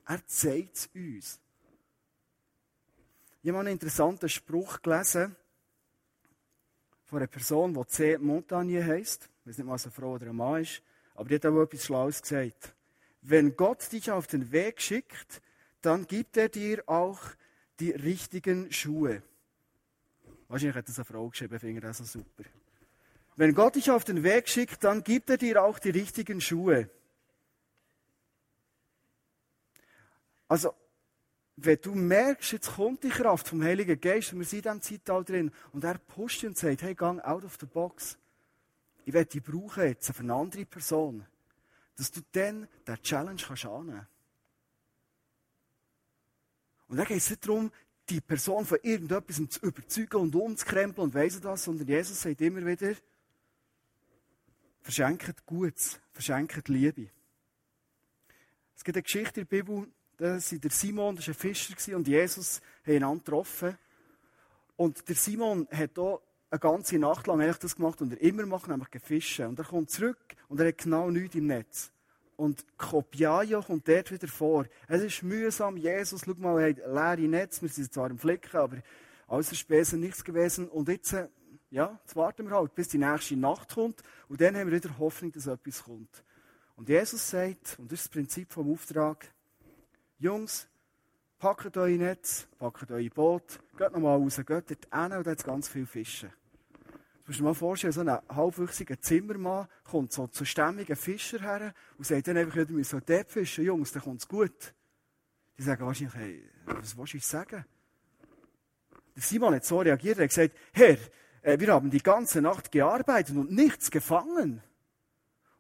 Er 0.06 0.26
zeigt 0.26 0.76
es 0.76 0.90
uns. 0.94 1.40
Ich 3.42 3.50
habe 3.50 3.60
einen 3.60 3.72
interessanten 3.72 4.28
Spruch 4.28 4.80
gelesen 4.80 5.36
von 7.04 7.18
einer 7.18 7.26
Person, 7.26 7.74
die 7.74 7.86
C. 7.86 8.18
Montagne 8.18 8.84
heisst. 8.84 9.28
Ich 9.40 9.50
weiß 9.50 9.58
nicht, 9.58 9.66
was 9.66 9.84
eine 9.84 9.92
Frau 9.92 10.12
oder 10.14 10.26
ein 10.26 10.36
Mann 10.36 10.62
ist. 10.62 10.82
Aber 11.14 11.28
die 11.28 11.34
hat 11.34 11.46
auch 11.46 11.62
etwas 11.62 11.84
Schlaues 11.84 12.22
gesagt. 12.22 12.74
Wenn 13.22 13.56
Gott 13.56 13.90
dich 13.92 14.10
auf 14.10 14.26
den 14.26 14.52
Weg 14.52 14.80
schickt, 14.80 15.42
dann 15.80 16.06
gibt 16.06 16.36
er 16.36 16.48
dir 16.48 16.82
auch 16.86 17.20
die 17.80 17.90
richtigen 17.90 18.72
Schuhe. 18.72 19.22
Wahrscheinlich 20.48 20.76
hat 20.76 20.88
das 20.88 20.98
eine 20.98 21.04
Frau 21.04 21.28
geschrieben, 21.28 21.58
finde 21.58 21.74
ich 21.76 21.82
das 21.82 21.98
so 21.98 22.04
super. 22.04 22.44
Wenn 23.36 23.54
Gott 23.54 23.74
dich 23.74 23.90
auf 23.90 24.04
den 24.04 24.22
Weg 24.22 24.48
schickt, 24.48 24.84
dann 24.84 25.02
gibt 25.02 25.30
er 25.30 25.36
dir 25.36 25.62
auch 25.62 25.78
die 25.78 25.90
richtigen 25.90 26.40
Schuhe. 26.40 26.88
Also, 30.46 30.74
wenn 31.56 31.78
du 31.80 31.94
merkst, 31.94 32.52
jetzt 32.52 32.74
kommt 32.74 33.02
die 33.02 33.08
Kraft 33.08 33.48
vom 33.48 33.62
Heiligen 33.62 34.00
Geist, 34.00 34.32
und 34.32 34.40
wir 34.40 34.46
sind 34.46 34.66
in 34.66 34.80
diesem 34.80 34.82
Zeitalter 34.82 35.32
drin, 35.32 35.52
und 35.72 35.84
er 35.84 35.98
pusht 35.98 36.42
dich 36.42 36.48
und 36.48 36.58
sagt, 36.58 36.82
hey, 36.82 36.94
gang 36.94 37.20
out 37.24 37.44
of 37.44 37.56
the 37.60 37.66
box 37.66 38.18
ich 39.04 39.12
werde 39.12 39.30
die 39.30 39.40
brauchen 39.40 39.84
jetzt 39.84 40.10
für 40.12 40.20
eine 40.20 40.34
andere 40.34 40.64
Person, 40.64 41.24
dass 41.96 42.10
du 42.10 42.20
dann 42.32 42.68
der 42.86 43.00
Challenge 43.02 43.40
kannst 43.40 43.66
annehmen. 43.66 44.06
Und 46.88 46.96
dann 46.96 47.06
geht 47.06 47.18
es 47.18 47.30
nicht 47.30 47.46
darum, 47.46 47.70
die 48.08 48.20
Person 48.20 48.66
von 48.66 48.78
irgendetwas 48.82 49.40
zu 49.48 49.60
überzeugen 49.60 50.16
und 50.16 50.34
umzukrempeln 50.34 51.08
und 51.08 51.14
weiss 51.14 51.40
das, 51.40 51.64
sondern 51.64 51.86
Jesus 51.86 52.20
sagt 52.20 52.40
immer 52.40 52.64
wieder, 52.64 52.94
verschenkt 54.84 55.46
Gutes, 55.46 55.98
verschenkt 56.12 56.68
Liebe. 56.68 57.08
Es 58.76 58.84
gibt 58.84 58.96
eine 58.96 59.02
Geschichte 59.02 59.40
in 59.40 59.48
der 59.48 59.56
Bibel, 59.56 59.88
da 60.18 60.34
war 60.34 60.58
der 60.58 60.70
Simon, 60.70 61.16
das 61.16 61.26
war 61.26 61.34
ein 61.34 61.38
Fischer, 61.38 61.96
und 61.96 62.06
Jesus 62.06 62.60
haben 62.86 62.94
ihn 62.94 63.18
getroffen. 63.18 63.78
Und 64.76 65.08
der 65.08 65.16
Simon 65.16 65.66
hat 65.72 65.92
hier 65.94 66.20
eine 66.50 66.60
ganze 66.60 66.98
Nacht 66.98 67.26
lang 67.26 67.40
eigentlich 67.40 67.58
das 67.58 67.76
gemacht 67.76 68.00
und 68.02 68.12
er 68.12 68.20
immer 68.20 68.44
macht, 68.44 68.68
nämlich 68.68 68.90
gefischen. 68.90 69.46
Und 69.46 69.58
er 69.58 69.64
kommt 69.64 69.90
zurück 69.90 70.18
und 70.48 70.60
er 70.60 70.68
hat 70.68 70.78
genau 70.78 71.10
nichts 71.10 71.34
im 71.34 71.46
Netz. 71.46 71.90
Und 72.36 72.64
Kopiajo 72.76 73.62
kommt 73.62 73.88
dort 73.88 74.10
wieder 74.10 74.28
vor. 74.28 74.66
Es 74.86 75.02
ist 75.02 75.22
mühsam, 75.22 75.76
Jesus, 75.76 76.22
schau 76.26 76.34
mal, 76.36 76.60
er 76.60 76.70
hat 76.70 77.18
leere 77.18 77.28
Netz, 77.28 77.62
wir 77.62 77.68
sind 77.68 77.92
zwar 77.92 78.10
im 78.10 78.18
Flicken, 78.18 78.56
aber 78.56 78.82
außer 79.28 79.54
Spesen 79.54 80.00
nichts 80.00 80.22
gewesen. 80.24 80.68
Und 80.68 80.88
jetzt, 80.88 81.16
ja, 81.74 81.98
jetzt 82.04 82.14
warten 82.14 82.48
wir 82.48 82.56
halt, 82.56 82.72
bis 82.76 82.86
die 82.86 82.98
nächste 82.98 83.36
Nacht 83.36 83.74
kommt 83.74 84.00
und 84.28 84.40
dann 84.40 84.56
haben 84.56 84.70
wir 84.70 84.76
wieder 84.80 84.96
Hoffnung, 84.96 85.32
dass 85.32 85.48
etwas 85.48 85.82
kommt. 85.82 86.24
Und 86.76 86.88
Jesus 86.88 87.28
sagt, 87.30 87.76
und 87.80 87.90
das 87.90 87.98
ist 87.98 88.06
das 88.06 88.12
Prinzip 88.12 88.52
vom 88.52 88.72
Auftrag, 88.72 89.28
Jungs, 90.18 90.68
packt 91.36 91.76
euer 91.76 91.98
Netz, 91.98 92.46
packt 92.60 92.92
euer 92.92 93.10
Boot, 93.10 93.58
geht 93.76 93.90
nochmal 93.90 94.18
raus, 94.18 94.36
geht 94.36 94.48
dort 94.48 94.68
hin 95.10 95.18
und 95.18 95.26
dort 95.26 95.44
ganz 95.44 95.66
viel 95.68 95.84
Fischen. 95.84 96.30
Du 97.24 97.30
musst 97.30 97.40
dir 97.40 97.44
mal 97.44 97.54
vorstellen, 97.54 97.92
so 97.92 98.02
ein 98.02 98.20
halbwüchsiger 98.28 99.00
Zimmermann 99.00 99.66
kommt 99.82 100.12
so 100.12 100.28
zu 100.28 100.44
stämmigen 100.44 100.94
Fischer 100.94 101.40
her 101.40 101.74
und 101.98 102.06
sagt 102.06 102.28
dann 102.28 102.36
einfach, 102.36 102.54
wir 102.54 102.66
müssen 102.68 103.02
dort 103.04 103.32
fischen, 103.32 103.64
Jungs, 103.64 103.90
dann 103.90 104.02
kommt 104.02 104.20
es 104.20 104.28
gut. 104.28 104.74
Die 105.58 105.62
sagen 105.62 105.84
wahrscheinlich, 105.84 106.14
hey, 106.14 106.50
was 106.66 106.96
willst 106.96 107.14
du 107.14 107.18
sagen? 107.18 107.64
Der 109.16 109.22
Simon 109.22 109.54
hat 109.54 109.64
so 109.64 109.80
reagiert, 109.80 110.18
er 110.18 110.24
hat 110.24 110.30
gesagt, 110.30 110.56
Herr, 110.72 110.98
äh, 111.44 111.60
wir 111.60 111.72
haben 111.72 111.90
die 111.90 112.02
ganze 112.02 112.40
Nacht 112.40 112.72
gearbeitet 112.72 113.36
und 113.36 113.52
nichts 113.52 113.90
gefangen. 113.90 114.62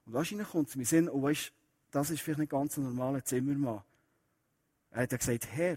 Und 0.06 0.12
wahrscheinlich 0.12 0.48
kommt 0.48 0.68
es 0.70 0.76
mir 0.76 0.86
Sinn, 0.86 1.08
oh, 1.08 1.22
weißt, 1.22 1.52
das 1.90 2.10
ist 2.10 2.20
vielleicht 2.20 2.40
nicht 2.40 2.50
ganz 2.50 2.76
ein 2.76 2.84
normaler 2.84 3.24
Zimmermann. 3.24 3.82
Er 4.90 5.02
hat 5.02 5.10
gesagt, 5.10 5.46
Herr, 5.52 5.76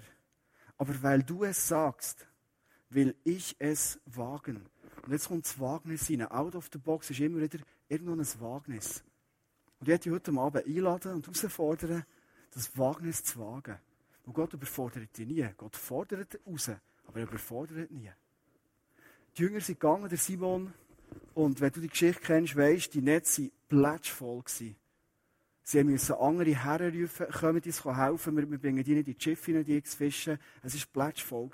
Aber 0.78 1.02
weil 1.04 1.24
du 1.24 1.44
es 1.44 1.68
sagst, 1.68 2.28
will 2.90 3.16
ich 3.24 3.56
es 3.60 4.00
wagen. 4.06 4.66
Und 5.06 5.12
jetzt 5.12 5.28
kommt 5.28 5.46
das 5.46 5.60
Wagnis 5.60 6.10
rein. 6.10 6.24
Out 6.24 6.56
of 6.56 6.70
the 6.72 6.78
box 6.78 7.10
ist 7.10 7.20
immer 7.20 7.42
wieder 7.42 7.60
irgendwo 7.90 8.14
ein 8.14 8.42
Wagnis. 8.42 9.04
Und 9.80 9.88
ich 9.88 9.88
möchte 9.88 10.10
dich 10.10 10.14
heute 10.14 10.40
Abend 10.40 10.66
einladen 10.66 11.14
und 11.14 11.28
herausfordern, 11.28 12.06
das 12.52 12.78
Wagnis 12.78 13.24
zu 13.24 13.40
wagen. 13.40 13.78
Und 14.24 14.34
Gott 14.34 14.54
überfordert 14.54 15.18
dich 15.18 15.28
nie. 15.28 15.48
Gott 15.58 15.76
fordert 15.76 16.40
raus, 16.46 16.72
aber 17.06 17.20
er 17.20 17.28
überfordert 17.28 17.92
nie. 17.92 18.12
Die 19.38 19.44
Jünger 19.44 19.62
sind 19.62 19.80
gegangen, 19.80 20.10
der 20.10 20.18
Simon, 20.18 20.74
und 21.36 21.62
wenn 21.62 21.72
du 21.72 21.80
die 21.80 21.90
Geschichte 21.90 22.22
kennst, 22.22 22.56
weisst 22.56 22.96
die 22.96 23.02
Netze 23.02 23.44
waren 23.44 23.52
plätschvoll. 23.68 24.44
Sie 25.62 25.84
mussten 25.84 26.14
andere 26.14 26.56
herrufen, 26.56 27.28
kommen 27.28 27.62
uns 27.62 27.86
helfen, 27.86 28.36
wir, 28.36 28.50
wir 28.50 28.58
bringen 28.58 28.84
die 28.84 28.98
in 28.98 29.04
die 29.04 29.16
Schiffe 29.20 29.64
die 29.64 29.84
zu 29.84 29.98
fischen. 29.98 30.40
Es 30.64 30.74
war 30.74 31.06
plätschvoll. 31.06 31.52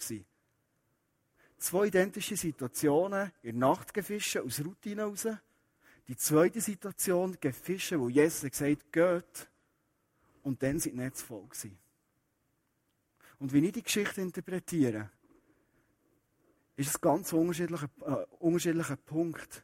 Zwei 1.57 1.87
identische 1.87 2.37
Situationen, 2.37 3.31
in 3.41 3.59
der 3.59 3.69
Nacht 3.69 3.93
gefischt, 3.93 4.37
aus 4.37 4.63
Routine 4.63 5.03
raus. 5.03 5.27
Die 6.07 6.15
zweite 6.15 6.61
Situation, 6.61 7.37
gefischt, 7.39 7.93
wo 7.97 8.07
Jesus 8.07 8.49
gesagt 8.49 8.93
geht. 8.93 9.49
Und 10.41 10.63
dann 10.63 10.79
sind 10.79 10.93
die 10.93 10.99
Netze 10.99 11.25
voll. 11.25 11.49
Und 13.39 13.51
wie 13.51 13.65
ich 13.65 13.71
die 13.73 13.83
Geschichte 13.83 14.21
interpretiere, 14.21 15.09
ist 16.75 16.95
ein 16.95 17.01
ganz 17.01 17.33
unterschiedlicher, 17.33 17.89
äh, 18.01 18.25
unterschiedlicher 18.39 18.95
Punkt. 18.95 19.63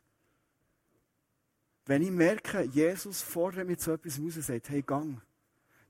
Wenn 1.86 2.04
ich 2.04 2.12
merke, 2.12 2.64
Jesus 2.64 3.22
fordert 3.22 3.68
mich 3.68 3.80
zu 3.80 3.92
etwas 3.92 4.20
raus 4.20 4.36
und 4.36 4.44
sagt, 4.44 4.70
hey, 4.70 4.82
gang, 4.82 5.22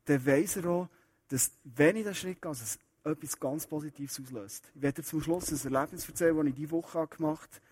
dann 0.06 0.26
weiss 0.26 0.56
er 0.56 0.66
auch, 0.66 0.90
dass, 1.28 1.52
wenn 1.64 1.98
ich 1.98 2.06
den 2.06 2.16
Schritt 2.16 2.42
gehe, 2.42 2.52
es 2.52 2.80
etwas 3.04 3.40
ganz 3.40 3.68
Positives 3.68 4.20
auslöst. 4.20 4.72
Ich 4.76 4.82
werde 4.82 5.04
zum 5.04 5.22
Schluss 5.22 5.52
ein 5.52 5.74
Erlebnis 5.74 6.08
erzählen, 6.08 6.36
das 6.38 6.46
ich 6.48 6.56
diese 6.56 6.72
Woche 6.72 7.08
gemacht 7.08 7.50
habe. 7.52 7.66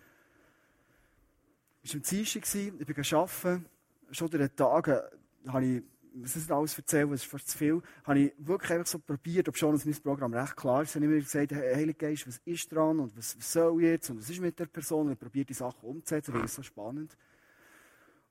Es 1.82 1.94
war 1.94 2.00
am 2.00 2.02
Dienstag, 2.02 2.42
ich 2.78 2.86
bin 2.86 3.14
arbeiten. 3.14 3.66
Schon 4.10 4.28
in 4.28 4.38
den 4.38 4.56
Tagen 4.56 5.00
habe 5.46 5.64
ich, 5.64 5.82
was 6.22 6.36
ist 6.36 6.50
alles 6.50 6.76
erzählen, 6.76 7.10
das 7.10 7.22
ist 7.22 7.30
fast 7.30 7.48
zu 7.48 7.58
viel, 7.58 7.82
habe 8.04 8.18
ich 8.18 8.32
wirklich 8.38 8.72
einfach 8.72 8.86
so 8.86 8.98
probiert, 8.98 9.48
ob 9.48 9.56
schon 9.56 9.80
mein 9.84 9.94
Programm 10.02 10.34
recht 10.34 10.56
klar 10.56 10.82
ist. 10.82 10.90
Ich 10.90 10.96
habe 10.96 11.06
immer 11.06 11.16
gesagt, 11.16 11.52
Heilige 11.52 11.94
Geist, 11.94 12.26
was 12.26 12.40
ist 12.44 12.72
dran 12.72 13.00
und 13.00 13.16
was, 13.16 13.36
soll 13.38 13.82
jetzt 13.82 14.10
und 14.10 14.18
was 14.18 14.30
ist 14.30 14.40
mit 14.40 14.58
der 14.58 14.66
Person? 14.66 15.06
Und 15.06 15.12
ich 15.12 15.18
probiere 15.18 15.46
die 15.46 15.54
Sachen 15.54 15.88
umzusetzen, 15.88 16.34
weil 16.34 16.44
es 16.44 16.54
so 16.54 16.62
spannend 16.62 17.12
ist. 17.12 17.18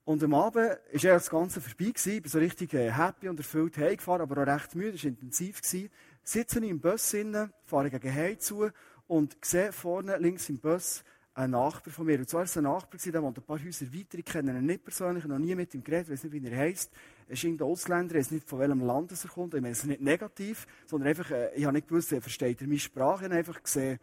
Und 0.08 0.24
am 0.24 0.34
Abend 0.36 0.56
war 0.56 0.78
das 0.94 1.30
Ganze 1.30 1.60
vorbei. 1.60 1.92
Ich 1.94 2.22
bin 2.22 2.32
so 2.32 2.40
richtig 2.40 2.74
äh, 2.74 2.94
happy 2.94 3.28
und 3.28 3.38
erfüllt 3.40 3.78
heimgefahren, 3.78 4.22
aber 4.22 4.42
auch 4.42 4.48
recht 4.48 4.74
müde, 4.74 4.96
es 4.96 5.04
war 5.04 5.10
intensiv. 5.10 5.60
Sitze 5.62 6.60
ich 6.60 6.70
im 6.70 6.80
Bus 6.80 7.14
innen, 7.14 7.52
fahre 7.66 7.90
gegen 7.90 8.16
Heim 8.16 8.40
zu 8.40 8.70
und 9.08 9.36
sehe 9.44 9.74
vorne 9.74 10.16
links 10.18 10.48
im 10.48 10.60
Bus 10.60 11.04
einen 11.34 11.52
Nachbar 11.52 11.94
von 11.94 12.06
mir. 12.06 12.20
Und 12.20 12.30
zwar 12.30 12.40
war 12.40 12.46
es 12.46 12.56
ein 12.56 12.64
Nachbar, 12.64 13.00
der 13.06 13.22
ein 13.22 13.34
paar 13.34 13.62
Häuser 13.62 13.94
weiter. 13.94 14.18
Ich 14.18 14.24
kenne 14.24 14.58
ihn 14.58 14.66
nicht 14.66 14.86
persönlich, 14.86 15.26
noch 15.26 15.40
nie 15.40 15.56
mit 15.56 15.74
ihm 15.74 15.84
geredet, 15.84 16.10
weiß 16.10 16.24
nicht, 16.24 16.32
wie 16.32 16.48
er 16.48 16.58
heisst. 16.58 16.94
Ist 17.28 17.44
ein 17.44 17.62
Ausländer, 17.62 18.16
ich 18.16 18.20
weiß 18.22 18.32
nicht, 18.32 18.48
von 18.48 18.60
welchem 18.60 18.82
Land 18.82 19.12
er 19.12 19.30
kommt. 19.30 19.54
Ich 19.54 19.62
meine, 19.62 19.74
es 19.74 19.84
nicht 19.84 20.02
negativ, 20.02 20.66
sondern 20.86 21.10
einfach, 21.10 21.30
äh, 21.32 21.54
ich 21.56 21.66
habe 21.66 21.74
nicht 21.74 21.88
gewusst, 21.88 22.12
er 22.14 22.22
versteht 22.22 22.62
meine 22.62 22.80
Sprache, 22.80 23.26
ich 23.26 23.30
habe 23.30 23.36
einfach 23.36 23.62
gesehen. 23.62 24.00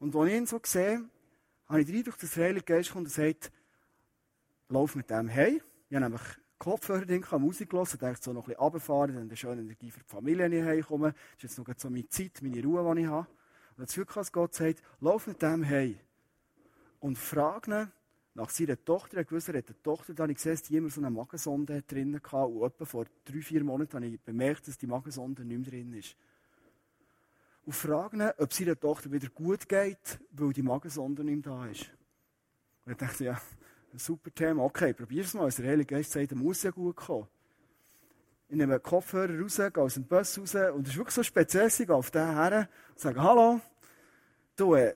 Und 0.00 0.16
als 0.16 0.28
ich 0.28 0.36
ihn 0.36 0.46
so 0.46 0.60
sehe, 0.64 1.04
habe 1.68 1.80
ich 1.80 1.86
den 1.86 1.96
Eindruck, 1.96 2.18
dass 2.18 2.32
der 2.32 2.44
Heilige 2.44 2.64
Geist 2.64 2.92
kommt 2.92 3.06
und 3.06 3.12
sagt, 3.12 3.52
laufe 4.68 4.98
mit 4.98 5.08
dem 5.10 5.32
heim. 5.32 5.60
Ich 5.88 5.94
habe 5.94 6.04
nämlich 6.04 6.22
Kopfhörer 6.58 7.04
drin, 7.04 7.24
Musik 7.38 7.72
hören, 7.72 7.86
dachte 8.00 8.22
so 8.22 8.32
noch 8.32 8.42
ein 8.42 8.46
bisschen 8.46 8.60
runterfahren, 8.60 9.14
dann 9.14 9.24
eine 9.24 9.36
schöne 9.36 9.62
Energie 9.62 9.90
für 9.90 10.00
die 10.00 10.08
Familie, 10.08 10.44
wenn 10.44 10.52
ich 10.52 10.64
heimkomme. 10.64 11.12
Das 11.12 11.44
ist 11.50 11.58
jetzt 11.58 11.68
noch 11.68 11.74
so 11.76 11.90
meine 11.90 12.08
Zeit, 12.08 12.40
meine 12.42 12.62
Ruhe, 12.62 12.94
die 12.94 13.02
ich 13.02 13.06
habe. 13.06 13.28
Und 13.76 13.88
das 13.88 13.94
Gefühl, 13.94 14.24
Gott 14.32 14.54
sagt, 14.54 14.82
lauf 15.00 15.26
mit 15.26 15.40
dem 15.42 15.68
heim. 15.68 15.98
Und 16.98 17.18
frag 17.18 17.68
ihn 17.68 17.92
nach 18.36 18.50
seiner 18.50 18.82
Tochter. 18.84 19.18
Ich 19.18 19.32
wusste, 19.32 19.52
er 19.52 19.58
hat 19.58 19.68
eine 19.68 19.82
Tochter, 19.82 20.14
da 20.14 20.26
ich 20.26 20.36
gesehen, 20.36 20.60
die 20.68 20.76
immer 20.76 20.90
so 20.90 21.00
eine 21.00 21.10
Magensonde 21.10 21.82
drin 21.82 22.20
hatte. 22.22 22.36
Und 22.36 22.66
etwa 22.66 22.84
vor 22.84 23.06
drei, 23.24 23.40
vier 23.40 23.64
Monaten 23.64 23.94
habe 23.94 24.06
ich 24.06 24.20
bemerkt, 24.20 24.68
dass 24.68 24.76
die 24.76 24.86
Magensonde 24.86 25.44
nicht 25.44 25.58
mehr 25.58 25.70
drin 25.70 25.92
ist. 25.94 26.16
Und 27.64 27.72
frag 27.72 28.12
ihn, 28.12 28.30
ob 28.36 28.52
seiner 28.52 28.78
Tochter 28.78 29.10
wieder 29.10 29.28
gut 29.30 29.68
geht, 29.68 30.20
weil 30.32 30.52
die 30.52 30.62
Magensonde 30.62 31.24
nicht 31.24 31.46
mehr 31.46 31.56
da 31.56 31.66
ist. 31.66 31.90
Und 32.84 32.92
ich 32.92 32.98
dachte, 32.98 33.24
ja, 33.24 33.40
ein 33.92 33.98
super 33.98 34.32
Thema. 34.32 34.64
Okay, 34.64 34.92
probier 34.92 35.22
es 35.22 35.32
mal. 35.32 35.44
Als 35.44 35.56
der 35.56 35.70
Heilige 35.70 35.94
Geist 35.94 36.12
sagt, 36.12 36.30
er 36.30 36.36
muss 36.36 36.62
ja 36.62 36.70
gut 36.70 36.96
kommen. 36.96 37.26
Ich 38.48 38.56
nehme 38.56 38.74
den 38.74 38.82
Kopfhörer 38.82 39.40
raus, 39.40 39.56
gehe 39.56 39.82
aus 39.82 39.94
dem 39.94 40.04
Bus 40.04 40.38
raus 40.38 40.54
und 40.72 40.86
es 40.86 40.92
ist 40.92 40.98
wirklich 40.98 41.14
so 41.14 41.22
speziell, 41.24 41.66
ich 41.66 41.78
gehe 41.78 41.92
auf 41.92 42.12
den 42.12 42.32
her 42.32 42.68
und 42.90 43.00
sage, 43.00 43.20
hallo, 43.20 43.60
du, 44.54 44.76
äh, 44.76 44.94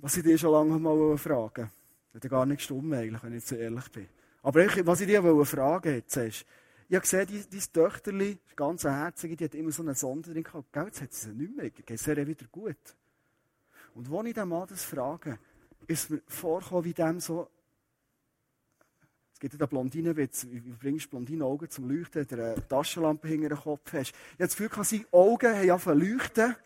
was 0.00 0.16
ich 0.16 0.24
dir 0.24 0.36
schon 0.36 0.50
lange 0.50 0.80
mal 0.80 1.16
fragen 1.16 1.70
wollte. 2.18 2.28
Das 2.28 2.30
gar 2.30 2.46
nicht 2.46 2.62
stumm 2.62 2.92
eigentlich, 2.92 3.22
wenn 3.22 3.32
ich 3.32 3.40
jetzt 3.40 3.48
so 3.48 3.56
ehrlich 3.56 3.88
bin. 3.90 4.08
Aber 4.42 4.64
ich, 4.64 4.86
was 4.86 5.00
ich 5.00 5.06
dir 5.06 5.44
fragen 5.44 5.94
jetzt 5.94 6.16
ist, 6.16 6.44
ich 6.88 6.94
habe 6.94 7.02
gesehen, 7.02 7.26
dein, 7.28 7.44
dein 7.50 7.72
Töchterli, 7.72 8.38
ganz 8.56 8.84
herzige, 8.84 9.36
die 9.36 9.44
hat 9.44 9.54
immer 9.54 9.72
so 9.72 9.82
eine 9.82 9.94
Sonde 9.94 10.32
drin 10.32 10.42
gehabt. 10.42 10.72
Gell, 10.72 10.86
jetzt 10.86 11.02
hat 11.02 11.12
sie 11.12 11.26
sie 11.26 11.36
nicht 11.36 11.54
mehr. 11.54 11.68
Geht 11.68 11.90
es 11.90 12.06
ihr 12.06 12.26
wieder 12.26 12.46
gut. 12.50 12.76
Und 13.94 14.10
als 14.10 14.26
ich 14.26 14.34
dem 14.34 14.48
Mann 14.48 14.66
das 14.68 14.84
frage, 14.84 15.38
ist 15.86 16.08
mir 16.08 16.22
vorgekommen, 16.26 16.84
wie 16.84 16.94
dem 16.94 17.20
so 17.20 17.50
es 19.38 19.40
gibt 19.40 19.54
ja 19.54 19.58
den 19.58 19.68
Blondinenwitz, 19.68 20.48
wie 20.50 20.58
bringst 20.58 21.06
du 21.06 21.10
Blondinenaugen 21.10 21.70
zum 21.70 21.88
Leuchten, 21.88 22.26
du 22.26 22.44
eine 22.44 22.68
Taschenlampe 22.68 23.28
hinter 23.28 23.50
dem 23.50 23.58
Kopf 23.58 23.92
hast. 23.92 24.10
Ich 24.10 24.32
habe 24.32 24.48
das 24.48 24.56
Gefühl, 24.56 24.84
seine 24.84 25.04
Augen 25.12 25.54
haben 25.54 25.70
angefangen 25.70 26.00
leuchten. 26.00 26.56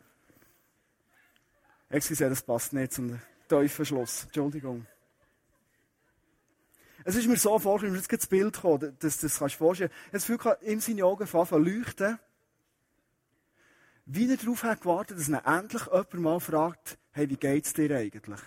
Excuse, 1.90 2.30
das 2.30 2.40
passt 2.40 2.72
nicht 2.72 2.94
zum 2.94 3.20
Teufelschluss. 3.46 4.24
Entschuldigung. 4.24 4.86
Es 7.04 7.16
ist 7.16 7.26
mir 7.26 7.36
so 7.36 7.58
vorgestellt, 7.58 7.92
mir 7.92 7.98
jetzt 7.98 8.12
das 8.12 8.26
Bild 8.26 8.54
gekommen, 8.54 8.96
dass 9.00 9.18
das 9.18 9.38
kannst 9.38 9.54
du 9.54 9.58
vorstellen. 9.58 9.90
Ich 9.90 10.06
habe 10.06 10.12
das 10.12 10.26
Gefühl, 10.26 10.72
ihm 10.72 10.80
seine 10.80 11.04
Augen 11.04 11.22
anfangen 11.22 11.64
leuchten. 11.64 12.18
Wie 14.06 14.30
er 14.30 14.36
darauf 14.36 14.62
hat 14.64 14.80
gewartet, 14.80 15.18
dass 15.18 15.28
ihn 15.28 15.34
endlich 15.34 15.86
jemand 15.86 16.14
mal 16.14 16.40
fragt, 16.40 16.98
hey, 17.12 17.28
wie 17.30 17.36
geht's 17.36 17.72
dir 17.72 17.96
eigentlich? 17.96 18.40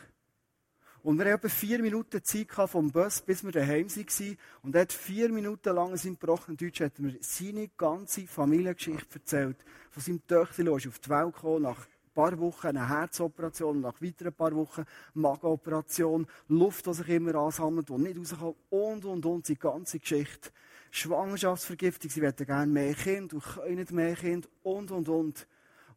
Und 1.05 1.19
wir 1.19 1.25
hatten 1.25 1.45
etwa 1.45 1.49
vier 1.49 1.79
Minuten 1.83 2.23
Zeit 2.23 2.51
vom 2.51 2.91
Bus, 2.91 3.21
bis 3.21 3.43
wir 3.43 3.51
daheim 3.51 3.87
waren. 3.87 4.37
Und 4.63 4.75
er 4.75 4.81
hat 4.81 4.91
vier 4.91 5.29
Minuten 5.29 5.75
lang 5.75 5.91
in 5.91 5.97
seinem 5.97 6.17
gebrochenen 6.19 6.57
Deutsch 6.57 6.81
hat 6.81 6.97
mir 6.97 7.15
seine 7.21 7.67
ganze 7.77 8.25
Familiengeschichte 8.25 9.19
erzählt. 9.19 9.57
Von 9.91 10.01
seinem 10.01 10.25
Töchterchen, 10.25 10.65
der 10.65 10.73
auf 10.73 10.99
die 10.99 11.09
Welt 11.09 11.35
gekommen 11.35 11.61
nach 11.61 11.85
paar 12.15 12.39
Wochen 12.39 12.67
eine 12.67 12.89
Herzoperation, 12.89 13.81
nach 13.81 14.01
weiteren 14.01 14.33
paar 14.33 14.55
Wochen 14.55 14.85
Magenoperation, 15.13 16.25
Luft, 16.47 16.87
die 16.87 16.93
sich 16.93 17.09
immer 17.09 17.35
ansammelt, 17.35 17.89
die 17.89 17.93
nicht 17.93 18.17
rauskommt, 18.17 18.55
und, 18.71 19.05
und, 19.05 19.25
und, 19.25 19.45
seine 19.45 19.59
ganze 19.59 19.99
Geschichte. 19.99 20.49
Schwangerschaftsvergiftung, 20.89 22.09
sie 22.09 22.21
wollen 22.21 22.35
gerne 22.35 22.71
mehr 22.71 22.95
Kind 22.95 23.33
und 23.33 23.43
können 23.43 23.75
nicht 23.75 23.91
mehr 23.91 24.15
Kind, 24.15 24.49
und, 24.63 24.89
und, 24.89 25.09
und. 25.09 25.47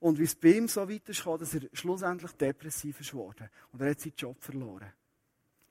Und 0.00 0.18
wie 0.18 0.24
es 0.24 0.34
bei 0.34 0.50
ihm 0.50 0.68
so 0.68 0.88
weit 0.88 1.08
ist, 1.08 1.24
dass 1.24 1.54
er 1.54 1.62
schlussendlich 1.72 2.32
depressiv 2.32 3.00
ist 3.00 3.12
geworden. 3.12 3.48
Und 3.72 3.80
er 3.80 3.90
hat 3.90 4.00
seinen 4.00 4.14
Job 4.16 4.36
verloren. 4.40 4.92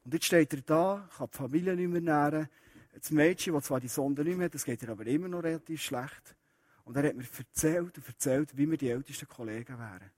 Und 0.03 0.13
jetzt 0.13 0.25
steht 0.25 0.53
er 0.53 0.61
da, 0.61 1.09
kann 1.17 1.29
die 1.31 1.37
Familie 1.37 1.75
nicht 1.75 1.89
mehr 1.89 2.01
nähren. 2.01 2.49
Das 2.93 3.11
Mädchen, 3.11 3.53
das 3.53 3.65
zwar 3.65 3.79
die 3.79 3.87
Sonde 3.87 4.23
nicht 4.23 4.37
mehr 4.37 4.45
hat, 4.45 4.55
das 4.55 4.65
geht 4.65 4.81
ihr 4.81 4.89
aber 4.89 5.05
immer 5.05 5.27
noch 5.27 5.43
relativ 5.43 5.81
schlecht. 5.81 6.35
Und 6.83 6.95
er 6.95 7.09
hat 7.09 7.15
mir 7.15 7.25
erzählt 7.37 7.97
und 7.97 8.07
erzählt, 8.07 8.57
wie 8.57 8.69
wir 8.69 8.77
die 8.77 8.89
ältesten 8.89 9.27
Kollegen 9.27 9.77
wären. 9.77 10.09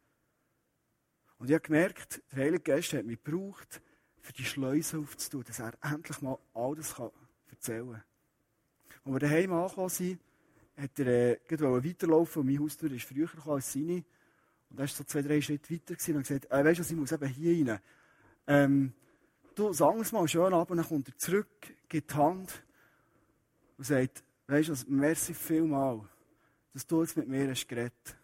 Und 1.39 1.49
ich 1.49 1.53
habe 1.53 1.63
gemerkt, 1.63 2.21
der 2.31 2.43
Heilige 2.43 2.63
Geist 2.63 2.93
hat 2.93 3.05
mich 3.05 3.23
gebraucht, 3.23 3.81
für 4.21 4.33
die 4.33 4.43
Schleuse 4.43 4.99
aufzutun, 4.99 5.43
dass 5.47 5.59
er 5.59 5.73
endlich 5.81 6.21
mal 6.21 6.37
alles 6.53 6.93
erzählen 7.49 7.91
kann. 7.91 8.03
Als 9.05 9.13
wir 9.13 9.19
daheim 9.19 9.53
angekommen 9.53 9.89
sind, 9.89 10.19
hat 10.75 10.99
er 10.99 11.07
äh, 11.51 11.85
weiterlaufen 11.85 12.41
und 12.41 12.45
meine 12.45 12.59
Haustür 12.59 12.91
ist 12.91 13.05
früher 13.05 13.29
als 13.47 13.73
seine. 13.73 14.03
Und 14.69 14.77
er 14.77 14.79
war 14.79 14.87
so 14.87 15.03
zwei, 15.05 15.21
drei 15.21 15.41
Schritte 15.41 15.73
weiter 15.73 15.91
und 15.91 16.17
hat 16.17 16.27
gesagt, 16.27 16.51
äh, 16.51 16.65
weißt 16.65 16.79
du, 16.79 16.83
ich 16.83 16.99
muss 16.99 17.11
eben 17.11 17.27
hier 17.27 17.67
rein. 17.67 17.79
Ähm, 18.47 18.93
du, 19.55 19.71
sag 19.73 19.95
es 19.95 20.11
mal 20.11 20.27
schön 20.27 20.53
ab 20.53 20.69
und 20.69 20.77
dann 20.77 20.87
kommt 20.87 21.07
er 21.07 21.17
zurück, 21.17 21.47
gibt 21.87 22.11
die 22.11 22.15
Hand 22.15 22.63
und 23.77 23.83
sagt, 23.85 24.23
weißt 24.47 24.69
du, 24.69 24.73
merci 24.91 25.33
vielmal, 25.33 26.01
dass 26.73 26.85
du 26.85 27.01
jetzt 27.01 27.15
mit 27.15 27.27
mir 27.27 27.49
hast 27.49 27.67
geredet. 27.67 28.18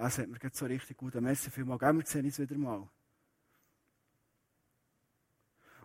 Das 0.00 0.16
hat 0.16 0.28
mir 0.28 0.38
so 0.50 0.64
richtig 0.64 0.96
gut, 0.96 1.14
merci 1.16 1.50
vielmal, 1.50 1.76
gehen 1.76 1.98
wir 1.98 2.06
sehen 2.06 2.24
uns 2.24 2.38
wieder 2.38 2.56
mal. 2.56 2.88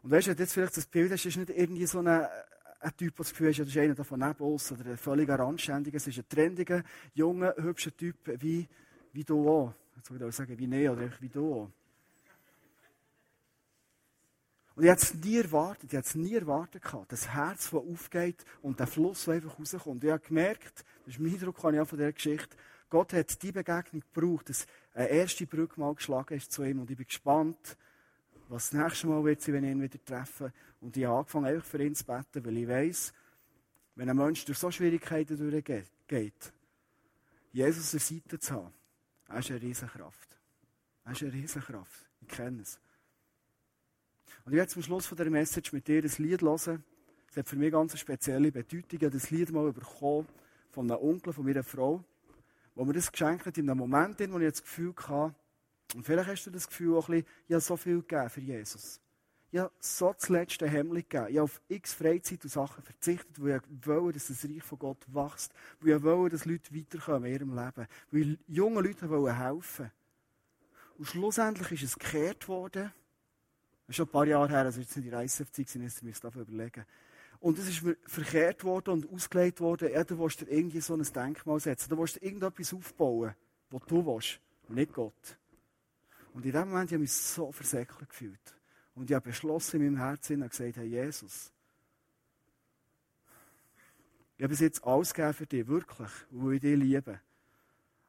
Und 0.02 0.10
weißt 0.10 0.28
du, 0.28 0.32
jetzt 0.32 0.54
vielleicht 0.54 0.78
das 0.78 0.86
Bild 0.86 1.12
hast, 1.12 1.26
ist 1.26 1.36
nicht 1.36 1.50
irgendwie 1.50 1.86
so 1.86 2.00
ein, 2.00 2.08
ein 2.08 2.96
Typ, 2.96 3.14
der 3.14 3.26
das 3.26 3.32
Gefühl 3.32 3.50
hat, 3.50 3.60
das 3.60 3.68
ist 3.68 3.78
einer 3.78 4.06
von 4.06 4.20
neben 4.22 4.40
uns 4.40 4.72
oder 4.72 4.86
ein 4.86 4.98
völliger 4.98 5.38
Randständiger. 5.38 5.98
Es 5.98 6.08
ist 6.08 6.18
ein 6.18 6.30
trendiger, 6.30 6.82
junger, 7.14 7.56
hübscher 7.58 7.94
Typ, 7.94 8.16
wie, 8.42 8.70
wie 9.12 9.24
du 9.26 9.50
auch. 9.50 9.74
Jetzt 9.98 10.10
würde 10.10 10.24
ich 10.24 10.30
auch 10.30 10.34
sagen, 10.34 10.58
wie 10.58 10.68
Neo 10.68 10.94
oder 10.94 11.10
wie 11.20 11.28
du 11.28 11.54
auch. 11.54 11.72
Und 14.76 14.84
ich 14.84 14.90
hätte 14.90 15.04
es 15.04 15.14
nie 15.14 15.38
erwartet, 15.40 15.92
ich 15.92 15.98
hätte 15.98 16.08
es 16.08 16.16
nie 16.16 16.36
erwartet 16.36 16.84
gehabt. 16.84 17.12
Das 17.12 17.28
Herz, 17.28 17.70
das 17.70 17.74
aufgeht 17.74 18.46
und 18.62 18.80
der 18.80 18.88
Fluss, 18.88 19.26
der 19.26 19.34
einfach 19.34 19.60
rauskommt. 19.60 20.06
Ich 20.06 20.12
habe 20.12 20.26
gemerkt, 20.26 20.86
das 21.04 21.16
ist 21.16 21.20
mein 21.20 21.34
Eindruck 21.34 21.60
von 21.60 21.74
dieser 21.74 22.14
Geschichte, 22.14 22.56
Gott 22.90 23.14
hat 23.14 23.42
die 23.42 23.52
Begegnung 23.52 24.04
gebraucht, 24.14 24.50
dass 24.50 24.68
eine 24.94 25.10
erste 25.10 25.46
Brücke 25.46 25.80
mal 25.80 25.96
geschlagen 25.96 26.36
ist 26.36 26.52
zu 26.52 26.64
ihm. 26.64 26.80
Und 26.80 26.90
ich 26.90 26.98
bin 26.98 27.08
gespannt, 27.08 27.78
was 28.48 28.70
das 28.70 28.80
nächste 28.80 29.08
Mal 29.08 29.24
wird 29.24 29.42
sein, 29.42 29.56
wenn 29.56 29.64
ich 29.64 29.72
ihn 29.72 29.82
wieder 29.82 30.04
treffe. 30.04 30.54
Und 30.82 30.96
ich 30.96 31.06
habe 31.06 31.18
angefangen, 31.20 31.46
einfach 31.46 31.66
für 31.66 31.84
ihn 31.84 31.96
zu 31.96 32.06
beten, 32.06 32.46
weil 32.46 32.58
ich 32.58 32.68
weiss, 32.68 33.14
wenn 33.96 34.10
ein 34.10 34.18
Mensch 34.18 34.46
durch 34.46 34.58
so 34.58 34.70
Schwierigkeiten 34.70 35.38
durchgeht, 35.38 36.54
Jesus 37.52 37.94
an 37.94 38.00
der 38.00 38.00
Seite 38.00 38.40
zu 38.40 38.54
haben, 38.54 38.74
er 39.28 39.40
ist 39.40 39.50
eine 39.50 39.62
Riesenkraft. 39.62 40.38
Er 41.06 41.12
ist 41.12 41.24
eine 41.24 41.34
Riesenkraft. 41.34 42.06
Ich 42.22 42.28
kenne 42.28 42.62
es. 42.62 42.80
Und 44.44 44.52
ich 44.52 44.58
werde 44.58 44.72
zum 44.72 44.84
Schluss 44.84 45.08
von 45.08 45.18
dieser 45.18 45.30
Message 45.30 45.74
mit 45.74 45.88
dir 45.88 46.04
ein 46.04 46.12
Lied 46.18 46.42
hören. 46.42 46.84
Es 47.32 47.38
hat 47.38 47.48
für 47.48 47.56
mich 47.56 47.72
ganz 47.72 47.94
eine 47.94 48.00
spezielle 48.00 48.52
Bedeutung. 48.52 48.90
Ich 48.92 49.04
habe 49.04 49.12
das 49.12 49.32
Lied 49.32 49.52
mal 49.52 49.72
bekommen 49.72 50.28
von 50.72 50.92
einem 50.92 51.02
Onkel, 51.02 51.34
von 51.34 51.46
meiner 51.46 51.64
Frau, 51.64 52.04
wo 52.76 52.86
mir 52.86 52.94
das 52.94 53.12
geschenkt 53.12 53.46
hat 53.46 53.58
in 53.58 53.70
einem 53.70 53.80
Moment, 53.80 54.20
in 54.22 54.32
dem 54.32 54.42
ich 54.42 54.50
das 54.52 54.62
Gefühl 54.62 54.94
hatte, 55.08 55.34
und 55.96 56.04
vielleicht 56.04 56.30
hast 56.30 56.46
du 56.46 56.52
das 56.52 56.68
Gefühl 56.68 56.96
auch 56.96 57.08
ein 57.10 57.24
bisschen, 57.24 57.28
ich 57.48 57.54
habe 57.54 57.62
so 57.62 57.78
viel 57.78 58.02
gegeben 58.02 58.30
für 58.30 58.42
Jesus. 58.42 59.00
Ich 59.52 59.60
habe 59.60 59.72
so 59.80 60.12
das 60.12 60.28
letzte 60.28 60.68
Hemmli 60.68 61.04
gegeben. 61.04 61.28
Ich 61.30 61.38
habe 61.38 61.44
auf 61.44 61.62
x 61.70 61.94
Freizeit 61.94 62.44
und 62.44 62.50
Sachen 62.50 62.84
verzichtet, 62.84 63.42
weil 63.42 63.62
ich 63.62 63.88
wollte, 63.88 64.20
dass 64.20 64.28
das 64.28 64.44
Reich 64.44 64.64
von 64.64 64.80
Gott 64.80 64.98
wächst. 65.08 65.54
Weil 65.80 65.96
ich 65.96 66.04
wollte, 66.04 66.36
dass 66.36 66.46
Leute 66.46 66.76
weiterkommen 66.76 67.26
in 67.26 67.34
ihrem 67.34 67.56
Leben. 67.56 67.88
Weil 68.12 68.32
ich 68.34 68.40
jungen 68.48 68.84
Leuten 68.84 69.08
helfen 69.08 69.86
wollte. 69.86 69.92
Und 70.98 71.06
schlussendlich 71.06 71.72
ist 71.72 71.84
es 71.84 71.98
gekehrt 71.98 72.48
worden. 72.50 72.92
Das 73.88 73.90
ist 73.90 73.96
schon 73.96 74.08
ein 74.08 74.12
paar 74.12 74.26
Jahre 74.26 74.50
her, 74.50 74.60
also 74.60 74.82
jetzt 74.82 74.96
nicht 74.98 75.06
die 75.06 75.14
Reisezeit, 75.14 75.74
ich 75.74 76.02
müsste 76.02 76.28
dafür 76.28 76.42
überlegen. 76.42 76.86
Und 77.46 77.60
es 77.60 77.68
ist 77.68 77.84
mir 77.84 77.96
verkehrt 78.08 78.64
worden 78.64 78.90
und 78.90 79.14
ausgelegt 79.14 79.62
worden, 79.62 79.92
ja, 79.94 80.04
du 80.04 80.18
willst 80.18 80.42
dir 80.42 80.48
irgendwie 80.48 80.82
so 80.82 80.96
ein 80.96 81.04
Denkmal 81.04 81.60
setzen, 81.60 81.92
du 81.92 81.98
willst 82.00 82.16
dir 82.16 82.24
irgendetwas 82.24 82.74
aufbauen, 82.74 83.36
was 83.70 83.84
du 83.86 84.04
willst, 84.04 84.40
nicht 84.68 84.92
Gott. 84.92 85.38
Und 86.34 86.44
in 86.44 86.52
dem 86.52 86.70
Moment 86.70 86.90
habe 86.90 86.96
ich 86.96 87.02
mich 87.02 87.14
so 87.14 87.52
versäckelt 87.52 88.10
gefühlt. 88.10 88.56
Und 88.96 89.12
ich 89.12 89.16
habe 89.16 89.30
beschlossen 89.30 89.80
in 89.80 89.94
meinem 89.94 90.04
Herzen 90.04 90.42
und 90.42 90.50
gesagt, 90.50 90.78
hey 90.78 90.88
Jesus, 90.88 91.52
ich 94.38 94.44
habe 94.44 94.50
bis 94.50 94.62
jetzt 94.62 94.84
alles 94.84 95.14
gegeben 95.14 95.34
für 95.36 95.46
dich, 95.46 95.68
wirklich, 95.68 96.12
weil 96.32 96.54
ich 96.56 96.62
dich 96.62 96.76
liebe. 96.76 97.22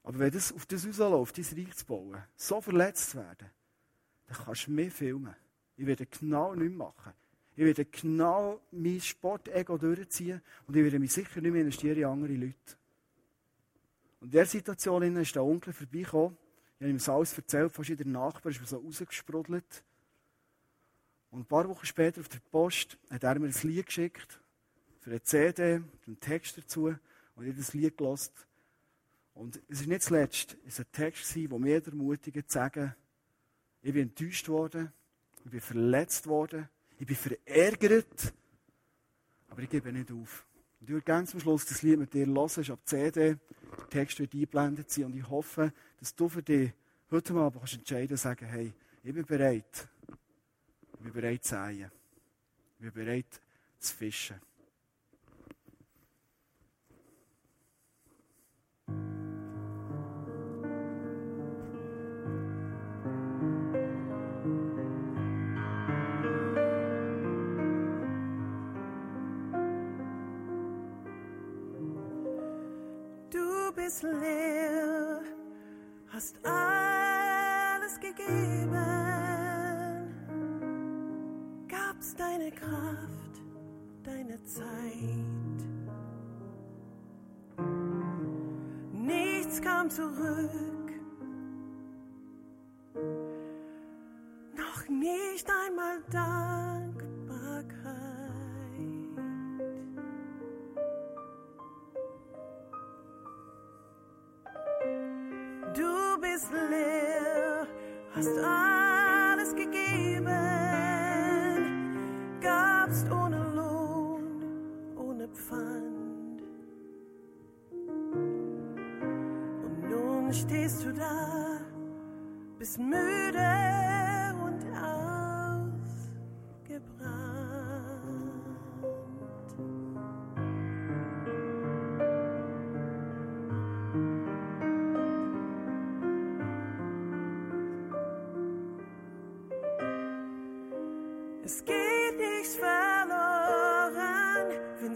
Aber 0.02 0.18
wenn 0.18 0.30
das 0.30 0.50
auf 0.50 0.64
das 0.64 0.86
rausläuft, 0.86 1.36
dein 1.36 1.62
Reich 1.66 1.76
zu 1.76 1.84
bauen, 1.84 2.22
so 2.36 2.62
verletzt 2.62 3.10
zu 3.10 3.18
werden, 3.18 3.50
dann 4.28 4.36
kannst 4.46 4.66
du 4.66 4.70
mich 4.70 4.94
filmen. 4.94 5.36
Ich 5.76 5.84
werde 5.84 6.06
genau 6.06 6.54
nichts 6.54 6.74
machen. 6.74 7.12
Ich 7.56 7.64
werde 7.64 7.86
genau 7.86 8.60
mein 8.70 9.00
Sportego 9.00 9.78
durchziehen 9.78 10.42
und 10.66 10.76
ich 10.76 10.84
werde 10.84 10.98
mich 10.98 11.12
sicher 11.12 11.40
nicht 11.40 11.52
mehr 11.52 11.62
investieren 11.62 11.96
in 11.96 12.04
andere 12.04 12.34
Leute. 12.34 12.76
Und 14.20 14.26
in 14.26 14.30
dieser 14.32 14.44
Situation 14.44 15.02
ist 15.16 15.34
der 15.34 15.42
Onkel 15.42 15.72
vorbeigekommen. 15.72 16.36
Ich 16.78 16.82
habe 16.82 16.90
ihm 16.90 16.98
das 16.98 17.08
alles 17.08 17.36
erzählt, 17.36 17.72
fast 17.72 17.88
jeder 17.88 18.04
Nachbar 18.04 18.52
ist 18.52 18.60
mir 18.60 18.66
so 18.66 18.76
rausgesprudelt. 18.76 19.84
Und 21.30 21.40
ein 21.40 21.46
paar 21.46 21.66
Wochen 21.68 21.86
später 21.86 22.20
auf 22.20 22.28
der 22.28 22.40
Post 22.50 22.98
hat 23.08 23.24
er 23.24 23.38
mir 23.38 23.46
ein 23.46 23.54
Lied 23.62 23.86
geschickt, 23.86 24.38
für 25.00 25.10
eine 25.10 25.22
CD, 25.22 25.82
einen 26.06 26.20
Text 26.20 26.58
dazu, 26.58 26.94
und 27.36 27.44
ich 27.44 27.50
habe 27.50 27.58
das 27.58 27.72
Lied 27.72 27.96
gelost. 27.96 28.46
Und 29.32 29.60
es 29.68 29.80
ist 29.80 29.86
nicht 29.86 30.02
zuletzt, 30.02 30.56
es 30.66 30.78
war 30.78 30.86
ein 30.86 30.92
Text, 30.92 31.34
der 31.34 31.58
mich 31.58 31.86
ermutigt 31.86 32.50
zu 32.50 32.54
sagen, 32.54 32.94
ich 33.82 33.92
bin 33.92 34.08
enttäuscht 34.08 34.48
worden, 34.48 34.92
ich 35.44 35.50
bin 35.50 35.60
verletzt 35.60 36.26
worden, 36.26 36.68
ich 36.98 37.06
bin 37.06 37.16
verärgert, 37.16 38.32
aber 39.48 39.62
ich 39.62 39.70
gebe 39.70 39.92
nicht 39.92 40.10
auf. 40.10 40.46
Und 40.80 40.88
ich 40.88 40.92
würde 40.92 41.04
gerne 41.04 41.26
zum 41.26 41.40
Schluss 41.40 41.64
das 41.66 41.82
Lied 41.82 41.98
mit 41.98 42.12
dir 42.12 42.26
hören, 42.26 42.46
es 42.46 42.58
ist 42.58 42.70
ab 42.70 42.80
CD, 42.84 43.36
der 43.70 43.88
Text 43.90 44.18
wird 44.18 44.34
eingeblendet 44.34 44.90
sein. 44.90 45.06
Und 45.06 45.16
ich 45.16 45.28
hoffe, 45.28 45.72
dass 45.98 46.14
du 46.14 46.28
für 46.28 46.42
dich 46.42 46.72
heute 47.10 47.32
mal 47.32 47.50
kannst 47.50 47.74
entscheiden 47.74 48.12
und 48.12 48.18
sagen, 48.18 48.46
hey, 48.46 48.72
ich 49.02 49.14
bin 49.14 49.24
bereit, 49.24 49.88
ich 50.92 50.98
bin 50.98 51.12
bereit 51.12 51.44
zu 51.44 51.50
säen, 51.50 51.90
ich 52.78 52.80
bin 52.80 52.92
bereit 52.92 53.40
zu 53.78 53.94
fischen. 53.94 54.36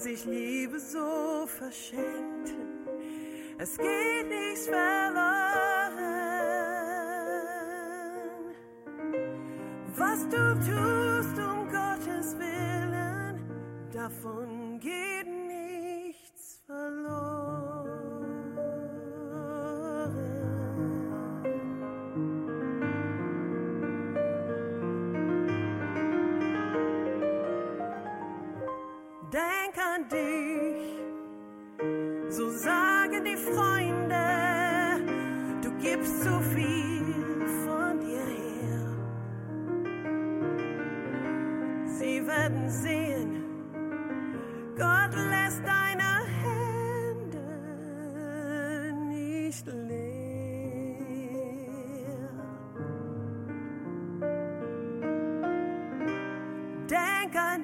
Sich 0.01 0.25
Liebe 0.25 0.81
so 0.81 1.47
verschenkt. 1.47 2.55
Es 3.59 3.77
geht 3.77 4.29
nichts 4.29 4.67
verloren. 4.67 4.81
Was 9.97 10.29
du 10.29 10.55
tust 10.55 11.00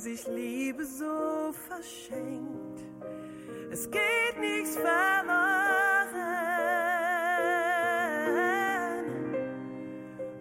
sich 0.00 0.26
Liebe 0.28 0.84
so 0.84 1.52
verschenkt. 1.68 2.80
Es 3.70 3.90
geht 3.90 4.40
nichts 4.40 4.76
verloren. 4.76 4.90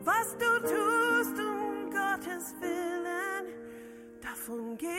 Was 0.03 0.37
du 0.37 0.59
tust 0.61 1.39
um 1.39 1.91
Gottes 1.91 2.55
Willen, 2.61 3.53
davon 4.21 4.77
geht 4.77 4.98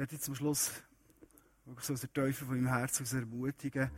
werde 0.00 0.14
jetzt 0.14 0.24
zum 0.24 0.34
Schluss 0.34 0.70
so 1.78 1.94
der 1.94 2.12
Teufel 2.12 2.46
von 2.46 2.56
meinem 2.56 2.74
Herzen 2.74 3.06
ermutigen, 3.18 3.90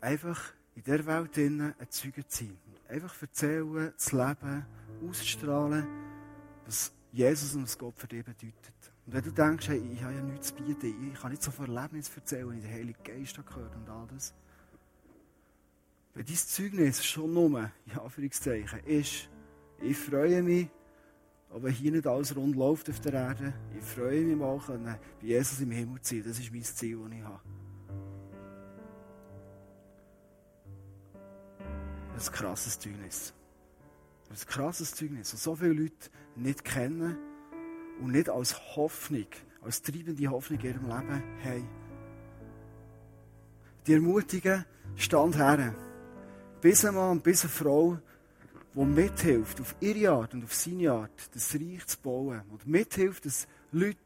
einfach 0.00 0.52
in 0.74 0.82
dieser 0.82 1.06
Welt 1.06 1.38
ein 1.38 1.74
Zeuge 1.88 2.26
zu 2.26 2.44
sein. 2.44 2.58
Einfach 2.88 3.22
erzählen, 3.22 3.92
zu 3.96 4.16
leben, 4.16 4.66
auszustrahlen, 5.08 5.86
was 6.66 6.92
Jesus 7.12 7.54
und 7.54 7.62
was 7.62 7.78
Gott 7.78 7.94
für 7.96 8.08
dich 8.08 8.24
bedeutet. 8.24 8.74
Und 9.06 9.12
wenn 9.14 9.22
du 9.22 9.30
denkst, 9.30 9.68
hey, 9.68 9.80
ich 9.92 10.02
habe 10.02 10.14
ja 10.14 10.22
nichts 10.22 10.48
zu 10.48 10.54
bieten, 10.54 11.12
ich 11.12 11.20
kann 11.20 11.30
nicht 11.30 11.44
so 11.44 11.52
von 11.52 11.72
Erlebnis 11.72 12.10
erzählen, 12.12 12.52
ich 12.56 12.64
den 12.64 12.72
Heiligen 12.72 13.04
Geist 13.04 13.36
gehört 13.46 13.76
und 13.76 13.88
all 13.88 14.08
das. 14.12 14.34
Wenn 16.14 16.26
dein 16.26 16.34
Zeugnis 16.34 17.04
schon 17.04 17.32
nur, 17.32 17.70
in 17.86 17.96
Anführungszeichen, 17.96 18.80
ist, 18.86 19.28
ich 19.80 19.96
freue 19.96 20.42
mich, 20.42 20.68
aber 21.50 21.68
hier 21.68 21.90
nicht 21.90 22.06
alles 22.06 22.34
rund 22.36 22.56
läuft 22.56 22.88
auf 22.88 23.00
der 23.00 23.12
Erde. 23.12 23.52
Ich 23.76 23.84
freue 23.84 24.22
mich 24.22 24.36
mal, 24.36 24.58
können, 24.58 24.84
bei 25.20 25.26
Jesus 25.26 25.60
im 25.60 25.72
Himmel 25.72 26.00
zu 26.00 26.14
sein. 26.14 26.24
Das 26.26 26.38
ist 26.38 26.52
mein 26.52 26.62
Ziel, 26.62 26.98
das 27.02 27.12
ich 27.12 27.24
habe. 27.24 27.40
Ein 32.14 32.32
krasses 32.32 32.78
Zeugnis. 32.78 33.34
Ein 34.28 34.36
krasses 34.46 34.94
Zeugnis, 34.94 35.32
das 35.32 35.42
so 35.42 35.56
viele 35.56 35.72
Leute 35.72 36.10
nicht 36.36 36.64
kennen 36.64 37.16
und 38.00 38.12
nicht 38.12 38.28
als 38.28 38.76
Hoffnung, 38.76 39.26
als 39.62 39.82
treibende 39.82 40.28
Hoffnung 40.28 40.60
in 40.60 40.66
ihrem 40.66 40.82
Leben 40.82 40.92
haben. 40.92 41.68
Die 43.86 43.94
ermutigen, 43.94 44.64
stand 44.94 45.36
her. 45.36 45.74
Bis 46.60 46.84
ein 46.84 46.94
Mann 46.94 47.20
bis 47.20 47.42
eine 47.42 47.50
Frau, 47.50 47.98
die 48.74 48.84
mithilft, 48.84 49.60
auf 49.60 49.74
ihre 49.80 50.10
Art 50.10 50.34
und 50.34 50.44
auf 50.44 50.54
seine 50.54 50.92
Art, 50.92 51.34
das 51.34 51.54
Reich 51.54 51.86
zu 51.86 51.98
bauen. 51.98 52.42
Und 52.50 52.66
mithilft, 52.66 53.26
dass 53.26 53.48
Leute 53.72 53.96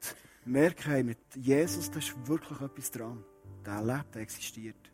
merken, 0.45 1.07
mit 1.07 1.19
Jesus, 1.35 1.91
da 1.91 1.99
ist 1.99 2.15
wirklich 2.27 2.61
etwas 2.61 2.91
dran. 2.91 3.23
Der 3.65 3.83
lebt, 3.83 4.15
der 4.15 4.23
existiert. 4.23 4.94